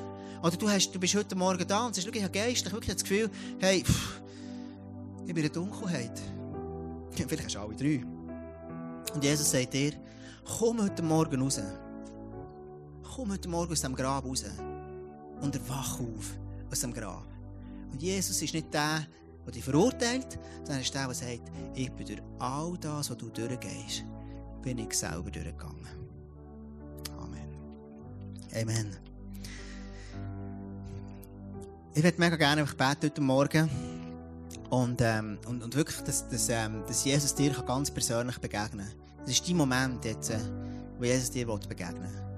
Oder 0.43 0.57
du, 0.57 0.71
hast, 0.71 0.91
du 0.93 0.99
bist 0.99 1.15
heute 1.15 1.37
Morgen 1.37 1.67
da 1.67 1.87
und 1.87 1.95
sagst, 1.95 2.09
ich 2.15 2.23
habe 2.23 2.33
geistlich 2.33 2.73
wirklich 2.73 2.95
das 2.95 3.03
Gefühl, 3.03 3.31
hey, 3.59 3.85
pff, 3.85 4.21
ich 5.27 5.35
bin 5.35 5.45
in 5.45 5.53
der 5.53 5.63
Dunkelheit. 5.63 6.19
Vielleicht 7.29 7.45
hast 7.45 7.55
du 7.55 7.61
alle 7.61 7.77
drei. 7.77 8.03
Und 9.15 9.23
Jesus 9.23 9.51
sagt 9.51 9.75
dir, 9.75 9.93
komm 10.59 10.83
heute 10.83 11.03
Morgen 11.03 11.43
raus. 11.43 11.61
Komm 13.17 13.33
heute 13.33 13.49
Morgen 13.49 13.73
aus 13.73 13.81
dem 13.81 13.97
Grab 13.97 14.25
raus. 14.25 14.45
Und 15.41 15.55
erwach 15.57 15.99
auf 15.99 16.39
aus 16.71 16.81
dem 16.81 16.93
Grab. 16.93 17.27
Und 17.91 18.01
Jesus 18.01 18.41
ist 18.41 18.55
nicht 18.55 18.73
der, 18.73 19.05
der 19.45 19.53
dich 19.53 19.65
verurteilt, 19.65 20.39
sondern 20.63 20.83
ist 20.83 20.95
der, 20.95 21.07
der 21.07 21.15
sagt, 21.15 21.51
ich 21.75 21.91
bin 21.91 22.07
durch 22.07 22.23
all 22.39 22.77
das, 22.79 23.11
was 23.11 23.17
du 23.17 23.29
durchgehst, 23.29 24.05
bin 24.63 24.79
ich 24.79 24.95
selber 24.95 25.29
durchgegangen. 25.29 25.89
Amen. 27.19 27.49
Amen. 28.55 28.97
Ich 31.95 32.05
würde 32.05 32.19
mega 32.19 32.37
gerne 32.37 32.61
einfach 32.61 32.75
beten 32.75 33.07
heute 33.07 33.21
Morgen. 33.21 33.71
Und, 34.71 35.01
ähm, 35.01 35.39
und, 35.49 35.65
und 35.65 35.75
wirklich, 35.75 36.01
dass, 36.03 36.29
dass, 36.29 36.49
ähm, 36.49 36.85
dass 36.87 37.05
Jesus 37.05 37.35
dir 37.35 37.51
ganz 37.67 37.91
persönlich 37.91 38.39
begegnen 38.39 38.87
kann. 38.87 39.21
Das 39.23 39.31
ist 39.31 39.49
dein 39.49 39.57
Moment 39.57 40.05
jetzt, 40.05 40.31
äh, 40.31 40.39
wo 40.97 41.05
Jesus 41.05 41.33
dir 41.33 41.47
begegnen 41.47 42.03
will. 42.05 42.30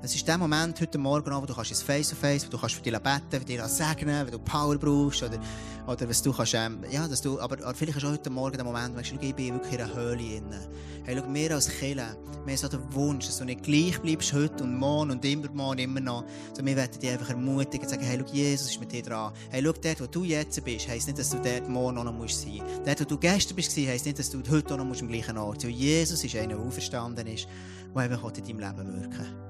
Es 0.00 0.14
ist 0.14 0.28
der 0.28 0.38
Moment 0.38 0.80
heute 0.80 0.96
Morgen, 0.96 1.28
wo 1.34 1.44
du 1.44 1.52
kannst 1.52 1.72
ins 1.72 1.82
Face-to-Face, 1.82 2.46
wo 2.46 2.50
du 2.50 2.58
kannst 2.58 2.76
für 2.76 2.82
dich 2.82 2.92
beten, 2.92 3.22
für 3.30 3.44
dich 3.44 3.60
segnen, 3.62 4.26
wenn 4.26 4.30
du 4.30 4.38
Power 4.38 4.78
brauchst 4.78 5.24
oder, 5.24 5.40
oder 5.88 6.08
was 6.08 6.22
du 6.22 6.32
kannst, 6.32 6.54
ähm, 6.54 6.84
ja, 6.88 7.08
dass 7.08 7.20
du, 7.20 7.40
aber, 7.40 7.56
aber 7.64 7.74
vielleicht 7.74 7.98
ist 7.98 8.04
auch 8.04 8.12
heute 8.12 8.30
Morgen 8.30 8.54
der 8.54 8.64
Moment, 8.64 8.94
wo 8.94 9.00
du 9.00 9.26
ich 9.26 9.34
bin 9.34 9.54
wirklich 9.54 9.74
in 9.74 9.80
einer 9.80 9.94
Höhle 9.96 10.16
drin. 10.16 10.54
Hey, 11.02 11.16
schau, 11.18 11.34
wir 11.34 11.50
als 11.50 11.68
Kirche, 11.68 11.96
wir 11.96 12.04
haben 12.04 12.56
so 12.56 12.68
den 12.68 12.94
Wunsch, 12.94 13.26
dass 13.26 13.38
du 13.38 13.44
nicht 13.44 13.64
gleich 13.64 14.00
bleibst 14.00 14.32
heute 14.32 14.62
und 14.62 14.78
morgen 14.78 15.10
und 15.10 15.24
immer 15.24 15.50
morgen, 15.50 15.80
immer 15.80 16.00
noch, 16.00 16.24
sondern 16.54 16.66
wir 16.66 16.76
werden 16.76 17.00
dich 17.00 17.10
einfach 17.10 17.30
ermutigen 17.30 17.80
und 17.80 17.90
sagen, 17.90 18.04
hey, 18.04 18.20
schau, 18.24 18.32
Jesus 18.32 18.70
ist 18.70 18.80
mit 18.80 18.92
dir 18.92 19.02
dran. 19.02 19.32
Hey, 19.50 19.64
schau, 19.64 19.72
dort, 19.72 20.00
wo 20.00 20.06
du 20.06 20.22
jetzt 20.22 20.64
bist, 20.64 20.86
heisst 20.86 21.08
nicht, 21.08 21.18
dass 21.18 21.30
du 21.30 21.38
dort 21.38 21.68
morgen 21.68 21.98
auch 21.98 22.04
noch 22.04 22.12
musst 22.12 22.42
sein. 22.42 22.62
Dort, 22.86 23.00
wo 23.00 23.04
du 23.04 23.18
gestern 23.18 23.56
bist, 23.56 23.76
heisst 23.76 24.06
nicht, 24.06 24.20
dass 24.20 24.30
du 24.30 24.40
heute 24.48 24.74
auch 24.74 24.78
noch 24.78 24.84
musst 24.84 25.02
am 25.02 25.08
gleichen 25.08 25.36
Ort 25.38 25.62
sein. 25.62 25.72
Jesus 25.72 26.22
ist 26.22 26.36
einer, 26.36 26.54
der 26.54 26.58
auferstanden 26.60 27.26
ist, 27.26 27.48
der 27.92 28.02
einfach 28.02 28.22
in 28.36 28.44
deinem 28.44 28.60
Leben 28.60 29.00
wirken 29.00 29.18
will. 29.18 29.47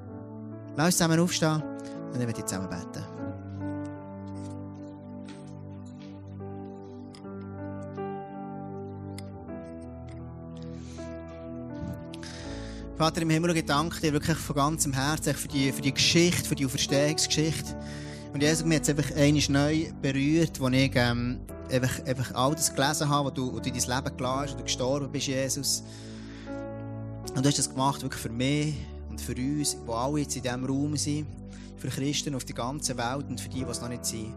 Lass 0.78 0.86
uns 0.86 0.98
zusammen 0.98 1.18
aufstehen 1.18 1.60
und 1.60 2.12
dann 2.12 2.20
werden 2.20 2.36
wir 2.36 2.46
zusammen 2.46 2.70
beten. 2.70 3.04
Vater 12.96 13.22
im 13.22 13.30
Himmel, 13.30 13.56
ich 13.56 13.64
danke 13.64 14.00
dir 14.00 14.12
wirklich 14.12 14.38
von 14.38 14.54
ganzem 14.54 14.92
Herzen 14.92 15.34
für 15.34 15.48
die, 15.48 15.72
für 15.72 15.82
die 15.82 15.92
Geschichte, 15.92 16.48
für 16.48 16.54
die 16.54 16.64
Auferstehungsgeschichte. 16.64 17.74
Und 18.32 18.40
Jesus, 18.40 18.64
mir 18.64 18.80
es 18.80 18.88
einfach 18.88 19.10
einmal 19.16 19.42
neu 19.48 19.90
berührt, 20.00 20.60
wo 20.60 20.68
ich 20.68 20.92
ähm, 20.94 21.40
einfach, 21.72 22.06
einfach 22.06 22.32
all 22.36 22.54
das 22.54 22.72
gelesen 22.72 23.08
habe, 23.08 23.26
wo 23.26 23.30
du, 23.32 23.58
du 23.58 23.68
in 23.68 23.76
dein 23.76 23.96
Leben 23.96 24.16
gelassen 24.16 24.42
hast, 24.42 24.52
wo 24.52 24.58
du 24.58 24.62
gestorben 24.62 25.10
bist, 25.10 25.26
Jesus. 25.26 25.82
Und 27.34 27.44
du 27.44 27.48
hast 27.48 27.58
das 27.58 27.68
gemacht 27.68 28.00
wirklich 28.02 28.22
für 28.22 28.30
mich 28.30 28.76
für 29.20 29.34
uns, 29.34 29.76
die 29.76 29.90
alle 29.90 30.20
jetzt 30.20 30.36
in 30.36 30.42
diesem 30.42 30.64
Raum 30.64 30.96
sind, 30.96 31.26
für 31.76 31.88
Christen 31.88 32.34
auf 32.34 32.44
der 32.44 32.56
ganzen 32.56 32.96
Welt 32.96 33.26
und 33.28 33.40
für 33.40 33.48
die, 33.48 33.64
die 33.64 33.70
es 33.70 33.80
noch 33.80 33.88
nicht 33.88 34.04
sind. 34.04 34.34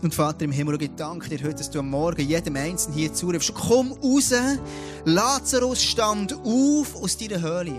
Und 0.00 0.14
Vater 0.14 0.44
im 0.44 0.52
Himmel, 0.52 0.80
ich 0.80 0.90
danke 0.94 1.28
dir 1.28 1.44
heute, 1.44 1.56
dass 1.56 1.70
du 1.70 1.80
am 1.80 1.90
Morgen 1.90 2.26
jedem 2.26 2.54
Einzelnen 2.54 2.96
hier 2.96 3.12
zurufst. 3.12 3.52
Komm 3.52 3.92
raus, 3.92 4.32
Lazarus 5.04 5.82
stand 5.82 6.34
auf 6.34 6.94
aus 6.94 7.16
deiner 7.16 7.40
Höhle. 7.40 7.74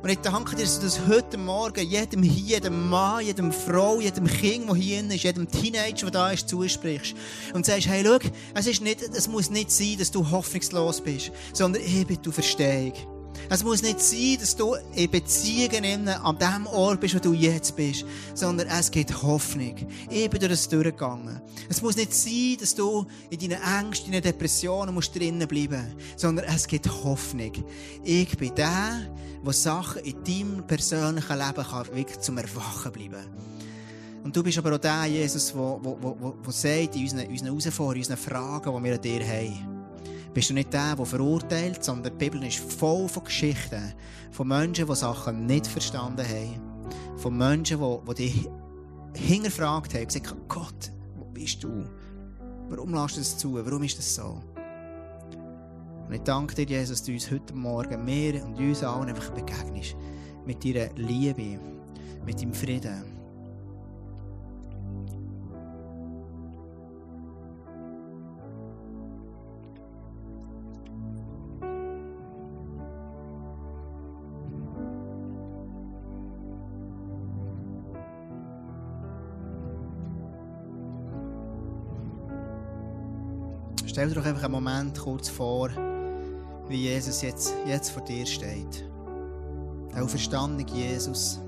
Und 0.00 0.08
ich 0.08 0.18
danke 0.18 0.54
dir, 0.54 0.62
dass 0.62 0.78
du 0.78 0.86
das 0.86 1.00
heute 1.08 1.36
Morgen 1.36 1.84
jedem 1.84 2.22
hier, 2.22 2.56
jedem 2.56 2.88
Mann, 2.88 3.24
jedem 3.24 3.50
Frau, 3.50 4.00
jedem 4.00 4.28
Kind, 4.28 4.68
der 4.68 4.76
hier 4.76 5.04
ist, 5.10 5.24
jedem 5.24 5.50
Teenager, 5.50 6.02
der 6.02 6.10
da 6.10 6.30
ist, 6.30 6.48
zusprichst. 6.48 7.16
Und 7.52 7.66
sagst, 7.66 7.88
hey, 7.88 8.04
schau, 8.04 8.18
es, 8.54 8.66
ist 8.68 8.80
nicht, 8.80 9.02
es 9.02 9.26
muss 9.26 9.50
nicht 9.50 9.72
sein, 9.72 9.96
dass 9.98 10.12
du 10.12 10.30
hoffnungslos 10.30 11.00
bist, 11.00 11.32
sondern 11.52 11.82
ich 11.82 12.06
bin 12.06 12.18
du 12.22 12.30
Verstehung. 12.30 12.92
Es 13.48 13.62
muss 13.62 13.82
nicht 13.82 14.00
sein, 14.00 14.36
dass 14.40 14.56
du 14.56 14.74
in 14.94 15.10
Beziehungen 15.10 16.08
an 16.08 16.38
dem 16.38 16.66
Ort 16.66 17.00
bist, 17.00 17.14
wo 17.14 17.18
du 17.18 17.32
jetzt 17.32 17.76
bist, 17.76 18.04
sondern 18.34 18.68
es 18.68 18.90
gibt 18.90 19.22
Hoffnung. 19.22 19.74
Ich 20.10 20.28
bin 20.30 20.40
durch 20.40 20.52
das 20.52 20.68
durchgegangen. 20.68 21.40
Es 21.68 21.80
muss 21.80 21.96
nicht 21.96 22.12
sein, 22.12 22.56
dass 22.60 22.74
du 22.74 23.06
in 23.30 23.38
deinen 23.38 23.62
Ängsten, 23.62 24.06
in 24.06 24.12
deinen 24.20 24.32
Depressionen 24.32 24.94
musst 24.94 25.14
drinnen 25.14 25.46
bleiben, 25.46 25.94
sondern 26.16 26.46
es 26.46 26.66
gibt 26.66 26.88
Hoffnung. 27.04 27.52
Ich 28.04 28.36
bin 28.36 28.54
der, 28.54 29.10
der 29.44 29.52
Sachen 29.52 30.02
in 30.02 30.24
deinem 30.24 30.66
persönlichen 30.66 31.38
Leben 31.38 31.64
kann 31.64 31.86
wirklich 31.94 32.20
zum 32.20 32.38
Erwachen 32.38 32.92
bleiben 32.92 33.26
und 34.26 34.34
du 34.34 34.42
bist 34.42 34.58
aber 34.58 34.74
auch 34.74 34.78
der, 34.78 35.04
Jesus, 35.04 35.52
der, 35.52 35.78
der, 35.84 35.94
der, 35.94 36.32
der 36.44 36.52
sagt 36.52 36.96
in 36.96 37.02
unseren, 37.02 37.26
unseren 37.28 37.46
Herausforderungen, 37.46 37.94
in 37.94 38.12
unseren 38.12 38.16
Fragen, 38.16 38.76
die 38.76 38.84
wir 38.84 38.94
an 38.96 39.00
dir 39.00 39.24
haben, 39.24 39.75
bist 40.36 40.50
du 40.50 40.54
nicht 40.54 40.70
der, 40.70 40.94
der 40.94 41.06
verurteilt, 41.06 41.82
sondern 41.82 42.12
die 42.12 42.28
Bibel 42.28 42.44
ist 42.46 42.58
voll 42.58 43.08
von 43.08 43.24
Geschichten 43.24 43.94
von 44.32 44.48
Menschen, 44.48 44.86
die 44.86 44.94
Sachen 44.94 45.46
nicht 45.46 45.66
verstanden 45.66 46.26
haben. 46.28 46.60
Von 47.16 47.38
Menschen, 47.38 47.80
die, 47.80 47.98
die 48.06 48.14
dich 48.14 48.48
hingefragt 49.14 49.94
haben, 49.94 50.06
gesagt 50.06 50.28
haben, 50.28 50.42
Gott, 50.46 50.92
wo 51.16 51.24
bist 51.24 51.64
du? 51.64 51.86
Warum 52.68 52.92
lässt 52.92 53.16
du 53.16 53.20
das 53.20 53.38
zu? 53.38 53.54
Warum 53.54 53.82
ist 53.82 53.96
das 53.96 54.14
so? 54.14 54.42
Und 56.06 56.12
ich 56.12 56.20
danke 56.20 56.54
dir, 56.54 56.80
Jesus, 56.80 56.98
dass 56.98 57.06
du 57.06 57.12
uns 57.12 57.30
heute 57.30 57.54
Morgen, 57.54 58.04
mir 58.04 58.44
und 58.44 58.58
uns 58.58 58.84
allen 58.84 59.08
einfach 59.08 59.30
begegnest. 59.30 59.96
Mit 60.44 60.62
deiner 60.62 60.92
Liebe, 60.96 61.58
mit 62.26 62.42
deinem 62.42 62.52
Frieden. 62.52 63.15
Stell 83.96 84.10
dir 84.10 84.16
doch 84.16 84.26
einfach 84.26 84.44
einen 84.44 84.52
Moment 84.52 84.98
kurz 84.98 85.30
vor, 85.30 85.70
wie 86.68 86.82
Jesus 86.82 87.22
jetzt, 87.22 87.54
jetzt 87.64 87.88
vor 87.88 88.04
dir 88.04 88.26
steht. 88.26 88.84
Der 89.94 90.04
auferstandene 90.04 90.70
Jesus. 90.70 91.40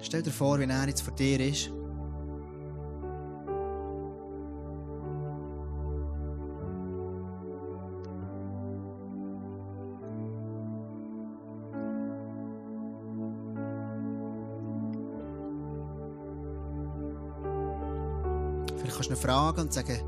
Stell 0.00 0.22
dir 0.22 0.32
vor, 0.32 0.58
wie 0.58 0.64
er 0.64 0.88
jetzt 0.88 1.02
vor 1.02 1.14
dir 1.14 1.38
ist. 1.38 1.70
Fragen 19.22 19.60
und 19.60 19.72
sagen, 19.72 20.00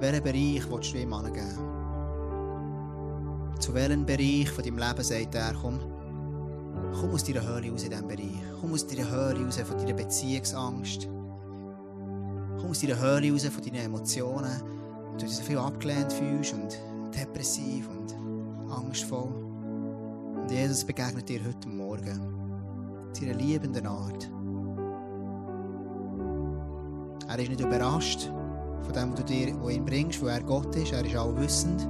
welchen 0.00 0.22
Bereich 0.22 0.70
willst 0.70 0.94
du 0.94 0.98
ihm 0.98 1.12
angeben? 1.12 1.58
Zu 3.58 3.74
welchem 3.74 4.06
Bereich 4.06 4.48
von 4.50 4.64
deinem 4.64 4.78
Leben 4.78 5.02
sagt 5.02 5.34
er, 5.34 5.54
komm, 5.60 5.78
komm 6.98 7.10
aus 7.10 7.24
deiner 7.24 7.46
Höhle 7.46 7.70
raus 7.70 7.84
in 7.84 7.90
diesem 7.90 8.08
Bereich. 8.08 8.42
Komm 8.58 8.72
aus 8.72 8.86
deiner 8.86 9.10
Höhle 9.10 9.44
raus 9.44 9.58
von 9.58 9.76
deiner 9.76 9.92
Beziehungsangst. 9.92 11.08
Komm 12.58 12.70
aus 12.70 12.80
deiner 12.80 12.98
Höhle 12.98 13.30
raus 13.30 13.44
von 13.44 13.62
deinen 13.62 13.84
Emotionen. 13.84 14.62
Du 15.18 15.26
dich 15.26 15.36
so 15.36 15.42
viel 15.42 15.58
abgelehnt 15.58 16.10
fühlst 16.10 16.54
und 16.54 16.78
depressiv 17.14 17.90
und 17.90 18.14
angstvoll. 18.72 19.28
Und 20.40 20.50
Jesus 20.50 20.82
begegnet 20.84 21.28
dir 21.28 21.40
heute 21.46 21.68
Morgen. 21.68 23.10
Zu 23.12 23.24
einer 23.24 23.34
liebenden 23.34 23.86
Art. 23.86 24.30
Er 27.30 27.38
ist 27.38 27.48
nicht 27.48 27.60
überrascht 27.60 28.28
von 28.82 28.92
dem, 28.92 29.12
was 29.12 29.20
du 29.20 29.24
dir 29.24 29.54
was 29.62 29.72
ihn 29.72 29.84
bringst, 29.84 30.20
wo 30.20 30.26
er 30.26 30.42
Gott 30.42 30.74
ist. 30.74 30.92
Er 30.92 31.04
ist 31.04 31.14
allwissend. 31.14 31.88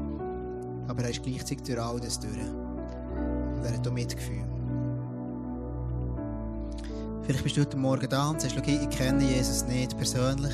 Aber 0.87 1.03
er 1.03 1.09
ist 1.09 1.23
gleichzeitig 1.23 1.63
durch 1.63 1.81
all 1.81 1.99
das 1.99 2.21
durch. 2.21 2.37
Und 2.37 3.65
er 3.65 3.73
hat 3.73 3.89
auch 3.89 3.93
Mitgefühl. 3.93 4.45
Vielleicht 7.23 7.43
bist 7.43 7.57
du 7.57 7.63
heute 7.63 7.79
Morgen 7.79 8.07
da 8.07 8.29
und 8.29 8.41
sagst, 8.41 8.59
okay, 8.59 8.81
ich 8.83 8.91
kenne 8.91 9.25
Jesus 9.25 9.65
nicht 9.65 9.97
persönlich. 9.97 10.53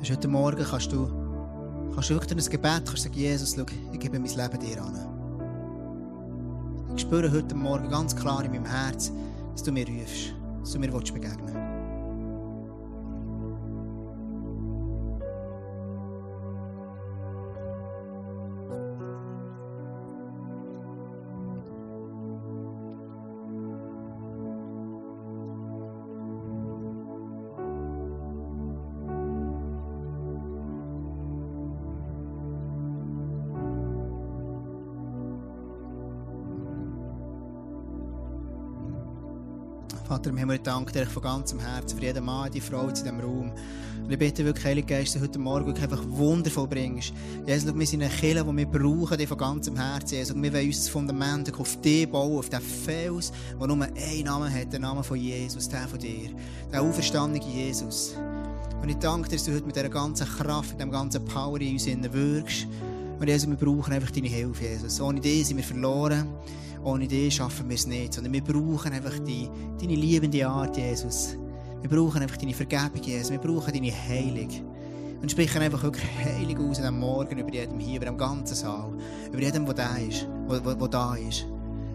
Das 0.00 0.10
heute 0.10 0.28
Morgen 0.28 0.64
kannst 0.64 0.90
du, 0.90 1.06
kannst 1.94 2.10
du 2.10 2.14
wirklich 2.14 2.32
ein 2.32 2.50
Gebet 2.50 2.82
kannst 2.86 3.04
sagen, 3.04 3.14
Jesus, 3.14 3.54
schau, 3.54 3.66
ich 3.92 4.00
gebe 4.00 4.18
mein 4.18 4.30
Leben 4.30 4.58
dir 4.58 4.82
an. 4.82 4.98
Ich 6.96 7.02
spüre 7.02 7.30
heute 7.30 7.54
Morgen 7.54 7.88
ganz 7.88 8.16
klar 8.16 8.44
in 8.44 8.50
meinem 8.50 8.64
Herz, 8.64 9.12
dass 9.58 9.64
du 9.64 9.72
mir 9.72 9.88
rufst, 9.88 10.36
dass 10.60 10.72
du 10.72 10.78
mir 10.78 10.88
begegnen 11.12 11.52
willst. 11.52 11.67
Vater 40.48 40.54
im 40.54 40.54
Himmel, 40.54 40.56
ich 40.56 40.62
danke 40.62 40.92
dir 40.92 41.06
von 41.06 41.22
ganzem 41.22 41.60
Herzen 41.60 41.98
für 41.98 42.04
jeden 42.04 42.24
Mann, 42.24 42.50
die 42.50 42.60
Frau 42.60 42.88
in 42.88 42.94
diesem 42.94 43.20
Raum. 43.20 43.52
Und 44.02 44.10
ich 44.10 44.18
bitte 44.18 44.44
wirklich, 44.44 44.64
Heilige 44.64 44.86
Geist, 44.86 45.14
dass 45.14 45.20
du 45.20 45.28
heute 45.28 45.38
Morgen 45.38 45.66
wirklich 45.66 45.84
einfach 45.84 46.02
wundervoll 46.08 46.66
bringst. 46.66 47.12
Jesus, 47.46 47.74
wir 47.74 47.86
sind 47.86 48.02
eine 48.02 48.10
Kirche, 48.10 48.44
die 48.44 48.56
wir 48.56 48.66
brauchen, 48.66 49.18
dich 49.18 49.28
von 49.28 49.36
ganzem 49.36 49.76
Herzen. 49.76 50.16
Jesus, 50.16 50.34
wir 50.34 50.52
wollen 50.52 50.66
unser 50.66 50.90
Fundament 50.90 51.52
auf 51.58 51.80
dich 51.82 52.08
bauen, 52.10 52.38
auf 52.38 52.48
den 52.48 52.60
Fels, 52.60 53.32
der 53.60 53.66
nur 53.66 53.84
einen 53.84 54.24
Namen 54.24 54.52
hat, 54.52 54.72
den 54.72 54.82
Namen 54.82 55.04
von 55.04 55.18
Jesus, 55.18 55.68
der 55.68 55.86
von 55.86 55.98
dir. 55.98 56.30
Der 56.72 56.80
auferstandene 56.80 57.44
Jesus. 57.44 58.14
Und 58.80 58.88
ich 58.88 58.96
danke 58.96 59.28
dir, 59.28 59.36
dass 59.36 59.44
du 59.44 59.54
heute 59.54 59.66
mit 59.66 59.76
dieser 59.76 59.90
ganzen 59.90 60.26
Kraft, 60.26 60.70
mit 60.70 60.80
dem 60.80 60.90
ganzen 60.90 61.24
Power 61.26 61.60
in 61.60 61.72
uns 61.72 61.86
wirkst. 61.86 62.66
Und 63.20 63.28
Jesus, 63.28 63.48
wir 63.48 63.56
brauchen 63.56 63.92
einfach 63.92 64.12
deine 64.12 64.28
Hilfe, 64.28 64.64
Jesus. 64.64 65.00
Ohne 65.00 65.20
dich 65.20 65.46
sind 65.46 65.58
wir 65.58 65.64
verloren. 65.64 66.28
Ohne 66.88 67.06
dich 67.06 67.34
schaffen 67.34 67.68
wir 67.68 67.74
es 67.74 67.86
nicht. 67.86 68.14
Sondern 68.14 68.32
wir 68.32 68.42
brauchen 68.42 68.92
einfach 68.92 69.18
die, 69.18 69.48
deine 69.78 69.94
liebende 69.94 70.46
Art, 70.48 70.76
Jesus. 70.76 71.36
Wir 71.82 71.90
brauchen 71.90 72.22
einfach 72.22 72.38
deine 72.38 72.54
Vergebung, 72.54 73.02
Jesus. 73.02 73.30
Wir 73.30 73.38
brauchen 73.38 73.72
deine 73.74 73.92
Heilung. 73.92 74.48
Und 75.20 75.30
sprechen 75.30 75.60
einfach 75.60 75.82
wirklich 75.82 76.06
heilig 76.24 76.58
aus 76.58 76.78
diesem 76.78 76.98
Morgen 76.98 77.38
über 77.38 77.52
jedem 77.52 77.78
hier, 77.78 77.96
über 77.96 78.06
dem 78.06 78.16
ganzen 78.16 78.54
Saal. 78.54 78.96
Über 79.30 79.40
jedem, 79.40 79.66
der 79.66 79.74
da 79.74 79.96
ist. 79.96 80.26
Wo, 80.46 80.54
wo, 80.64 80.80
wo 80.80 80.86
da 80.86 81.14
ist. 81.16 81.44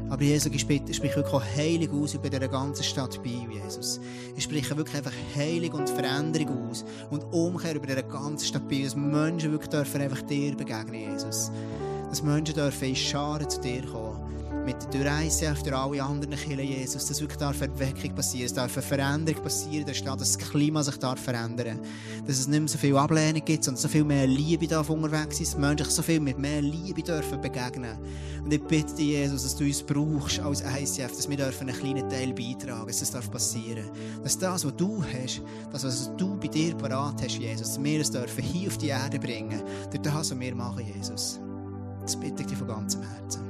Aber 0.10 0.22
Jesus, 0.22 0.52
ich 0.54 0.62
spreche 0.62 0.84
ich 0.88 0.98
spreche 0.98 1.16
wirklich 1.16 1.34
auch 1.34 1.44
heilig 1.58 1.90
aus 1.90 2.14
über 2.14 2.30
dieser 2.30 2.48
ganzen 2.48 2.84
Stadt 2.84 3.24
Biel, 3.24 3.48
Jesus. 3.50 4.00
Ich 4.36 4.44
spreche 4.44 4.78
wirklich 4.78 4.98
einfach 4.98 5.14
heilig 5.36 5.74
und 5.74 5.90
Veränderung 5.90 6.70
aus. 6.70 6.86
Und 7.10 7.24
Umkehr 7.34 7.74
über 7.74 7.88
diese 7.88 8.04
ganze 8.04 8.46
Stadt 8.46 8.68
Biel. 8.68 8.84
Dass 8.84 8.96
Menschen 8.96 9.52
wirklich 9.52 9.72
dürfen 9.72 10.02
einfach 10.02 10.22
dir 10.22 10.56
begegnen, 10.56 11.14
Jesus. 11.14 11.50
Dass 12.10 12.22
Menschen 12.22 12.54
dürfen 12.54 12.90
in 12.90 12.96
Scharen 12.96 13.50
zu 13.50 13.60
dir 13.60 13.84
kommen. 13.88 14.13
Mit 14.66 14.78
durch 14.94 15.06
ICF, 15.06 15.62
durch 15.64 15.76
alle 15.76 16.04
anderen 16.04 16.36
Kirchen, 16.36 16.60
Jesus, 16.60 17.06
dass 17.06 17.20
wirklich 17.20 17.38
darf 17.38 17.60
Erweckung 17.60 18.16
passieren, 18.16 18.46
es 18.46 18.54
darf 18.54 18.74
eine 18.78 18.82
Veränderung 18.82 19.44
passieren 19.44 19.86
der 19.86 19.94
dass 19.94 20.38
das 20.38 20.38
Klima 20.38 20.82
sich 20.82 20.98
darf 20.98 21.20
verändern 21.20 21.80
dass 22.26 22.40
es 22.40 22.48
nicht 22.48 22.60
mehr 22.60 22.70
so 22.70 22.78
viel 22.78 22.96
Ablehnung 22.96 23.44
gibt, 23.44 23.64
sondern 23.64 23.82
so 23.82 23.88
viel 23.90 24.06
mehr 24.06 24.26
Liebe 24.26 24.68
darf 24.68 24.90
unterwegs 24.90 25.42
ist, 25.42 25.54
dass 25.54 25.60
Menschen 25.60 25.90
so 25.90 26.02
viel 26.02 26.20
mit 26.20 26.38
mehr 26.38 26.62
Liebe 26.62 27.02
dürfen 27.02 27.42
begegnen. 27.42 27.98
Und 28.44 28.54
ich 28.54 28.64
bitte 28.64 28.96
dich, 28.96 29.08
Jesus, 29.08 29.44
dass 29.44 29.56
du 29.56 29.66
uns 29.66 29.84
brauchst 29.84 30.40
als 30.40 30.62
ICF, 30.62 31.16
dass 31.16 31.30
wir 31.30 31.38
dürfen 31.38 31.70
einen 31.70 31.78
kleinen 31.78 32.10
Teil 32.10 32.34
beitragen, 32.34 32.88
dass 32.88 33.00
das 33.00 33.12
darf. 33.12 33.30
Dass 33.30 34.38
das, 34.38 34.66
was 34.66 34.76
du 34.78 35.04
hast, 35.04 35.42
das, 35.72 35.84
was 35.84 36.12
du 36.16 36.38
bei 36.40 36.48
dir 36.48 36.76
parat 36.76 37.22
hast, 37.22 37.38
Jesus, 37.38 37.76
dass 37.76 37.84
wir 37.84 38.00
es 38.00 38.12
dürfen 38.12 38.44
hier 38.44 38.70
auf 38.70 38.78
die 38.78 38.88
Erde 38.88 39.20
bringen, 39.20 39.62
durch 39.92 40.02
das, 40.02 40.32
was 40.32 40.40
wir 40.40 40.56
machen, 40.56 40.86
Jesus. 40.96 41.42
Das 42.02 42.16
bitte 42.16 42.44
ich 42.44 42.48
dir 42.48 42.56
von 42.56 42.68
ganzem 42.68 43.02
Herzen. 43.02 43.43